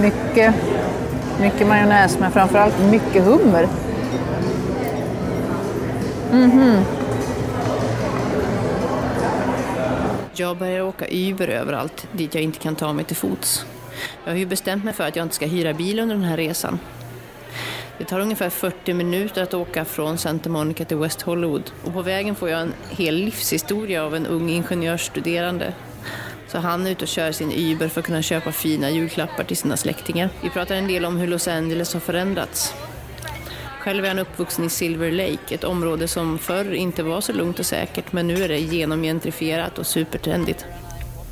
Mycket, 0.00 0.54
mycket 1.40 1.66
majonnäs 1.66 2.18
men 2.20 2.30
framförallt 2.32 2.74
mycket 2.90 3.24
hummer. 3.24 3.68
Mhm. 6.32 6.76
Jag 10.42 10.56
börjar 10.56 10.80
åka 10.80 11.06
Uber 11.10 11.48
överallt 11.48 12.06
dit 12.12 12.34
jag 12.34 12.44
inte 12.44 12.58
kan 12.58 12.76
ta 12.76 12.92
mig 12.92 13.04
till 13.04 13.16
fots. 13.16 13.66
Jag 14.24 14.32
har 14.32 14.38
ju 14.38 14.46
bestämt 14.46 14.84
mig 14.84 14.94
för 14.94 15.04
att 15.04 15.16
jag 15.16 15.24
inte 15.24 15.34
ska 15.34 15.46
hyra 15.46 15.72
bil 15.72 15.98
under 15.98 16.14
den 16.14 16.24
här 16.24 16.36
resan. 16.36 16.78
Det 17.98 18.04
tar 18.04 18.20
ungefär 18.20 18.50
40 18.50 18.94
minuter 18.94 19.42
att 19.42 19.54
åka 19.54 19.84
från 19.84 20.18
Santa 20.18 20.48
Monica 20.48 20.84
till 20.84 20.96
West 20.96 21.22
Hollywood 21.22 21.70
och 21.84 21.92
på 21.92 22.02
vägen 22.02 22.34
får 22.34 22.48
jag 22.48 22.60
en 22.60 22.72
hel 22.90 23.14
livshistoria 23.14 24.04
av 24.04 24.14
en 24.14 24.26
ung 24.26 24.50
ingenjörsstuderande. 24.50 25.74
Så 26.48 26.58
han 26.58 26.86
är 26.86 26.90
ute 26.90 27.04
och 27.04 27.08
kör 27.08 27.32
sin 27.32 27.52
Uber 27.52 27.88
för 27.88 28.00
att 28.00 28.06
kunna 28.06 28.22
köpa 28.22 28.52
fina 28.52 28.90
julklappar 28.90 29.44
till 29.44 29.56
sina 29.56 29.76
släktingar. 29.76 30.30
Vi 30.42 30.50
pratar 30.50 30.74
en 30.74 30.88
del 30.88 31.04
om 31.04 31.16
hur 31.16 31.26
Los 31.26 31.48
Angeles 31.48 31.92
har 31.92 32.00
förändrats. 32.00 32.74
Själv 33.82 34.04
är 34.04 34.08
han 34.08 34.18
uppvuxen 34.18 34.64
i 34.64 34.68
Silver 34.68 35.10
Lake, 35.10 35.54
ett 35.54 35.64
område 35.64 36.08
som 36.08 36.38
förr 36.38 36.72
inte 36.72 37.02
var 37.02 37.20
så 37.20 37.32
lugnt 37.32 37.58
och 37.58 37.66
säkert 37.66 38.12
men 38.12 38.26
nu 38.26 38.44
är 38.44 38.48
det 38.48 38.58
genomgentrifierat 38.58 39.78
och 39.78 39.86
supertrendigt. 39.86 40.64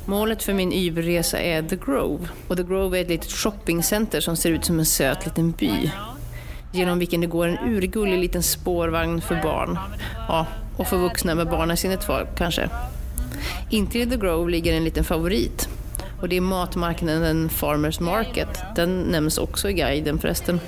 Målet 0.05 0.43
för 0.43 0.53
min 0.53 0.73
Uberresa 0.73 1.39
är 1.39 1.63
The 1.63 1.75
Grove. 1.75 2.27
Och 2.47 2.57
The 2.57 2.63
Grove 2.63 2.97
är 2.97 3.01
ett 3.01 3.09
litet 3.09 3.31
shoppingcenter 3.31 4.21
som 4.21 4.35
ser 4.35 4.51
ut 4.51 4.65
som 4.65 4.79
en 4.79 4.85
söt 4.85 5.25
liten 5.25 5.51
by. 5.51 5.91
Genom 6.71 6.99
vilken 6.99 7.21
det 7.21 7.27
går 7.27 7.47
en 7.47 7.75
urgullig 7.75 8.19
liten 8.19 8.43
spårvagn 8.43 9.21
för 9.21 9.41
barn. 9.43 9.79
Ja, 10.27 10.45
och 10.77 10.87
för 10.87 10.97
vuxna 10.97 11.35
med 11.35 11.49
barnasinnet 11.49 12.05
kvar 12.05 12.27
kanske. 12.37 12.69
Intill 13.69 14.09
The 14.09 14.17
Grove 14.17 14.51
ligger 14.51 14.73
en 14.73 14.83
liten 14.83 15.03
favorit. 15.03 15.69
Och 16.21 16.29
det 16.29 16.37
är 16.37 16.41
matmarknaden 16.41 17.49
Farmers 17.49 17.99
Market. 17.99 18.59
Den 18.75 19.01
nämns 19.01 19.37
också 19.37 19.69
i 19.69 19.73
guiden 19.73 20.19
förresten. 20.19 20.59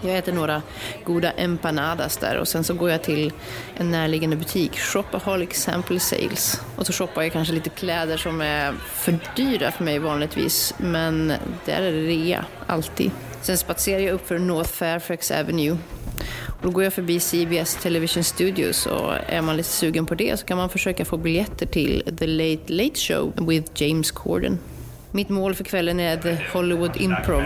Jag 0.00 0.18
äter 0.18 0.32
några 0.32 0.62
goda 1.04 1.30
empanadas 1.30 2.16
där 2.16 2.36
och 2.36 2.48
sen 2.48 2.64
så 2.64 2.74
går 2.74 2.90
jag 2.90 3.02
till 3.02 3.32
en 3.76 3.90
närliggande 3.90 4.36
butik, 4.36 4.78
Shopaholic 4.78 5.54
Sample 5.54 6.00
Sales. 6.00 6.60
Och 6.76 6.86
så 6.86 6.92
shoppar 6.92 7.22
jag 7.22 7.32
kanske 7.32 7.54
lite 7.54 7.70
kläder 7.70 8.16
som 8.16 8.40
är 8.40 8.72
för 8.72 9.18
dyra 9.36 9.70
för 9.70 9.84
mig 9.84 9.98
vanligtvis, 9.98 10.74
men 10.76 11.32
där 11.64 11.82
är 11.82 11.92
det 11.92 12.06
rea, 12.06 12.44
alltid. 12.66 13.10
Sen 13.42 13.58
spatserar 13.58 14.00
jag 14.00 14.14
upp 14.14 14.28
för 14.28 14.38
North 14.38 14.70
Fairfax 14.70 15.30
Avenue. 15.30 15.78
Och 16.46 16.62
då 16.62 16.70
går 16.70 16.84
jag 16.84 16.92
förbi 16.92 17.20
CBS 17.20 17.74
Television 17.82 18.24
Studios 18.24 18.86
och 18.86 19.14
är 19.26 19.42
man 19.42 19.56
lite 19.56 19.68
sugen 19.68 20.06
på 20.06 20.14
det 20.14 20.40
så 20.40 20.46
kan 20.46 20.56
man 20.56 20.68
försöka 20.68 21.04
få 21.04 21.16
biljetter 21.16 21.66
till 21.66 22.16
The 22.18 22.26
Late 22.26 22.72
Late 22.72 23.00
Show 23.00 23.32
with 23.48 23.82
James 23.82 24.10
Corden. 24.10 24.58
Mitt 25.12 25.28
mål 25.28 25.54
för 25.54 25.64
kvällen 25.64 26.00
är 26.00 26.16
The 26.16 26.38
Hollywood 26.52 26.96
Improv 26.96 27.44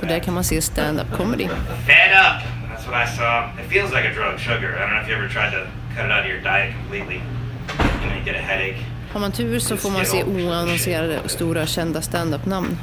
och 0.00 0.06
där 0.06 0.18
kan 0.18 0.34
man 0.34 0.44
se 0.44 0.62
stand-up 0.62 1.12
comedy. 1.16 1.44
Fed 1.46 2.12
up. 2.12 2.42
That's 2.72 2.90
what 2.90 3.08
I 3.08 3.16
saw. 3.16 3.62
It 3.62 3.70
feels 3.70 3.90
like 3.90 4.08
a 4.08 4.12
drug, 4.14 4.40
sugar. 4.40 4.68
I 4.68 4.80
don't 4.80 4.90
know 4.90 5.02
if 5.02 5.08
you 5.08 5.18
ever 5.18 5.28
tried 5.28 5.50
to 5.52 5.58
cut 5.96 6.04
it 6.06 6.12
out 6.12 6.20
of 6.20 6.26
your 6.26 6.40
diet 6.42 6.74
completely. 6.80 7.14
You 7.14 8.08
know, 8.08 8.16
you 8.18 8.24
get 8.24 8.36
a 8.36 8.44
headache. 8.46 8.84
Har 9.12 9.20
man 9.20 9.32
tur 9.32 9.58
så 9.58 9.76
får 9.76 9.90
man 9.90 10.06
se 10.06 10.24
oannonserade 10.24 11.20
och 11.20 11.30
stora 11.30 11.66
kända 11.66 12.02
stand-up-namn. 12.02 12.78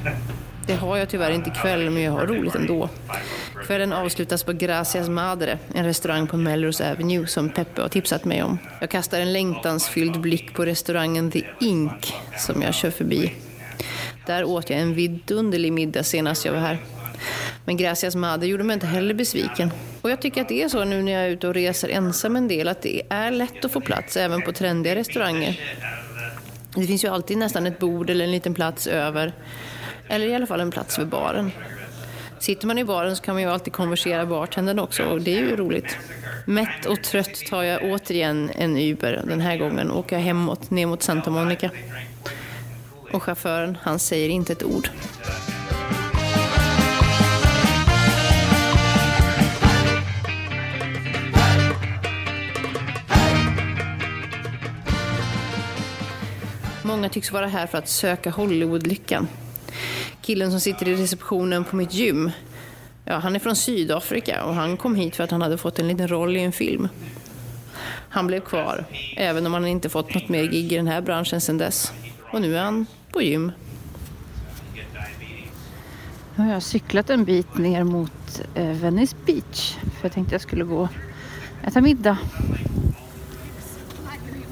Det 0.67 0.75
har 0.75 0.97
jag 0.97 1.09
tyvärr 1.09 1.31
inte 1.31 1.49
ikväll, 1.49 1.89
men 1.89 2.03
jag 2.03 2.11
har 2.11 2.27
roligt 2.27 2.55
ändå. 2.55 2.89
Kvällen 3.65 3.93
avslutas 3.93 4.43
på 4.43 4.53
Gracias 4.53 5.09
Madre, 5.09 5.57
en 5.75 5.85
restaurang 5.85 6.27
på 6.27 6.37
Melrose 6.37 6.91
Avenue 6.91 7.27
som 7.27 7.49
Peppe 7.49 7.81
har 7.81 7.89
tipsat 7.89 8.25
mig 8.25 8.43
om. 8.43 8.57
Jag 8.81 8.89
kastar 8.89 9.19
en 9.19 9.33
längtansfylld 9.33 10.21
blick 10.21 10.53
på 10.53 10.65
restaurangen 10.65 11.31
The 11.31 11.43
Ink 11.59 12.13
som 12.37 12.61
jag 12.61 12.73
kör 12.73 12.91
förbi. 12.91 13.33
Där 14.25 14.43
åt 14.43 14.69
jag 14.69 14.79
en 14.79 14.93
vidunderlig 14.93 15.73
middag 15.73 16.03
senast 16.03 16.45
jag 16.45 16.53
var 16.53 16.59
här. 16.59 16.77
Men 17.65 17.77
Gracias 17.77 18.15
Madre 18.15 18.47
gjorde 18.47 18.63
mig 18.63 18.73
inte 18.73 18.87
heller 18.87 19.13
besviken. 19.13 19.71
Och 20.01 20.09
jag 20.09 20.21
tycker 20.21 20.41
att 20.41 20.49
det 20.49 20.63
är 20.63 20.69
så 20.69 20.83
nu 20.83 21.01
när 21.01 21.11
jag 21.11 21.21
är 21.21 21.29
ute 21.29 21.47
och 21.47 21.53
reser 21.53 21.89
ensam 21.89 22.35
en 22.35 22.47
del, 22.47 22.67
att 22.67 22.81
det 22.81 23.01
är 23.09 23.31
lätt 23.31 23.65
att 23.65 23.71
få 23.71 23.81
plats 23.81 24.17
även 24.17 24.41
på 24.41 24.51
trendiga 24.51 24.95
restauranger. 24.95 25.59
Det 26.75 26.87
finns 26.87 27.03
ju 27.03 27.07
alltid 27.07 27.37
nästan 27.37 27.67
ett 27.67 27.79
bord 27.79 28.09
eller 28.09 28.25
en 28.25 28.31
liten 28.31 28.53
plats 28.53 28.87
över. 28.87 29.33
Eller 30.07 30.27
i 30.27 30.35
alla 30.35 30.47
fall 30.47 30.61
en 30.61 30.71
plats 30.71 30.99
vid 30.99 31.07
baren. 31.07 31.51
Sitter 32.39 32.67
man 32.67 32.77
i 32.77 32.83
baren 32.83 33.15
så 33.15 33.23
kan 33.23 33.35
man 33.35 33.41
ju 33.41 33.49
alltid 33.49 33.73
konversera 33.73 34.25
bartendern 34.25 34.79
också 34.79 35.03
och 35.03 35.21
det 35.21 35.37
är 35.37 35.41
ju 35.41 35.55
roligt. 35.55 35.97
Mätt 36.45 36.85
och 36.85 37.03
trött 37.03 37.45
tar 37.49 37.63
jag 37.63 37.83
återigen 37.83 38.49
en 38.55 38.77
Uber. 38.77 39.23
Den 39.27 39.41
här 39.41 39.57
gången 39.57 39.91
åker 39.91 40.15
jag 40.15 40.23
hemåt, 40.23 40.71
ner 40.71 40.85
mot 40.85 41.03
Santa 41.03 41.31
Monica. 41.31 41.69
Och 43.11 43.23
chauffören, 43.23 43.77
han 43.81 43.99
säger 43.99 44.29
inte 44.29 44.53
ett 44.53 44.63
ord. 44.63 44.89
Många 56.83 57.09
tycks 57.09 57.31
vara 57.31 57.47
här 57.47 57.67
för 57.67 57.77
att 57.77 57.89
söka 57.89 58.31
Hollywoodlyckan. 58.31 59.27
Killen 60.21 60.51
som 60.51 60.59
sitter 60.59 60.87
i 60.87 60.95
receptionen 60.95 61.63
på 61.63 61.75
mitt 61.75 61.93
gym, 61.93 62.31
ja, 63.05 63.17
han 63.17 63.35
är 63.35 63.39
från 63.39 63.55
Sydafrika 63.55 64.43
och 64.43 64.55
han 64.55 64.77
kom 64.77 64.95
hit 64.95 65.15
för 65.15 65.23
att 65.23 65.31
han 65.31 65.41
hade 65.41 65.57
fått 65.57 65.79
en 65.79 65.87
liten 65.87 66.07
roll 66.07 66.37
i 66.37 66.39
en 66.39 66.51
film. 66.51 66.87
Han 68.09 68.27
blev 68.27 68.39
kvar, 68.39 68.85
även 69.17 69.45
om 69.45 69.53
han 69.53 69.67
inte 69.67 69.89
fått 69.89 70.13
något 70.13 70.29
mer 70.29 70.43
gig 70.43 70.73
i 70.73 70.75
den 70.75 70.87
här 70.87 71.01
branschen 71.01 71.41
sedan 71.41 71.57
dess. 71.57 71.93
Och 72.31 72.41
nu 72.41 72.57
är 72.57 72.63
han 72.63 72.85
på 73.11 73.21
gym. 73.21 73.51
Nu 76.35 76.45
har 76.45 76.53
jag 76.53 76.63
cyklat 76.63 77.09
en 77.09 77.25
bit 77.25 77.57
ner 77.57 77.83
mot 77.83 78.41
eh, 78.55 78.71
Venice 78.71 79.15
Beach 79.25 79.77
för 79.77 80.05
jag 80.05 80.11
tänkte 80.11 80.33
jag 80.33 80.41
skulle 80.41 80.63
gå 80.63 80.77
och 80.81 80.89
äta 81.63 81.81
middag. 81.81 82.17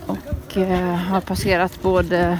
Och 0.05 0.57
eh, 0.57 0.95
har 0.95 1.21
passerat 1.21 1.81
både 1.81 2.39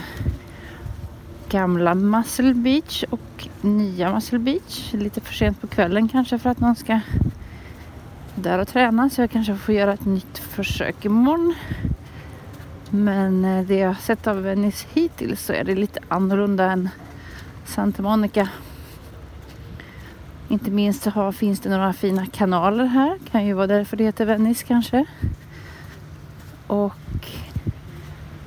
gamla 1.50 1.96
Muscle 1.96 2.54
Beach 2.54 3.04
och 3.10 3.48
nya 3.62 4.14
Muscle 4.14 4.40
Beach. 4.40 4.94
Lite 4.94 5.22
för 5.22 5.34
sent 5.34 5.62
på 5.62 5.68
kvällen 5.68 6.10
kanske 6.10 6.40
för 6.40 6.50
att 6.50 6.60
någon 6.60 6.76
ska 6.76 7.00
där 8.36 8.60
och 8.60 8.68
träna 8.68 9.10
så 9.10 9.22
jag 9.22 9.32
kanske 9.32 9.56
får 9.56 9.76
göra 9.76 9.94
ett 9.94 10.06
nytt 10.06 10.38
försök 10.38 11.06
imorgon. 11.06 11.56
Men 12.92 13.46
eh, 13.46 13.66
det 13.66 13.76
jag 13.76 13.88
har 13.88 13.96
sett 13.96 14.28
av 14.28 14.42
Venice 14.42 14.88
hittills 14.94 15.46
så 15.46 15.54
är 15.54 15.64
det 15.64 15.76
lite 15.76 16.00
annorlunda 16.08 16.72
än 16.72 16.90
Santa 17.66 18.02
Monica. 18.02 18.50
Inte 20.48 20.72
minst 20.72 21.04
så 21.04 21.10
har, 21.10 21.32
finns 21.32 21.60
det 21.60 21.70
några 21.70 21.94
fina 21.94 22.26
kanaler 22.26 22.86
här. 22.86 23.20
Kan 23.32 23.46
ju 23.46 23.54
vara 23.54 23.68
därför 23.68 23.98
det 23.98 24.04
heter 24.04 24.26
Venice 24.26 24.66
kanske. 24.68 25.06
Och 26.68 27.28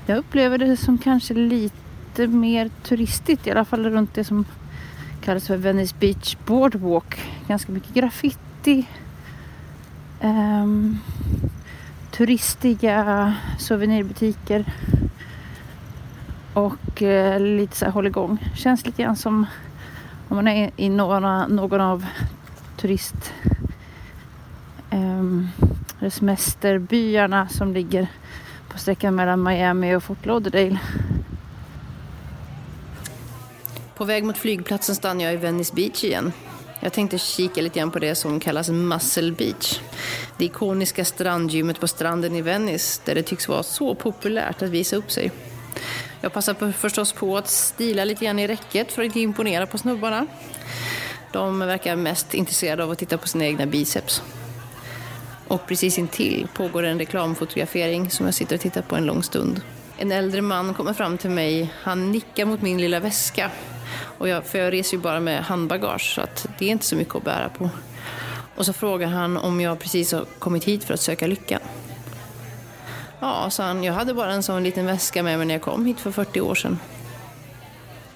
jag 0.06 0.18
upplever 0.18 0.58
det 0.58 0.76
som 0.76 0.98
kanske 0.98 1.34
lite 1.34 2.26
mer 2.26 2.70
turistigt, 2.82 3.46
i 3.46 3.50
alla 3.50 3.64
fall 3.64 3.90
runt 3.90 4.14
det 4.14 4.24
som 4.24 4.44
kallas 5.20 5.46
för 5.46 5.56
Venice 5.56 5.94
Beach 6.00 6.36
Boardwalk. 6.46 7.20
Ganska 7.48 7.72
mycket 7.72 7.94
graffiti. 7.94 8.86
Um, 10.20 10.98
turistiga 12.20 13.34
souvenirbutiker. 13.58 14.64
Och 16.54 17.02
eh, 17.02 17.40
lite 17.40 17.76
så 17.76 17.84
här 17.84 17.92
hålligång. 17.92 18.50
Känns 18.56 18.86
lite 18.86 19.02
grann 19.02 19.16
som 19.16 19.46
om 20.28 20.36
man 20.36 20.48
är 20.48 20.70
i 20.76 20.88
några, 20.88 21.46
någon 21.46 21.80
av 21.80 22.06
turist 22.76 23.32
eh, 24.90 26.10
semesterbyarna 26.10 27.48
som 27.48 27.72
ligger 27.72 28.08
på 28.68 28.78
sträckan 28.78 29.14
mellan 29.14 29.42
Miami 29.42 29.94
och 29.94 30.02
Fort 30.02 30.26
Lauderdale. 30.26 30.78
På 33.96 34.04
väg 34.04 34.24
mot 34.24 34.38
flygplatsen 34.38 34.94
stannar 34.94 35.24
jag 35.24 35.34
i 35.34 35.36
Venice 35.36 35.74
Beach 35.74 36.04
igen. 36.04 36.32
Jag 36.80 36.92
tänkte 36.92 37.18
kika 37.18 37.60
lite 37.60 37.78
grann 37.78 37.90
på 37.90 37.98
det 37.98 38.14
som 38.14 38.40
kallas 38.40 38.68
Muscle 38.68 39.32
Beach. 39.32 39.80
Det 40.36 40.44
ikoniska 40.44 41.04
strandgymmet 41.04 41.80
på 41.80 41.88
stranden 41.88 42.36
i 42.36 42.42
Venice 42.42 43.00
där 43.04 43.14
det 43.14 43.22
tycks 43.22 43.48
vara 43.48 43.62
så 43.62 43.94
populärt 43.94 44.62
att 44.62 44.70
visa 44.70 44.96
upp 44.96 45.10
sig. 45.10 45.30
Jag 46.20 46.32
passar 46.32 46.72
förstås 46.72 47.12
på 47.12 47.36
att 47.36 47.48
stila 47.48 48.04
lite 48.04 48.24
grann 48.24 48.38
i 48.38 48.46
räcket 48.46 48.92
för 48.92 49.04
att 49.04 49.16
imponera 49.16 49.66
på 49.66 49.78
snubbarna. 49.78 50.26
De 51.32 51.58
verkar 51.58 51.96
mest 51.96 52.34
intresserade 52.34 52.84
av 52.84 52.90
att 52.90 52.98
titta 52.98 53.18
på 53.18 53.28
sina 53.28 53.44
egna 53.44 53.66
biceps. 53.66 54.22
Och 55.48 55.66
precis 55.66 55.98
intill 55.98 56.48
pågår 56.54 56.82
en 56.82 56.98
reklamfotografering 56.98 58.10
som 58.10 58.26
jag 58.26 58.34
sitter 58.34 58.54
och 58.54 58.60
tittar 58.60 58.82
på 58.82 58.96
en 58.96 59.06
lång 59.06 59.22
stund. 59.22 59.60
En 59.96 60.12
äldre 60.12 60.42
man 60.42 60.74
kommer 60.74 60.92
fram 60.92 61.18
till 61.18 61.30
mig, 61.30 61.72
han 61.82 62.12
nickar 62.12 62.44
mot 62.44 62.62
min 62.62 62.80
lilla 62.80 63.00
väska. 63.00 63.50
Och 64.18 64.28
jag, 64.28 64.44
för 64.44 64.58
jag 64.58 64.72
reser 64.72 64.96
ju 64.96 65.02
bara 65.02 65.20
med 65.20 65.44
handbagage 65.44 66.14
så 66.14 66.20
att 66.20 66.46
det 66.58 66.64
är 66.64 66.70
inte 66.70 66.84
så 66.84 66.96
mycket 66.96 67.14
att 67.14 67.24
bära 67.24 67.48
på. 67.48 67.70
Och 68.56 68.66
så 68.66 68.72
frågar 68.72 69.08
han 69.08 69.36
om 69.36 69.60
jag 69.60 69.78
precis 69.78 70.12
har 70.12 70.24
kommit 70.38 70.64
hit 70.64 70.84
för 70.84 70.94
att 70.94 71.00
söka 71.00 71.26
lyckan. 71.26 71.60
Ja, 73.20 73.50
sa 73.50 73.64
han, 73.64 73.84
jag 73.84 73.94
hade 73.94 74.14
bara 74.14 74.32
en 74.32 74.42
sån 74.42 74.62
liten 74.62 74.86
väska 74.86 75.22
med 75.22 75.38
mig 75.38 75.46
när 75.46 75.54
jag 75.54 75.62
kom 75.62 75.86
hit 75.86 76.00
för 76.00 76.10
40 76.10 76.40
år 76.40 76.54
sedan. 76.54 76.78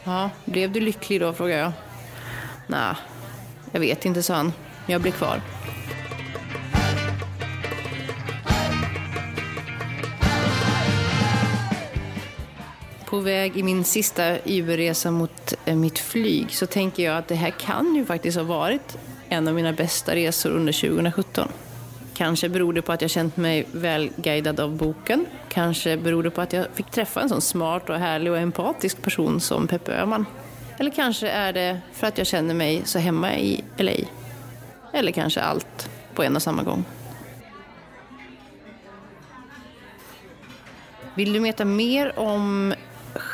Ja, 0.05 0.31
blev 0.45 0.72
du 0.72 0.81
lycklig 0.81 1.20
då, 1.20 1.33
frågar 1.33 1.59
jag. 1.59 1.72
Nej, 2.66 2.95
jag 3.72 3.81
vet 3.81 4.05
inte, 4.05 4.22
sa 4.22 4.35
han. 4.35 4.53
Jag 4.87 5.01
blir 5.01 5.12
kvar. 5.12 5.41
På 13.15 13.21
väg 13.21 13.57
i 13.57 13.62
min 13.62 13.85
sista 13.85 14.37
Uberresa 14.45 15.11
mot 15.11 15.55
eh, 15.65 15.77
mitt 15.77 15.99
flyg 15.99 16.51
så 16.51 16.67
tänker 16.67 17.03
jag 17.03 17.17
att 17.19 17.29
det 17.29 17.35
här 17.35 17.51
kan 17.51 17.95
ju 17.95 18.05
faktiskt 18.05 18.37
ha 18.37 18.45
varit 18.45 18.99
en 19.29 19.49
av 19.49 19.55
mina 19.55 19.73
bästa 19.73 20.15
resor 20.15 20.51
under 20.51 20.73
2017. 20.73 21.49
Kanske 22.15 22.49
beror 22.49 22.73
det 22.73 22.83
på 22.83 22.93
att 22.93 23.03
jag 23.03 23.11
känt 23.11 23.37
mig 23.37 23.67
väl 23.73 24.11
guidad 24.17 24.61
av 24.61 24.77
boken. 24.77 25.27
Kanske 25.49 25.97
beror 25.97 26.23
det 26.23 26.31
på 26.31 26.41
att 26.41 26.53
jag 26.53 26.67
fick 26.75 26.91
träffa 26.91 27.21
en 27.21 27.29
sån 27.29 27.41
smart 27.41 27.91
och 27.91 27.99
härlig 27.99 28.33
och 28.33 28.39
empatisk 28.39 29.03
person 29.03 29.41
som 29.41 29.67
Peppe 29.67 29.93
Öhman. 29.93 30.27
Eller 30.79 30.91
kanske 30.91 31.29
är 31.29 31.53
det 31.53 31.81
för 31.93 32.07
att 32.07 32.19
jag 32.19 32.27
känner 32.27 32.55
mig 32.55 32.83
så 32.85 32.99
hemma 32.99 33.37
i 33.37 33.65
LA. 33.77 33.93
Eller 34.93 35.12
kanske 35.12 35.41
allt 35.41 35.91
på 36.15 36.23
en 36.23 36.37
och 36.37 36.43
samma 36.43 36.62
gång. 36.62 36.85
Vill 41.15 41.33
du 41.33 41.39
veta 41.39 41.65
mer 41.65 42.19
om 42.19 42.75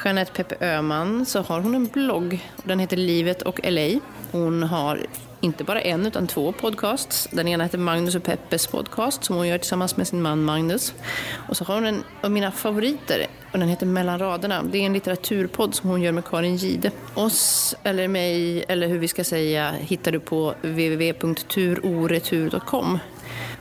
Jeanette 0.04 0.32
Peppe 0.32 0.66
Öhman 0.66 1.26
så 1.26 1.42
har 1.42 1.60
hon 1.60 1.74
en 1.74 1.86
blogg. 1.86 2.50
Den 2.64 2.78
heter 2.78 2.96
Livet 2.96 3.42
och 3.42 3.60
LA. 3.64 4.00
Hon 4.32 4.62
har 4.62 5.06
inte 5.40 5.64
bara 5.64 5.80
en 5.80 6.06
utan 6.06 6.26
två 6.26 6.52
podcasts. 6.52 7.28
Den 7.32 7.48
ena 7.48 7.64
heter 7.64 7.78
Magnus 7.78 8.14
och 8.14 8.22
Peppes 8.22 8.66
podcast 8.66 9.24
som 9.24 9.36
hon 9.36 9.48
gör 9.48 9.58
tillsammans 9.58 9.96
med 9.96 10.08
sin 10.08 10.22
man 10.22 10.44
Magnus. 10.44 10.94
Och 11.48 11.56
så 11.56 11.64
har 11.64 11.74
hon 11.74 11.86
en 11.86 12.04
av 12.20 12.30
mina 12.30 12.52
favoriter 12.52 13.26
och 13.52 13.58
den 13.58 13.68
heter 13.68 13.86
Mellan 13.86 14.18
raderna. 14.18 14.62
Det 14.62 14.78
är 14.78 14.86
en 14.86 14.92
litteraturpodd 14.92 15.74
som 15.74 15.90
hon 15.90 16.02
gör 16.02 16.12
med 16.12 16.24
Karin 16.24 16.56
Gide. 16.56 16.90
Oss, 17.14 17.74
eller 17.82 18.08
mig, 18.08 18.64
eller 18.68 18.88
hur 18.88 18.98
vi 18.98 19.08
ska 19.08 19.24
säga, 19.24 19.70
hittar 19.70 20.12
du 20.12 20.20
på 20.20 20.54
www.turoretur.com. 20.62 22.98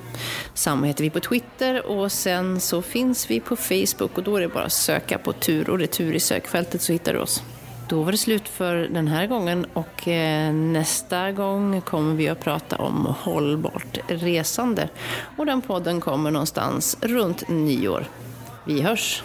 Samma 0.53 0.86
heter 0.86 1.03
vi 1.03 1.09
på 1.09 1.19
Twitter 1.19 1.86
och 1.86 2.11
sen 2.11 2.59
så 2.59 2.81
finns 2.81 3.31
vi 3.31 3.39
på 3.39 3.55
Facebook 3.55 4.17
och 4.17 4.23
då 4.23 4.38
är 4.38 4.41
det 4.41 4.47
bara 4.47 4.63
att 4.63 4.71
söka 4.71 5.17
på 5.17 5.33
tur 5.33 5.69
och 5.69 5.79
retur 5.79 6.13
i 6.13 6.19
sökfältet 6.19 6.81
så 6.81 6.91
hittar 6.91 7.13
du 7.13 7.19
oss. 7.19 7.43
Då 7.88 8.03
var 8.03 8.11
det 8.11 8.17
slut 8.17 8.49
för 8.49 8.75
den 8.75 9.07
här 9.07 9.27
gången 9.27 9.65
och 9.73 10.07
eh, 10.07 10.53
nästa 10.53 11.31
gång 11.31 11.81
kommer 11.81 12.15
vi 12.15 12.29
att 12.29 12.39
prata 12.39 12.75
om 12.75 13.05
hållbart 13.19 13.97
resande. 14.07 14.89
Och 15.38 15.45
den 15.45 15.61
podden 15.61 16.01
kommer 16.01 16.31
någonstans 16.31 16.97
runt 17.01 17.49
nyår. 17.49 18.05
Vi 18.63 18.81
hörs! 18.81 19.23